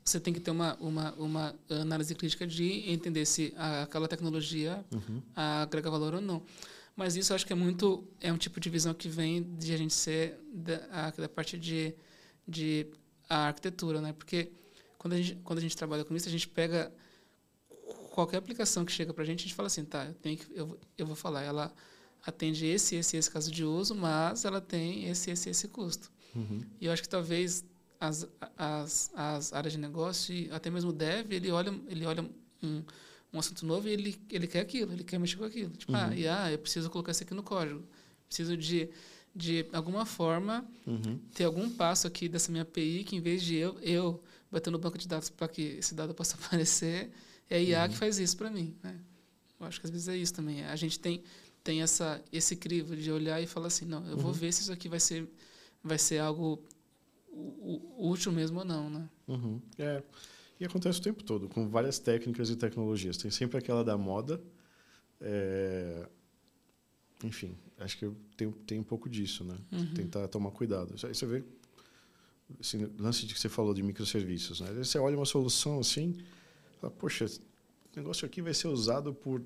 [0.03, 5.21] você tem que ter uma, uma, uma análise crítica de entender se aquela tecnologia uhum.
[5.35, 6.41] agrega valor ou não.
[6.95, 9.73] Mas isso eu acho que é muito é um tipo de visão que vem de
[9.73, 11.93] a gente ser da, a, da parte de,
[12.47, 12.87] de
[13.29, 14.13] a arquitetura, né?
[14.13, 14.51] Porque
[14.97, 16.91] quando a gente, quando a gente trabalha com isso, a gente pega
[18.11, 20.45] qualquer aplicação que chega para a gente, a gente fala assim, tá, eu, tenho que,
[20.53, 21.73] eu, eu vou falar, ela
[22.25, 26.11] atende esse, esse, esse caso de uso, mas ela tem esse, esse, esse custo.
[26.33, 26.61] Uhum.
[26.79, 27.63] E eu acho que talvez
[27.99, 28.27] as,
[28.57, 32.27] as, as áreas de negócio, até mesmo o dev, ele olha, ele olha
[32.63, 32.83] um,
[33.33, 35.71] um assunto novo e ele, ele quer aquilo, ele quer mexer com aquilo.
[35.71, 36.11] Tipo, ah, uhum.
[36.11, 37.83] ah, e, ah, eu preciso colocar isso aqui no código.
[38.27, 38.89] Preciso de,
[39.35, 41.19] de alguma forma, uhum.
[41.33, 44.79] ter algum passo aqui dessa minha API que, em vez de eu, eu bater no
[44.79, 47.11] banco de dados para que esse dado possa aparecer,
[47.49, 47.89] é a IA uhum.
[47.89, 48.73] que faz isso para mim.
[48.81, 48.97] Né?
[49.59, 50.63] Eu acho que às vezes é isso também.
[50.63, 51.21] A gente tem,
[51.63, 54.37] tem essa, esse crivo de olhar e falar assim, não, eu vou uhum.
[54.37, 55.27] ver se isso aqui vai ser,
[55.83, 56.63] vai ser algo
[57.97, 58.89] útil mesmo ou não.
[58.89, 59.09] Né?
[59.27, 59.61] Uhum.
[59.77, 60.01] É.
[60.57, 63.17] E acontece o tempo todo, com várias técnicas e tecnologias.
[63.17, 64.41] Tem sempre aquela da moda.
[65.19, 66.07] É...
[67.21, 69.55] Enfim, acho que tem, tem um pouco disso, né?
[69.71, 69.93] Uhum.
[69.93, 70.93] Tentar tomar cuidado.
[71.03, 71.43] Aí você vê
[72.59, 74.71] esse lance de que você falou de microserviços, né?
[74.73, 76.15] Você olha uma solução assim,
[76.79, 77.41] fala, poxa, esse
[77.95, 79.41] negócio aqui vai ser usado por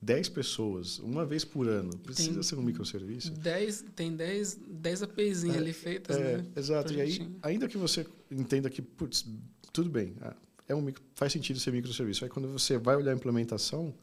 [0.00, 1.96] 10 pessoas, uma vez por ano.
[1.98, 3.30] Precisa tem ser um microserviço?
[3.30, 6.46] 10, tem 10, 10 APIs é, ali feitas, é, né?
[6.56, 6.92] Exato.
[6.92, 9.24] E aí, ainda que você entenda que, putz,
[9.72, 10.34] tudo bem, ah,
[10.68, 12.24] é um, faz sentido ser microserviço.
[12.24, 13.94] Aí quando você vai olhar a implementação,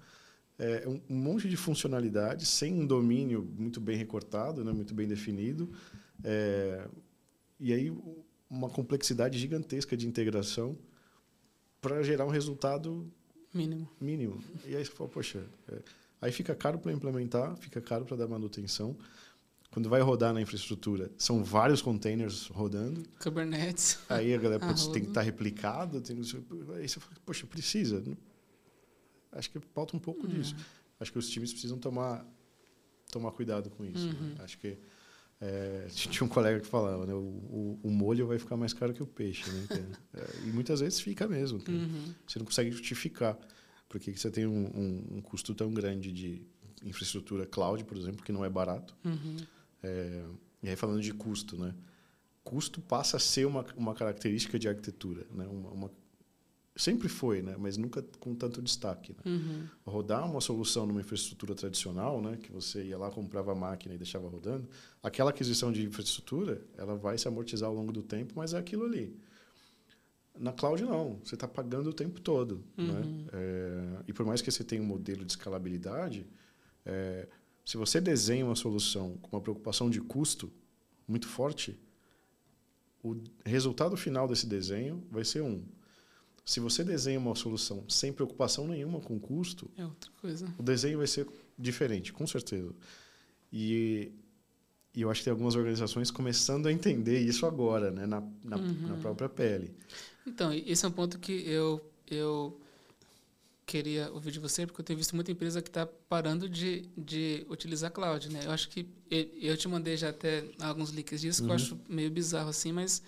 [0.60, 5.08] é um, um monte de funcionalidades sem um domínio muito bem recortado, né, muito bem
[5.08, 5.72] definido.
[6.24, 6.86] É,
[7.60, 7.94] e aí
[8.50, 10.78] uma complexidade gigantesca de integração
[11.80, 13.10] para gerar um resultado
[13.54, 13.90] mínimo.
[14.02, 14.44] Mínimo.
[14.66, 15.82] E aí você fala, poxa, é,
[16.22, 18.98] aí fica caro para implementar, fica caro para dar manutenção.
[19.72, 23.04] Quando vai rodar na infraestrutura, são vários containers rodando.
[23.22, 24.00] Kubernetes.
[24.10, 26.02] Aí a galera putz, tem que estar tá replicado.
[26.02, 28.04] Tem, aí você fala, poxa, precisa.
[29.32, 30.34] Acho que falta um pouco uhum.
[30.34, 30.56] disso.
[31.00, 32.26] Acho que os times precisam tomar,
[33.12, 34.08] tomar cuidado com isso.
[34.08, 34.14] Né?
[34.14, 34.28] Uhum.
[34.30, 34.36] Né?
[34.40, 34.78] Acho que
[35.42, 37.14] é, tinha um colega que falava, né?
[37.14, 39.68] O, o, o, molho vai ficar mais caro que o peixe, né?
[40.14, 41.62] É, e muitas vezes fica mesmo.
[41.68, 42.14] Uhum.
[42.28, 43.38] Você não consegue justificar
[43.88, 46.46] porque você tem um, um, um, custo tão grande de
[46.84, 48.96] infraestrutura cloud, por exemplo, que não é barato.
[49.04, 49.38] Uhum.
[49.82, 50.26] É,
[50.62, 51.74] e aí falando de custo, né?
[52.44, 55.48] Custo passa a ser uma, uma característica de arquitetura, né?
[55.48, 55.92] Uma, uma
[56.80, 57.56] sempre foi, né?
[57.58, 59.14] Mas nunca com tanto destaque.
[59.14, 59.32] Né?
[59.32, 59.68] Uhum.
[59.86, 62.38] Rodar uma solução numa infraestrutura tradicional, né?
[62.38, 64.68] Que você ia lá comprava a máquina e deixava rodando,
[65.04, 68.86] aquela aquisição de infraestrutura, ela vai se amortizar ao longo do tempo, mas é aquilo
[68.86, 69.16] ali.
[70.38, 72.84] Na cloud não, você está pagando o tempo todo, né?
[72.84, 72.94] uhum.
[72.94, 73.28] né?
[73.34, 76.26] É, e por mais que você tenha um modelo de escalabilidade,
[76.86, 77.28] é,
[77.66, 80.52] se você desenha uma solução com uma preocupação de custo
[81.08, 81.78] muito forte,
[83.04, 83.16] o
[83.46, 85.64] resultado final desse desenho vai ser um.
[86.50, 90.52] Se você desenha uma solução sem preocupação nenhuma com custo, é outra coisa.
[90.58, 92.74] O desenho vai ser diferente, com certeza.
[93.54, 94.12] E,
[94.96, 98.58] e eu acho que tem algumas organizações começando a entender isso agora, né, na, na,
[98.58, 98.88] uhum.
[98.88, 99.72] na própria pele.
[100.26, 102.60] Então, esse é um ponto que eu eu
[103.64, 107.46] queria ouvir de você, porque eu tenho visto muita empresa que está parando de, de
[107.48, 108.40] utilizar cloud, né?
[108.46, 108.90] Eu acho que
[109.40, 111.48] eu te mandei já até alguns links disso, uhum.
[111.48, 111.64] que eu uhum.
[111.64, 113.04] acho meio bizarro assim, mas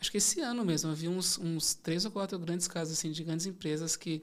[0.00, 3.22] acho que esse ano mesmo, vi uns, uns três ou quatro grandes casos assim de
[3.22, 4.22] grandes empresas que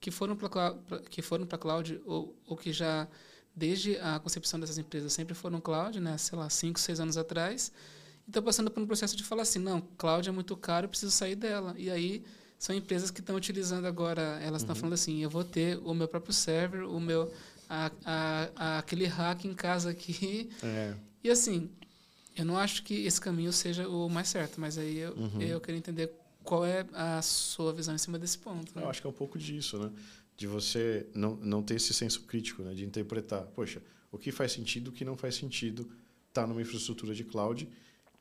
[0.00, 3.06] que foram para para cloud ou, ou que já
[3.54, 6.16] desde a concepção dessas empresas sempre foram cloud, né?
[6.16, 7.70] Sei lá, cinco, seis anos atrás,
[8.26, 10.88] e estão passando por um processo de falar assim, não, cloud é muito caro, eu
[10.88, 11.74] preciso sair dela.
[11.76, 12.24] E aí
[12.58, 14.80] são empresas que estão utilizando agora, elas estão uhum.
[14.80, 17.32] falando assim, eu vou ter o meu próprio server, o meu
[17.68, 20.48] a, a, a aquele hack em casa aqui.
[20.62, 20.94] É.
[21.22, 21.70] E assim,
[22.40, 25.40] eu não acho que esse caminho seja o mais certo, mas aí eu, uhum.
[25.40, 26.12] eu queria entender
[26.42, 28.74] qual é a sua visão em cima desse ponto.
[28.74, 28.82] Né?
[28.82, 29.90] Eu acho que é um pouco disso, né?
[30.36, 32.72] De você não, não ter esse senso crítico, né?
[32.74, 35.90] De interpretar, poxa, o que faz sentido, o que não faz sentido
[36.28, 37.68] está numa infraestrutura de cloud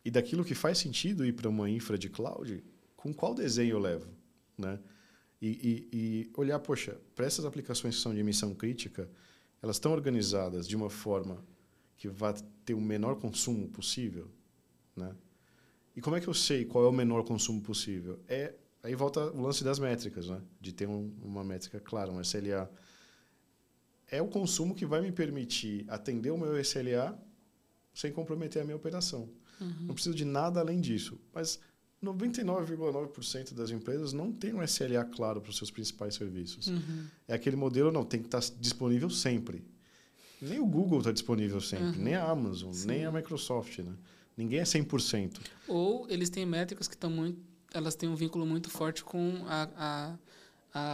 [0.04, 2.64] e daquilo que faz sentido ir para uma infra de cloud,
[2.96, 4.20] com qual desenho eu levo?
[4.60, 4.80] né?
[5.42, 9.10] E, e, e olhar, poxa, para essas aplicações que são de emissão crítica,
[9.62, 11.44] elas estão organizadas de uma forma
[12.00, 12.34] que vai
[12.66, 14.32] ter o menor consumo possível,
[14.96, 15.14] né?
[15.96, 18.20] E como é que eu sei qual é o menor consumo possível?
[18.26, 20.42] É aí volta o lance das métricas, né?
[20.62, 22.72] De ter um, uma métrica clara, um SLA.
[24.08, 27.20] É o consumo que vai me permitir atender o meu SLA
[27.94, 29.30] sem comprometer a minha operação.
[29.60, 29.88] Uhum.
[29.88, 31.20] Não preciso de nada além disso.
[31.34, 31.60] Mas
[32.02, 36.68] 99,9% das empresas não tem um SLA claro para os seus principais serviços.
[36.68, 37.08] Uhum.
[37.28, 39.66] É aquele modelo, não, tem que estar disponível sempre.
[40.42, 42.04] Nem o Google está disponível sempre, uhum.
[42.04, 42.88] nem a Amazon, Sim.
[42.88, 43.80] nem a Microsoft.
[43.80, 43.94] Né?
[44.38, 45.40] Ninguém é 100%.
[45.68, 47.40] Ou eles têm métricas que estão muito.
[47.74, 50.18] Elas têm um vínculo muito forte com a, a,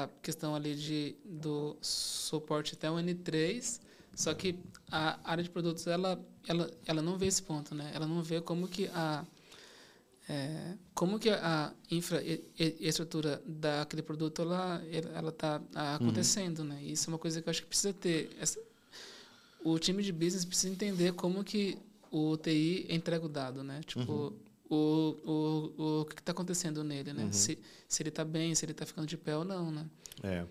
[0.03, 3.79] a questão ali de, do suporte até o N3.
[4.13, 4.57] Só que
[4.91, 7.91] a área de produtos, ela, ela, ela não vê esse ponto, né?
[7.93, 9.25] Ela não vê como que a
[10.27, 14.81] é, como que a infraestrutura daquele produto ela
[15.13, 15.61] ela está
[15.95, 16.65] acontecendo, uhum.
[16.65, 16.83] né?
[16.83, 18.35] Isso é uma coisa que eu acho que precisa ter.
[18.39, 18.59] Essa,
[19.65, 21.75] o time de business precisa entender como que
[22.11, 23.81] o TI entrega o dado, né?
[23.83, 24.39] Tipo, uhum.
[24.69, 27.23] o, o, o que está acontecendo nele, né?
[27.23, 27.33] Uhum.
[27.33, 27.57] Se,
[27.89, 29.89] se ele está bem, se ele está ficando de pé ou não, né?
[30.21, 30.45] É.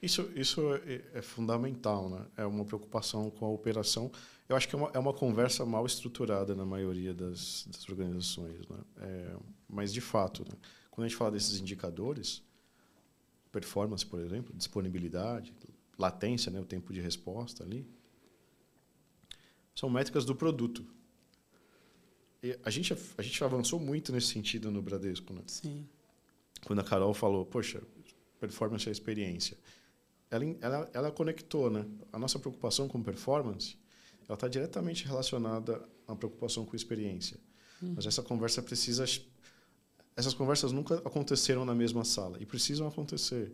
[0.00, 2.24] Isso, isso é, é, fundamental, né?
[2.36, 4.08] É uma preocupação com a operação.
[4.48, 8.68] Eu acho que é uma, é uma conversa mal estruturada na maioria das, das organizações,
[8.68, 8.78] né?
[8.98, 9.36] É,
[9.68, 10.56] mas, de fato, né?
[10.92, 12.40] quando a gente fala desses indicadores,
[13.50, 15.52] performance, por exemplo, disponibilidade,
[15.98, 16.60] latência, né?
[16.60, 17.84] o tempo de resposta ali,
[19.80, 20.84] são métricas do produto.
[22.42, 25.32] E a gente, a gente avançou muito nesse sentido no Bradesco.
[25.32, 25.40] Né?
[25.46, 25.88] Sim.
[26.66, 27.82] Quando a Carol falou, poxa,
[28.38, 29.56] performance é experiência.
[30.30, 31.86] Ela, ela, ela conectou, né?
[32.12, 33.78] A nossa preocupação com performance,
[34.28, 37.38] ela está diretamente relacionada à preocupação com experiência.
[37.80, 37.94] Uhum.
[37.96, 39.06] Mas essa conversa precisa...
[40.14, 43.50] Essas conversas nunca aconteceram na mesma sala e precisam acontecer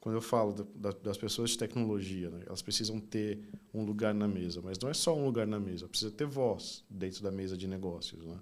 [0.00, 3.40] quando eu falo da, das pessoas de tecnologia, né, elas precisam ter
[3.74, 6.84] um lugar na mesa, mas não é só um lugar na mesa, precisa ter voz
[6.88, 8.24] dentro da mesa de negócios.
[8.24, 8.38] Né?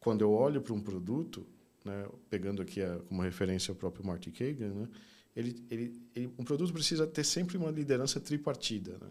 [0.00, 1.46] Quando eu olho para um produto,
[1.84, 4.88] né, pegando aqui a, como referência o próprio Marty Kagan, né,
[5.36, 9.08] ele, ele, ele, um produto precisa ter sempre uma liderança tripartida, né,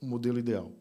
[0.00, 0.72] o modelo ideal.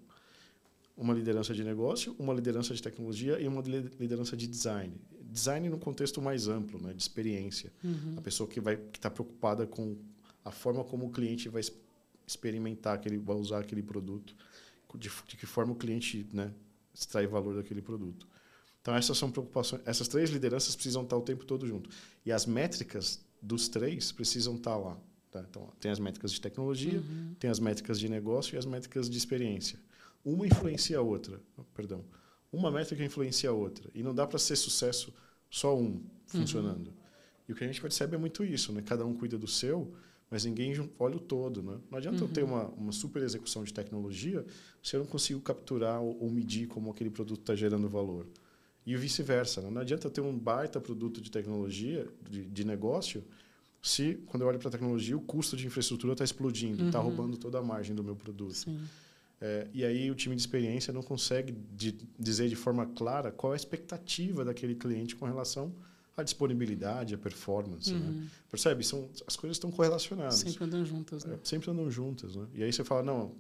[0.96, 4.94] Uma liderança de negócio, uma liderança de tecnologia e uma liderança de design
[5.34, 7.74] design no contexto mais amplo, né, de experiência.
[7.84, 8.16] Uhum.
[8.18, 9.98] A pessoa que vai que está preocupada com
[10.46, 11.62] a forma como o cliente vai
[12.26, 14.36] experimentar aquele, vai usar aquele produto,
[14.96, 16.54] de, de que forma o cliente, né,
[16.94, 18.28] extrai valor daquele produto.
[18.82, 19.82] Então essas são preocupações.
[19.86, 21.90] Essas três lideranças precisam estar o tempo todo junto.
[22.26, 24.98] E as métricas dos três precisam estar lá.
[25.32, 25.44] Tá?
[25.50, 27.34] Então tem as métricas de tecnologia, uhum.
[27.40, 29.80] tem as métricas de negócio e as métricas de experiência.
[30.24, 31.42] Uma influencia a outra.
[31.74, 32.04] Perdão
[32.54, 33.90] uma métrica influencia a outra.
[33.94, 35.12] E não dá para ser sucesso
[35.50, 36.88] só um funcionando.
[36.88, 36.94] Uhum.
[37.50, 38.82] E o que a gente percebe é muito isso, né?
[38.82, 39.94] Cada um cuida do seu,
[40.30, 41.78] mas ninguém olha o todo, né?
[41.90, 42.28] Não adianta uhum.
[42.28, 42.54] eu ter uhum.
[42.54, 44.46] uma, uma super execução de tecnologia
[44.82, 48.28] se eu não consigo capturar ou, ou medir como aquele produto está gerando valor.
[48.86, 49.62] E vice-versa.
[49.62, 49.70] Né?
[49.70, 53.24] Não adianta eu ter um baita produto de tecnologia, de, de negócio,
[53.82, 57.08] se, quando eu olho para a tecnologia, o custo de infraestrutura está explodindo, está uhum.
[57.08, 58.54] roubando toda a margem do meu produto.
[58.54, 58.80] Sim.
[59.46, 63.52] É, e aí o time de experiência não consegue de, dizer de forma clara qual
[63.52, 65.76] é a expectativa daquele cliente com relação
[66.16, 67.94] à disponibilidade, à performance.
[67.94, 68.00] Né?
[68.00, 68.22] Uhum.
[68.22, 68.28] Né?
[68.50, 68.86] Percebe?
[68.86, 70.36] São, as coisas estão correlacionadas.
[70.36, 71.26] Sempre andam juntas.
[71.26, 71.34] Né?
[71.34, 72.38] É, sempre andam juntas.
[72.38, 72.48] Né?
[72.54, 73.34] E aí você fala, não,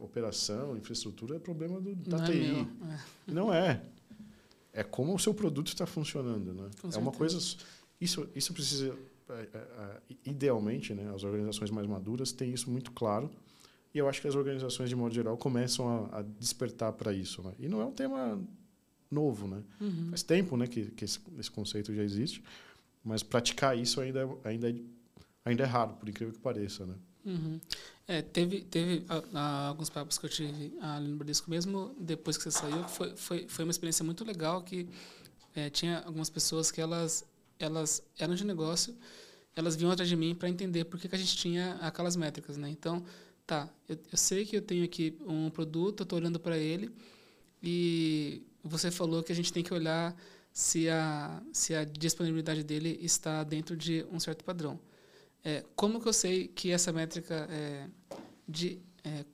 [0.00, 2.40] operação, infraestrutura é problema do, da não TI.
[2.40, 2.98] É é.
[3.30, 3.82] Não é.
[4.72, 6.54] É como o seu produto está funcionando.
[6.54, 6.70] Né?
[6.90, 7.38] é uma coisa...
[8.00, 8.96] Isso, isso precisa...
[9.28, 13.30] É, é, idealmente, né, as organizações mais maduras têm isso muito claro
[13.94, 17.42] e eu acho que as organizações, de modo geral, começam a, a despertar para isso.
[17.42, 17.52] Né?
[17.58, 18.40] E não é um tema
[19.10, 19.62] novo, né?
[19.80, 20.08] Uhum.
[20.10, 22.42] Faz tempo né, que, que esse, esse, conceito já existe,
[23.04, 24.74] mas praticar isso ainda, ainda, é,
[25.44, 26.94] ainda é raro, por incrível que pareça, né?
[27.24, 27.60] Uhum.
[28.06, 32.36] É, teve teve a, a, alguns papos que eu tive ali no Bradesco mesmo, depois
[32.36, 34.88] que você saiu, foi, foi, foi uma experiência muito legal que
[35.54, 37.24] é, tinha algumas pessoas que elas,
[37.58, 38.96] elas eram de negócio,
[39.54, 42.56] elas vinham atrás de mim para entender por que, que a gente tinha aquelas métricas,
[42.56, 42.70] né?
[42.70, 43.04] Então,
[43.50, 46.88] tá, eu, eu sei que eu tenho aqui um produto, eu estou olhando para ele
[47.60, 50.16] e você falou que a gente tem que olhar
[50.52, 54.78] se a, se a disponibilidade dele está dentro de um certo padrão.
[55.42, 57.88] É, como que eu sei que essa métrica é
[58.46, 59.24] de é,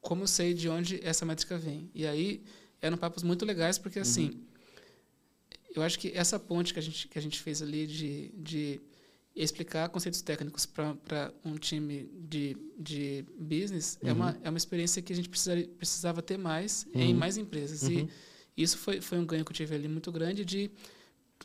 [0.00, 1.90] como eu sei de onde essa métrica vem?
[1.92, 2.44] E aí
[2.80, 4.40] eram papos muito legais porque assim uhum.
[5.74, 8.80] eu acho que essa ponte que a gente que a gente fez ali de, de
[9.42, 14.08] explicar conceitos técnicos para um time de, de business uhum.
[14.08, 17.00] é, uma, é uma experiência que a gente precisa, precisava ter mais uhum.
[17.00, 17.82] em mais empresas.
[17.82, 18.08] Uhum.
[18.56, 20.70] E isso foi, foi um ganho que eu tive ali muito grande de,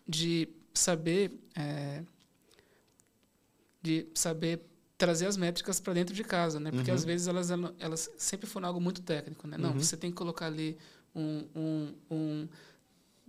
[0.08, 2.04] de saber é,
[3.82, 4.62] de saber
[4.98, 6.72] trazer as métricas para dentro de casa, né?
[6.72, 7.08] Porque às uhum.
[7.08, 7.50] vezes elas,
[7.80, 9.58] elas sempre foram algo muito técnico, né?
[9.58, 9.80] Não, uhum.
[9.80, 10.78] você tem que colocar ali
[11.16, 12.48] um, um, um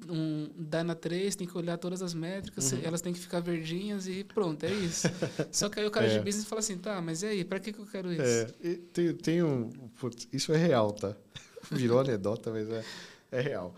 [0.08, 2.80] um Dyna 3 tem que olhar todas as métricas, uhum.
[2.82, 5.08] elas têm que ficar verdinhas e pronto, é isso.
[5.52, 6.18] Só que aí o cara é.
[6.18, 8.22] de business fala assim, tá, mas e aí, para que, que eu quero isso?
[8.22, 9.70] É, tem, tem um.
[9.98, 11.16] Putz, isso é real, tá?
[11.70, 12.84] Virou anedota, mas é,
[13.30, 13.74] é real.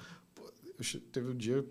[1.13, 1.65] Teve um dia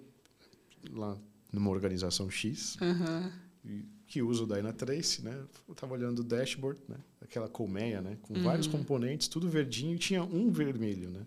[0.92, 1.18] lá
[1.52, 3.82] numa organização X uhum.
[4.08, 5.44] que usa o Dynatrace, né?
[5.68, 6.98] Eu tava olhando o dashboard, né?
[7.22, 8.18] Aquela colmeia, né?
[8.22, 8.44] Com uhum.
[8.44, 11.26] vários componentes, tudo verdinho e tinha um vermelho, né?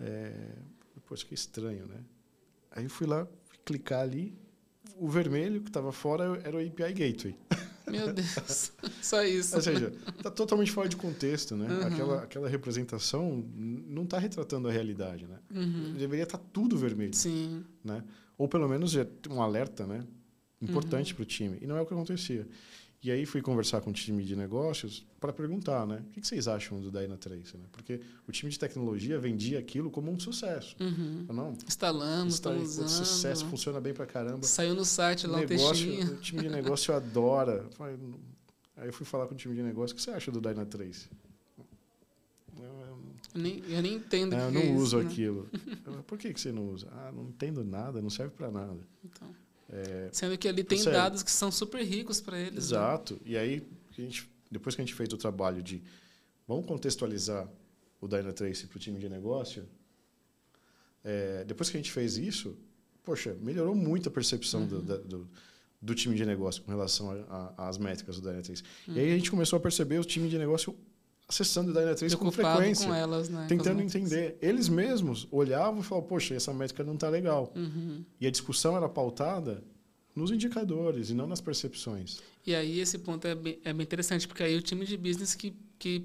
[0.00, 0.32] É,
[1.10, 1.96] Poxa, que estranho, né?
[2.70, 3.26] Aí eu fui lá,
[3.64, 4.32] clicar ali,
[4.96, 7.36] o vermelho que estava fora era o API Gateway.
[7.90, 8.70] Meu Deus,
[9.02, 9.56] só isso.
[9.56, 11.66] Ou seja, está totalmente fora de contexto, né?
[11.66, 11.86] Uhum.
[11.88, 15.40] Aquela, aquela representação não está retratando a realidade, né?
[15.52, 15.94] Uhum.
[15.98, 17.12] Deveria estar tá tudo vermelho.
[17.12, 17.64] Sim.
[17.82, 18.04] Né?
[18.38, 18.94] Ou pelo menos
[19.28, 20.06] um alerta, né?
[20.62, 21.16] Importante uhum.
[21.16, 21.58] para o time.
[21.60, 22.46] E não é o que acontecia.
[23.02, 26.04] E aí fui conversar com o time de negócios para perguntar, né?
[26.08, 27.54] O que vocês acham do Dyna 3?
[27.54, 27.64] Né?
[27.72, 30.76] Porque o time de tecnologia vendia aquilo como um sucesso.
[30.78, 31.24] Uhum.
[31.32, 32.88] Não, Instalamos, está, usando.
[32.88, 34.42] Sucesso, funciona bem para caramba.
[34.42, 37.66] Saiu no site lá negócio, um O time de negócio adora.
[38.76, 40.66] Aí eu fui falar com o time de negócio, o que você acha do Dyna
[40.66, 41.08] 3?
[43.34, 45.48] Eu nem, eu nem entendo é, Eu não é uso isso, aquilo.
[45.86, 46.02] Né?
[46.06, 46.88] Por que, que você não usa?
[46.90, 48.80] Ah, não entendo nada, não serve para nada.
[49.04, 49.28] Então.
[49.72, 50.98] É, Sendo que ali tem sério.
[50.98, 52.52] dados que são super ricos para eles.
[52.52, 52.58] Né?
[52.58, 53.14] Exato.
[53.14, 53.20] Né?
[53.24, 55.82] E aí, gente, depois que a gente fez o trabalho de
[56.46, 57.48] vamos contextualizar
[58.00, 59.68] o Dynatrace para o time de negócio,
[61.04, 62.56] é, depois que a gente fez isso,
[63.04, 64.66] poxa, melhorou muito a percepção uhum.
[64.66, 65.30] do, do,
[65.80, 67.10] do, time de negócio com relação
[67.56, 68.62] às métricas do Dynatrace.
[68.88, 68.94] Uhum.
[68.94, 70.76] E aí a gente começou a perceber o time de negócio
[71.30, 73.46] acessando o Dynatrace com frequência, com elas, né?
[73.48, 74.36] tentando entender.
[74.42, 77.52] Eles mesmos olhavam e falavam, poxa, essa métrica não está legal.
[77.54, 78.04] Uhum.
[78.20, 79.62] E a discussão era pautada
[80.14, 82.18] nos indicadores e não nas percepções.
[82.44, 85.36] E aí esse ponto é bem, é bem interessante, porque aí o time de business
[85.36, 86.04] que, que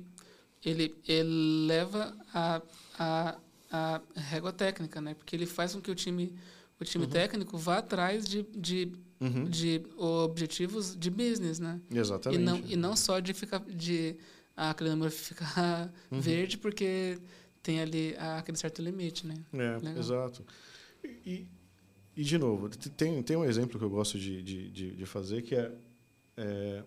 [0.63, 2.61] ele, ele leva a,
[2.99, 3.35] a,
[3.71, 5.15] a régua técnica, né?
[5.15, 6.31] Porque ele faz com que o time,
[6.79, 7.09] o time uhum.
[7.09, 9.45] técnico vá atrás de, de, uhum.
[9.45, 11.81] de objetivos de business, né?
[11.89, 12.41] Exatamente.
[12.41, 13.59] E não, e não só de ficar...
[13.61, 14.15] De,
[14.55, 16.19] a número ficar uhum.
[16.19, 17.19] verde porque
[17.61, 19.35] tem ali aquele certo limite, né?
[19.53, 19.97] É, Legal.
[19.97, 20.45] exato.
[21.03, 21.45] E,
[22.15, 25.41] e, de novo, tem, tem um exemplo que eu gosto de, de, de, de fazer
[25.41, 25.71] que é,
[26.37, 26.83] é,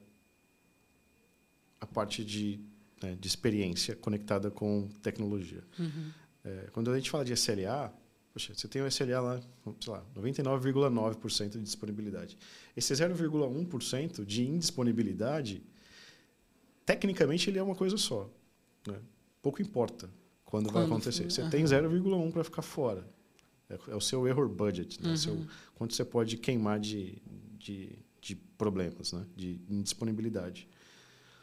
[1.80, 2.60] a parte de,
[3.02, 5.62] né, de experiência conectada com tecnologia.
[5.78, 6.10] Uhum.
[6.44, 7.92] É, quando a gente fala de SLA,
[8.32, 9.40] poxa, você tem o SLA lá,
[9.80, 12.38] sei lá, 99,9% de disponibilidade.
[12.76, 15.62] Esse 0,1% de indisponibilidade
[16.88, 18.30] tecnicamente ele é uma coisa só.
[18.86, 18.98] Né?
[19.42, 20.08] Pouco importa
[20.42, 21.30] quando, quando vai acontecer.
[21.30, 21.50] Você uhum.
[21.50, 23.06] tem 0,1 para ficar fora.
[23.68, 25.10] É, é, o seu error budget, né?
[25.10, 25.16] Uhum.
[25.16, 27.20] Seu, quanto você pode queimar de,
[27.58, 27.90] de,
[28.22, 29.26] de problemas, né?
[29.36, 30.66] de indisponibilidade.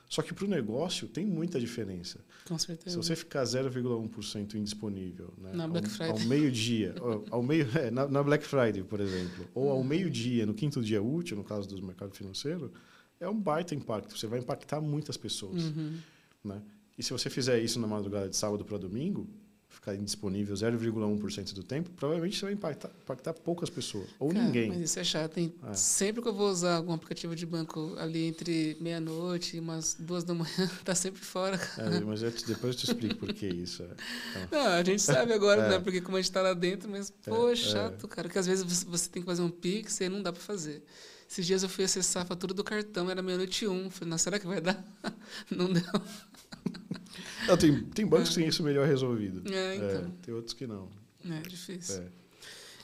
[0.10, 2.26] Só que para o negócio tem muita diferença.
[2.48, 2.90] Com certeza.
[2.90, 5.52] Se você ficar 0,1% indisponível né?
[5.54, 6.10] na Black Friday.
[6.10, 9.78] ao, ao meio-dia, ao, ao, meio, é, na, na, Black Friday, por exemplo, ou ao
[9.78, 9.84] uhum.
[9.84, 12.72] meio-dia, no quinto dia útil, no caso do mercado financeiro,
[13.20, 14.18] é um baita impacto.
[14.18, 15.64] Você vai impactar muitas pessoas.
[15.64, 16.00] Uhum.
[16.44, 16.62] Né?
[16.98, 19.28] E se você fizer isso na madrugada de sábado para domingo,
[19.76, 24.08] ficar indisponível 0,1% do tempo, provavelmente você vai impactar, impactar poucas pessoas.
[24.18, 24.70] Ou Cara, ninguém.
[24.70, 25.34] Mas isso é chato.
[25.34, 25.74] Tem, é.
[25.74, 30.24] Sempre que eu vou usar algum aplicativo de banco ali entre meia-noite e umas duas
[30.24, 31.60] da manhã, tá sempre fora.
[31.78, 33.84] É, mas eu te, depois eu te explico por que isso.
[33.84, 34.48] É.
[34.52, 35.70] Não, a gente sabe agora, é.
[35.72, 35.80] né?
[35.80, 38.30] Porque como a gente está lá dentro, mas, pô, é, é chato, cara.
[38.30, 40.84] Que às vezes você tem que fazer um Pix e não dá para fazer.
[41.28, 43.90] Esses dias eu fui acessar a fatura do cartão, era meia-noite um.
[43.90, 44.84] Falei, não, será que vai dar?
[45.50, 45.84] Não deu.
[47.48, 49.42] Não, tem, tem bancos que têm isso melhor resolvido.
[49.52, 49.88] É, então.
[49.88, 50.90] É, tem outros que não.
[51.24, 52.02] É difícil.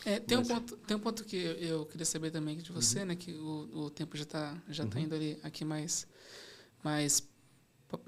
[0.06, 0.14] É.
[0.14, 0.50] É, tem, Mas...
[0.50, 3.06] um ponto, tem um ponto que eu, queria saber também de você, uhum.
[3.06, 3.16] né?
[3.16, 5.06] Que o, o tempo já está já tá uhum.
[5.06, 6.08] indo ali aqui mais,
[6.84, 7.28] mais,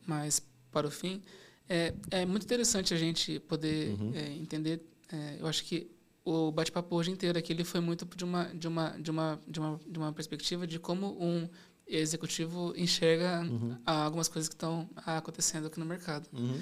[0.05, 0.41] mais
[0.72, 1.22] para o fim.
[1.69, 4.11] É, é muito interessante a gente poder uhum.
[4.14, 4.81] é, entender.
[5.11, 5.89] É, eu acho que
[6.26, 9.60] o bate-papo hoje inteiro aqui ele foi muito de uma de uma de uma de
[9.60, 11.50] uma, de uma perspectiva de como um
[11.86, 13.78] executivo enxerga uhum.
[13.86, 16.28] algumas coisas que estão acontecendo aqui no mercado.
[16.32, 16.60] Uhum.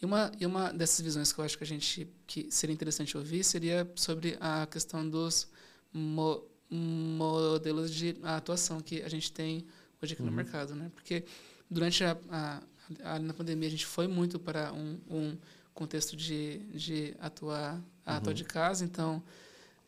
[0.00, 3.16] E uma e uma dessas visões que eu acho que a gente que seria interessante
[3.16, 5.48] ouvir seria sobre a questão dos
[5.92, 9.66] mo, modelos de atuação que a gente tem
[10.00, 10.30] hoje aqui uhum.
[10.30, 10.90] no mercado, né?
[10.94, 11.24] Porque
[11.68, 12.62] durante a, a,
[13.02, 15.36] a, na pandemia a gente foi muito para um, um
[15.74, 17.82] contexto de, de atuar, uhum.
[18.04, 19.22] atuar de casa, então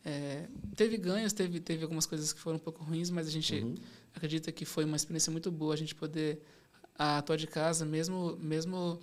[0.03, 3.55] é, teve ganhos, teve, teve algumas coisas que foram um pouco ruins, mas a gente
[3.55, 3.75] uhum.
[4.13, 6.41] acredita que foi uma experiência muito boa a gente poder
[6.97, 8.99] atuar de casa, mesmo mesmo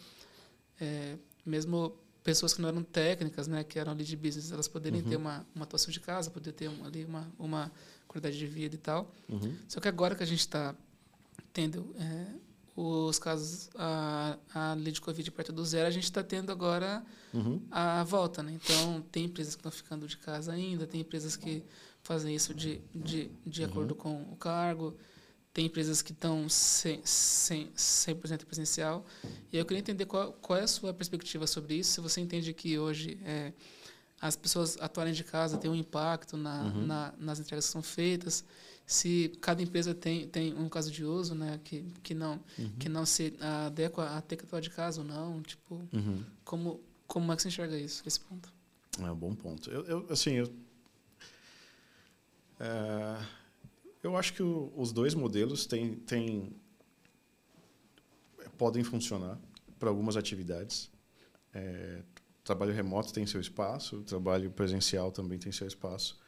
[0.80, 5.02] é, mesmo pessoas que não eram técnicas, né, que eram ali de business, elas poderem
[5.02, 5.08] uhum.
[5.08, 7.72] ter uma, uma atuação de casa, poder ter uma, ali uma, uma
[8.06, 9.12] qualidade de vida e tal.
[9.28, 9.56] Uhum.
[9.68, 10.74] Só que agora que a gente está
[11.52, 12.26] tendo é,
[12.74, 17.60] os casos a, a de Covid perto do zero, a gente está tendo agora uhum.
[17.70, 18.42] a volta.
[18.42, 18.52] Né?
[18.52, 21.62] Então, tem empresas que estão ficando de casa ainda, tem empresas que
[22.02, 23.68] fazem isso de, de, de uhum.
[23.68, 24.96] acordo com o cargo,
[25.52, 28.16] tem empresas que estão 100%, 100, 100
[28.46, 29.04] presencial.
[29.52, 32.54] E eu queria entender qual, qual é a sua perspectiva sobre isso, se você entende
[32.54, 33.52] que hoje é,
[34.20, 36.86] as pessoas atuarem de casa têm um impacto na, uhum.
[36.86, 38.44] na, nas entregas que são feitas,
[38.92, 42.72] se cada empresa tem, tem um caso de uso, né, que, que não uhum.
[42.78, 46.24] que não se adequa a ter que atuar de casa ou não, tipo, uhum.
[46.44, 48.52] como como é que você enxerga isso, esse ponto?
[49.00, 49.70] É um bom ponto.
[49.70, 50.52] Eu, eu assim, eu,
[52.60, 53.26] é,
[54.02, 56.54] Eu acho que o, os dois modelos têm, têm,
[58.56, 59.38] podem funcionar
[59.78, 60.90] para algumas atividades.
[61.52, 62.02] É,
[62.44, 66.20] trabalho remoto tem seu espaço, trabalho presencial também tem seu espaço.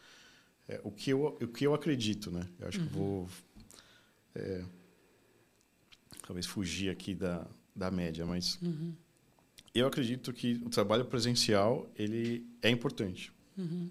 [0.68, 2.48] É, o, que eu, o que eu acredito, né?
[2.58, 2.86] Eu acho uhum.
[2.86, 3.28] que vou
[4.34, 4.64] é,
[6.26, 8.94] talvez fugir aqui da, da média, mas uhum.
[9.74, 13.32] eu acredito que o trabalho presencial ele é importante.
[13.56, 13.90] Uhum.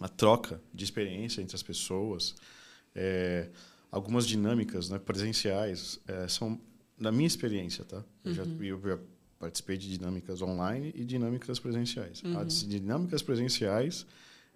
[0.00, 2.34] A troca de experiência entre as pessoas,
[2.94, 3.50] é,
[3.90, 6.60] algumas dinâmicas né, presenciais é, são,
[6.98, 8.02] na minha experiência, tá?
[8.24, 8.62] Eu, já, uhum.
[8.62, 8.98] eu já
[9.38, 12.22] participei de dinâmicas online e dinâmicas presenciais.
[12.22, 12.38] Uhum.
[12.38, 14.06] As dinâmicas presenciais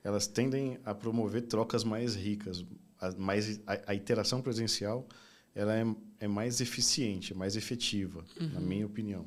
[0.08, 2.64] elas tendem a promover trocas mais ricas,
[2.98, 5.06] a, mais a, a interação presencial
[5.54, 5.84] ela é,
[6.20, 8.48] é mais eficiente, mais efetiva, uhum.
[8.54, 9.26] na minha opinião.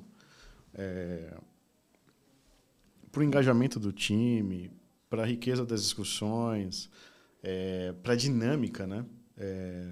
[0.74, 1.38] É,
[3.12, 4.72] para o engajamento do time,
[5.10, 6.90] para a riqueza das discussões,
[7.44, 9.06] é, para a dinâmica né?
[9.38, 9.88] É,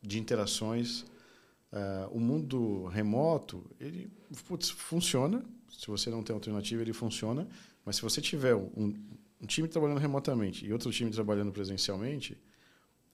[0.00, 1.04] de interações.
[1.72, 4.08] Uh, o mundo remoto, ele
[4.46, 5.44] putz, funciona.
[5.68, 7.46] Se você não tem alternativa, ele funciona.
[7.84, 8.94] Mas se você tiver um,
[9.40, 12.36] um time trabalhando remotamente e outro time trabalhando presencialmente,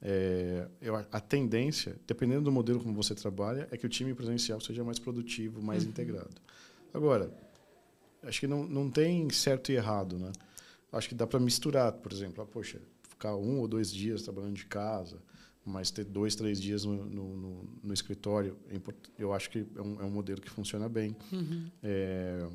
[0.01, 4.61] é, eu, a tendência, dependendo do modelo como você trabalha, é que o time presencial
[4.61, 5.91] seja mais produtivo, mais uhum.
[5.91, 6.35] integrado.
[6.93, 7.33] Agora,
[8.23, 10.33] acho que não, não tem certo e errado, né?
[10.93, 14.55] Acho que dá para misturar, por exemplo, ah, poxa, ficar um ou dois dias trabalhando
[14.55, 15.23] de casa,
[15.65, 18.81] mas ter dois, três dias no, no, no, no escritório, é
[19.17, 21.17] eu acho que é um, é um modelo que funciona bem.
[21.33, 21.71] Uhum.
[21.83, 22.49] É...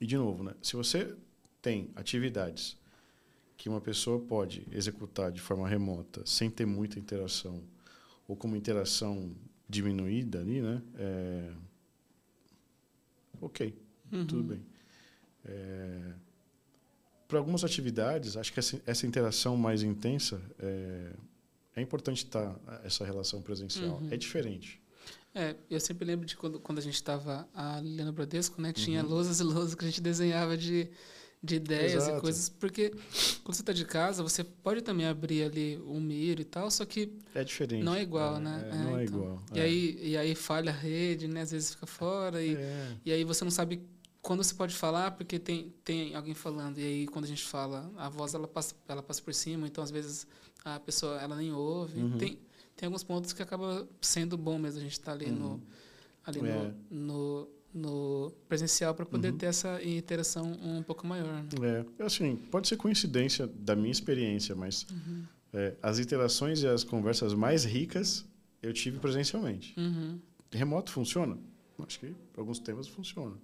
[0.00, 0.54] E, de novo, né?
[0.60, 1.14] se você
[1.60, 2.76] tem atividades
[3.56, 7.62] que uma pessoa pode executar de forma remota sem ter muita interação
[8.26, 9.34] ou com uma interação
[9.68, 10.82] diminuída ali, né?
[10.98, 11.52] É...
[13.40, 13.74] Ok,
[14.12, 14.26] uhum.
[14.26, 14.64] tudo bem.
[15.44, 16.12] É...
[17.28, 21.12] Para algumas atividades, acho que essa, essa interação mais intensa é,
[21.76, 23.98] é importante estar tá, essa relação presencial.
[23.98, 24.08] Uhum.
[24.10, 24.80] É diferente.
[25.32, 28.72] É, eu sempre lembro de quando, quando a gente estava a Liliana Bradesco, né?
[28.72, 29.10] Tinha uhum.
[29.10, 30.88] lousas e lousas que a gente desenhava de
[31.42, 32.18] de ideias Exato.
[32.18, 32.90] e coisas, porque
[33.42, 36.84] quando você está de casa, você pode também abrir ali um Miro e tal, só
[36.84, 37.82] que é diferente.
[37.82, 38.68] Não é igual, é, né?
[38.70, 39.20] É, não é, então.
[39.20, 39.42] igual.
[39.54, 41.40] E aí e aí falha a rede, né?
[41.40, 42.96] Às vezes fica fora e, é.
[43.06, 43.80] e aí você não sabe
[44.20, 47.90] quando você pode falar porque tem tem alguém falando e aí quando a gente fala
[47.96, 50.26] a voz ela passa ela passa por cima, então às vezes
[50.62, 52.00] a pessoa ela nem ouve.
[52.00, 52.18] Uhum.
[52.18, 52.38] Tem
[52.76, 55.36] tem alguns pontos que acaba sendo bom mesmo a gente estar tá ali uhum.
[55.36, 55.62] no
[56.22, 56.74] ali no, é.
[56.90, 59.38] no no presencial para poder uhum.
[59.38, 61.42] ter essa interação um pouco maior.
[61.42, 61.84] Né?
[61.98, 65.24] É, assim, pode ser coincidência da minha experiência, mas uhum.
[65.52, 68.24] é, as interações e as conversas mais ricas
[68.62, 69.74] eu tive presencialmente.
[69.78, 70.20] Uhum.
[70.50, 71.38] Remoto funciona?
[71.78, 73.36] Acho que alguns temas funciona.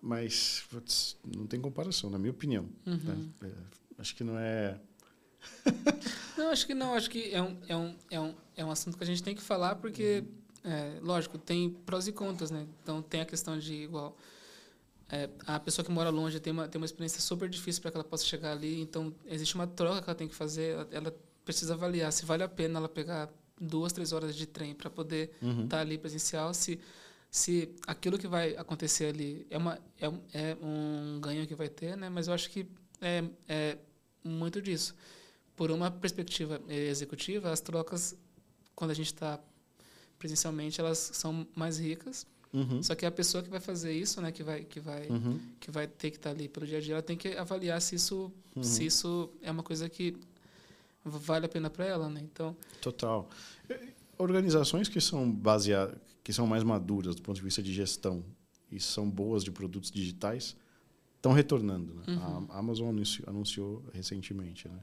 [0.00, 2.68] Mas putz, não tem comparação, na minha opinião.
[2.86, 3.28] Né?
[3.42, 3.52] É,
[3.98, 4.78] acho que não é.
[6.36, 6.94] não, acho que não.
[6.94, 9.34] Acho que é um, é, um, é, um, é um assunto que a gente tem
[9.34, 10.39] que falar porque uhum.
[10.62, 12.66] É, lógico, tem prós e contras, né?
[12.82, 14.16] Então tem a questão de igual
[15.12, 17.96] é, a pessoa que mora longe tem uma tem uma experiência super difícil para que
[17.96, 18.80] ela possa chegar ali.
[18.80, 20.74] Então existe uma troca que ela tem que fazer.
[20.74, 23.28] Ela, ela precisa avaliar se vale a pena ela pegar
[23.60, 25.68] duas, três horas de trem para poder estar uhum.
[25.68, 26.54] tá ali presencial.
[26.54, 26.78] Se
[27.30, 31.96] se aquilo que vai acontecer ali é uma é, é um ganho que vai ter,
[31.96, 32.08] né?
[32.08, 32.66] Mas eu acho que
[33.00, 33.78] é, é
[34.22, 34.94] muito disso.
[35.56, 38.16] Por uma perspectiva executiva, as trocas
[38.74, 39.38] quando a gente está
[40.20, 42.26] presencialmente elas são mais ricas.
[42.52, 42.82] Uhum.
[42.82, 45.40] Só que a pessoa que vai fazer isso, né, que vai que vai uhum.
[45.58, 47.94] que vai ter que estar ali pelo dia a dia, ela tem que avaliar se
[47.94, 48.62] isso uhum.
[48.62, 50.16] se isso é uma coisa que
[51.04, 52.20] vale a pena para ela, né?
[52.22, 53.28] Então, total.
[54.18, 58.22] Organizações que são baseadas, que são mais maduras do ponto de vista de gestão
[58.70, 60.54] e são boas de produtos digitais,
[61.16, 61.94] estão retornando.
[61.94, 62.02] Né?
[62.08, 62.46] Uhum.
[62.50, 64.78] A Amazon anunciou, anunciou recentemente, né,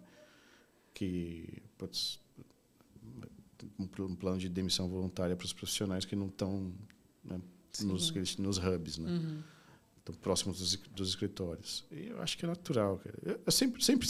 [0.93, 2.19] que putz,
[3.79, 6.73] um plano de demissão voluntária para os profissionais que não estão
[7.23, 7.39] né,
[7.81, 9.09] nos, nos hubs, né?
[9.09, 9.43] Uhum.
[9.99, 11.85] Estão próximos dos, dos, escritórios.
[11.91, 13.01] E eu acho que é natural.
[13.23, 14.07] Eu, eu, sempre, sempre,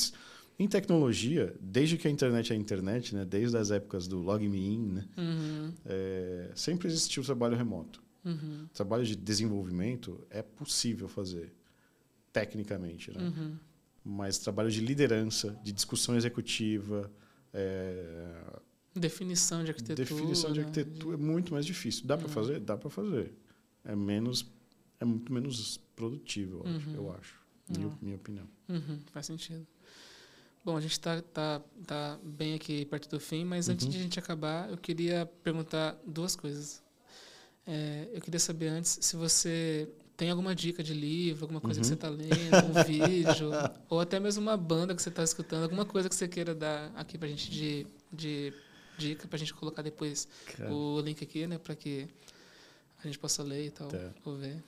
[0.59, 4.47] em tecnologia, desde que a internet é a internet, né, desde as épocas do Log
[4.47, 5.73] Me In, né, uhum.
[5.85, 8.01] é, sempre existiu trabalho remoto.
[8.23, 8.67] Uhum.
[8.73, 11.53] Trabalho de desenvolvimento é possível fazer,
[12.31, 13.11] tecnicamente.
[13.11, 13.23] Né?
[13.23, 13.57] Uhum.
[14.03, 17.11] Mas trabalho de liderança, de discussão executiva,
[17.53, 18.61] é,
[18.99, 20.07] Definição de arquitetura.
[20.07, 22.05] Definição de arquitetura é muito mais difícil.
[22.05, 22.21] Dá uhum.
[22.21, 22.59] para fazer?
[22.59, 23.33] Dá para fazer.
[23.83, 24.45] É menos
[24.99, 26.89] é muito menos produtivo, eu acho.
[26.89, 26.95] Uhum.
[26.95, 27.97] Eu acho minha, uhum.
[28.01, 28.47] minha opinião.
[28.69, 28.99] Uhum.
[29.11, 29.65] Faz sentido.
[30.63, 34.01] Bom, a gente está tá, tá bem aqui perto do fim, mas antes de a
[34.01, 36.83] gente acabar, eu queria perguntar duas coisas.
[37.65, 41.83] É, eu queria saber antes se você tem alguma dica de livro, alguma coisa uhum.
[41.83, 43.51] que você está lendo, um vídeo,
[43.87, 46.91] ou até mesmo uma banda que você está escutando, alguma coisa que você queira dar
[46.95, 48.53] aqui para a gente de, de
[48.97, 50.73] dica, para a gente colocar depois Cara.
[50.73, 52.07] o link aqui, né, para que
[53.03, 54.13] a gente possa ler e tal, tá.
[54.25, 54.63] ou ver.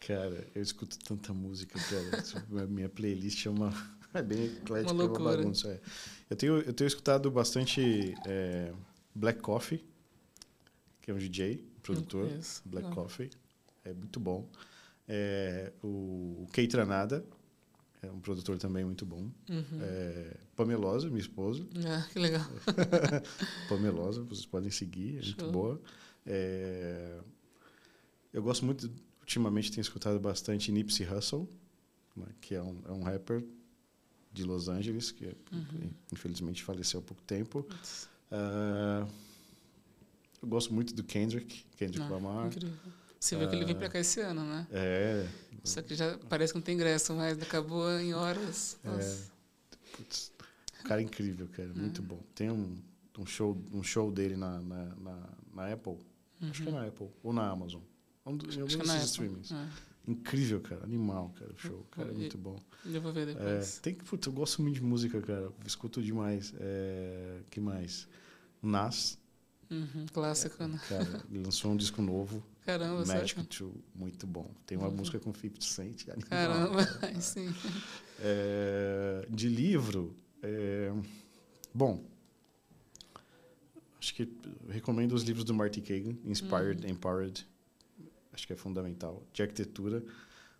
[0.00, 2.66] Cara, eu escuto tanta música, cara.
[2.66, 3.72] minha playlist é uma
[4.12, 5.22] é bem eclética, uma, loucura.
[5.22, 5.68] uma bagunça.
[5.68, 5.80] É.
[6.28, 8.72] Eu tenho eu tenho escutado bastante é,
[9.14, 9.82] Black Coffee,
[11.00, 12.28] que é um DJ, produtor,
[12.66, 12.90] Black.
[12.90, 13.30] Coffee
[13.84, 14.48] é muito bom.
[15.08, 17.24] É, o, o Keitranada,
[18.06, 19.30] é um produtor também muito bom.
[19.48, 19.80] Uhum.
[19.80, 21.66] É, Pamelosa, minha esposa.
[21.86, 22.46] Ah, que legal.
[23.68, 25.34] Pamelosa, vocês podem seguir, é Show.
[25.38, 25.80] muito boa.
[26.26, 27.20] É,
[28.32, 28.90] eu gosto muito,
[29.20, 31.48] ultimamente tenho escutado bastante Nipsey Hussle,
[32.16, 33.44] né, que é um, é um rapper
[34.32, 35.90] de Los Angeles, que uhum.
[36.12, 37.66] infelizmente faleceu há pouco tempo.
[38.30, 39.08] Uh,
[40.42, 42.46] eu gosto muito do Kendrick, Kendrick ah, Lamar.
[42.48, 42.76] Incrível.
[43.18, 44.66] Você viu que ele vem para cá esse ano, né?
[44.70, 45.26] É.
[45.64, 48.78] Só que já parece que não tem ingresso, mas acabou em horas.
[48.84, 49.18] É.
[49.96, 50.32] Putz,
[50.84, 51.70] cara é incrível, cara.
[51.70, 51.72] É.
[51.72, 52.20] Muito bom.
[52.34, 52.76] Tem um,
[53.18, 55.96] um, show, um show dele na, na, na, na Apple.
[56.40, 56.50] Uhum.
[56.50, 57.08] Acho que é na Apple.
[57.22, 57.80] Ou na Amazon.
[58.26, 59.52] Um, em algum é desses streamings.
[59.52, 59.68] É.
[60.06, 60.84] Incrível, cara.
[60.84, 61.86] Animal, cara, o show.
[61.90, 62.58] Cara, é muito bom.
[62.84, 63.78] Eu vou ver depois.
[63.78, 65.50] É, tem que, putz, eu gosto muito de música, cara.
[65.66, 66.52] Escuto demais.
[66.58, 68.06] É, que mais?
[68.62, 69.18] Nas.
[69.70, 70.80] Uhum, clássico, é, né?
[70.88, 72.44] Cara, lançou um disco novo.
[72.64, 74.50] Caramba, Magic True, muito bom.
[74.64, 74.96] Tem uma uhum.
[74.96, 76.08] música com 50 Cent.
[76.08, 77.20] Animal, Caramba, cara.
[77.20, 77.54] sim.
[78.20, 80.90] É, de livro, é,
[81.74, 82.02] bom,
[83.98, 84.28] acho que
[84.68, 86.92] recomendo os livros do Marty Kagan, Inspired, uhum.
[86.92, 87.46] Empowered.
[88.32, 89.22] Acho que é fundamental.
[89.32, 90.02] De arquitetura,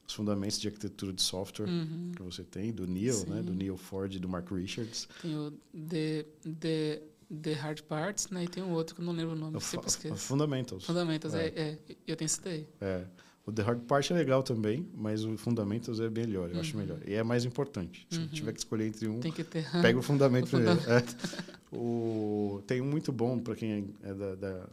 [0.06, 2.12] os fundamentos de arquitetura de software uhum.
[2.14, 3.42] que você tem, do Neil, né?
[3.42, 5.08] Do Neil Ford e do Mark Richards.
[5.22, 6.26] Tem o The,
[6.60, 7.02] The
[7.42, 8.44] The Hard Parts, né?
[8.44, 10.16] E tem um outro que eu não lembro o nome, o sempre esqueço.
[10.16, 10.84] Fundamentals.
[10.84, 11.46] Fundamentals, é.
[11.46, 12.66] é, é eu tenho esse daí.
[12.80, 13.04] É.
[13.46, 16.60] O The Hard Part é legal também, mas o Fundamentals é melhor, eu uhum.
[16.60, 16.98] acho melhor.
[17.06, 18.06] E é mais importante.
[18.08, 18.28] Se uhum.
[18.28, 19.20] tiver que escolher entre um,
[19.82, 20.80] pega o Fundamento primeiro.
[20.80, 21.76] É.
[21.76, 24.68] O, tem um muito bom para quem é da, da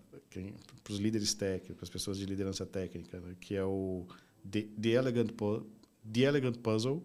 [0.84, 3.36] para os líderes técnicos, para as pessoas de liderança técnica, né?
[3.40, 4.06] que é o
[4.50, 5.32] The, The, Elegant,
[6.12, 7.04] The Elegant Puzzle,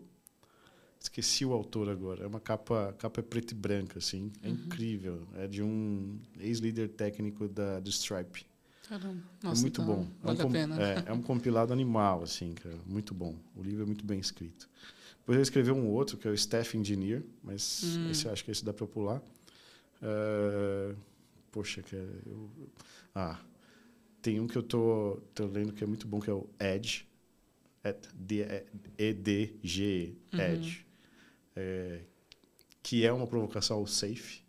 [1.00, 2.24] Esqueci o autor agora.
[2.24, 4.32] É uma capa, capa preto e branca, assim.
[4.42, 4.54] É uhum.
[4.54, 5.26] incrível.
[5.34, 8.46] É de um ex-líder técnico da, do Stripe.
[8.88, 9.22] Caramba.
[9.42, 10.08] É Nossa, é muito então bom.
[10.22, 10.82] Vale é um, a pena.
[10.82, 12.78] É, é, um compilado animal, assim, cara.
[12.86, 13.36] Muito bom.
[13.54, 14.68] O livro é muito bem escrito.
[15.18, 18.10] Depois ele escreveu um outro, que é o Staff Engineer, mas hum.
[18.10, 19.20] esse acho que esse dá para pular.
[20.00, 20.96] Uh,
[21.50, 22.08] poxa, cara.
[22.24, 22.50] Eu,
[23.14, 23.40] ah,
[24.22, 27.06] tem um que eu tô, tô lendo que é muito bom, que é o Edge.
[28.98, 30.40] E-D-G, uhum.
[30.40, 30.85] Edge
[31.56, 32.00] é,
[32.82, 34.42] que é uma provocação ao safe.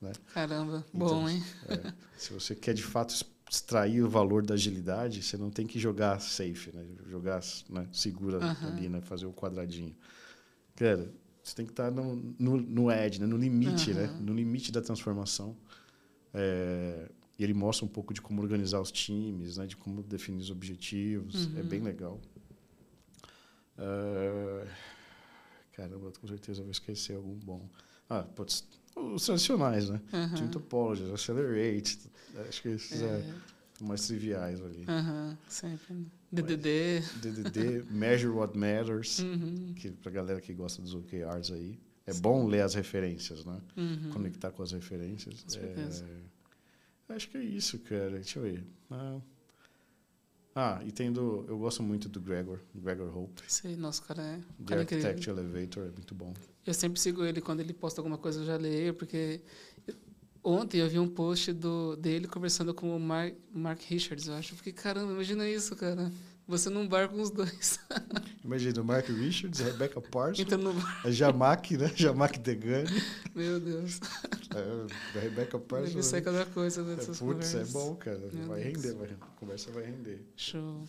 [0.00, 0.12] Né?
[0.32, 1.44] Caramba, então, bom, hein?
[1.68, 3.14] É, se você quer de fato
[3.50, 6.84] extrair o valor da agilidade, você não tem que jogar safe, né?
[7.06, 7.86] jogar né?
[7.92, 8.68] segura uhum.
[8.68, 9.00] ali, né?
[9.02, 9.94] fazer o quadradinho.
[10.74, 11.12] Cara,
[11.42, 13.26] você tem que estar no, no, no edge, né?
[13.26, 13.96] no limite, uhum.
[13.96, 14.18] né?
[14.20, 15.56] no limite da transformação.
[16.32, 19.66] É, e ele mostra um pouco de como organizar os times, né?
[19.66, 21.34] de como definir os objetivos.
[21.34, 21.58] É uhum.
[21.58, 22.20] É bem legal.
[23.78, 24.66] Uh,
[25.82, 27.68] Caramba, com certeza eu vou esquecer algum bom.
[28.08, 28.64] Ah, putz,
[28.94, 30.00] os tradicionais, né?
[30.12, 30.34] Uhum.
[30.34, 31.98] Team Topologies, Accelerate,
[32.48, 34.84] acho que esses é, é mais triviais ali.
[34.86, 36.06] Uhum, sempre.
[36.30, 37.00] DDD.
[37.20, 39.74] DDD, Measure What Matters, uhum.
[39.74, 41.80] que pra galera que gosta dos OKRs aí.
[42.06, 42.20] É Sim.
[42.20, 43.60] bom ler as referências, né?
[43.76, 44.10] Uhum.
[44.12, 45.44] Conectar com as referências.
[45.44, 48.10] Com é, acho que é isso, cara.
[48.10, 48.64] Deixa eu ver.
[48.90, 49.20] Ah,
[50.54, 51.44] ah, e tem do.
[51.48, 53.42] Eu gosto muito do Gregor, Gregor Hope.
[53.48, 54.40] Sei, nossa, cara é.
[54.64, 56.34] The Architect Elevator é muito bom.
[56.66, 59.40] Eu sempre sigo ele quando ele posta alguma coisa, eu já leio, porque
[60.44, 64.52] ontem eu vi um post do, dele conversando com o Mark, Mark Richards, eu acho.
[64.52, 66.12] Eu fiquei, caramba, imagina isso, cara.
[66.46, 67.78] Você num bar com os dois.
[68.44, 70.74] Imagina, o Mark Richards, a Rebecca Parsons, Entra no
[71.04, 71.90] a Jamak, né?
[71.94, 72.90] Jamak Degani.
[73.34, 74.00] Meu Deus.
[74.54, 75.90] É, a Rebecca Parsons.
[75.90, 78.28] Deve sair cada coisa dessas é, Putz, é bom, cara.
[78.32, 78.74] Meu vai Deus.
[78.74, 80.20] render, vai, a conversa vai render.
[80.36, 80.82] Show.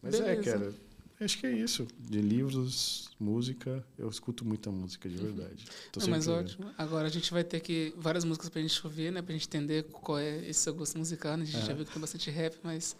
[0.00, 0.50] Mas é, Beleza.
[0.50, 0.74] é, cara,
[1.20, 1.86] acho que é isso.
[1.98, 5.34] De livros, música, eu escuto muita música, de uhum.
[5.34, 5.64] verdade.
[5.96, 6.70] Não, mas ótimo.
[6.78, 9.22] Agora a gente vai ter que várias músicas pra gente ouvir, né?
[9.22, 11.36] Pra gente entender qual é esse seu gosto musical.
[11.36, 11.42] Né?
[11.42, 12.96] A gente já viu que tem bastante rap, mas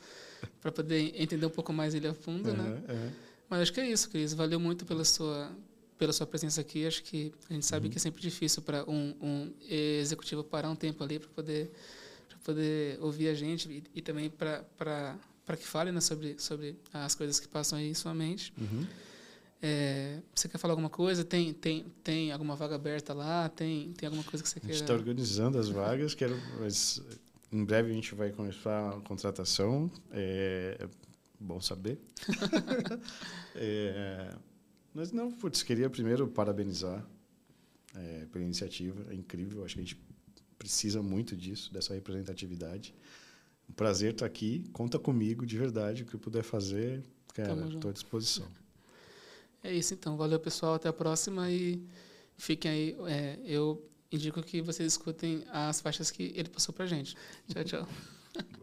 [0.61, 2.83] para poder entender um pouco mais ele a fundo, uhum, né?
[2.89, 3.11] Uhum.
[3.49, 4.33] Mas acho que é isso, Cris.
[4.33, 5.51] Valeu muito pela sua
[5.99, 6.87] pela sua presença aqui.
[6.87, 7.93] Acho que a gente sabe uhum.
[7.93, 11.71] que é sempre difícil para um, um, executivo parar um tempo ali para poder
[12.29, 16.77] para poder ouvir a gente e, e também para para que fale né, sobre sobre
[16.93, 18.53] as coisas que passam aí em sua mente.
[18.59, 18.87] Uhum.
[19.65, 21.23] É, você quer falar alguma coisa?
[21.23, 23.49] Tem, tem, tem alguma vaga aberta lá?
[23.49, 24.67] Tem, tem alguma coisa que você quer?
[24.67, 27.01] A gente está organizando as vagas, quero, mas
[27.53, 29.91] em breve a gente vai começar a contratação.
[30.11, 30.89] É,
[31.39, 32.01] bom saber.
[33.55, 34.35] é,
[34.95, 37.05] mas não, putz, queria primeiro parabenizar
[37.95, 40.01] é, pela iniciativa, é incrível, acho que a gente
[40.59, 42.95] precisa muito disso, dessa representatividade.
[43.69, 47.03] Um prazer estar aqui, conta comigo, de verdade, o que eu puder fazer,
[47.35, 48.47] cara, estou à disposição.
[49.63, 51.83] É isso então, valeu pessoal, até a próxima e
[52.37, 57.17] fiquem aí, é, eu indico que vocês escutem as faixas que ele passou pra gente.
[57.49, 57.89] Tchau, tchau.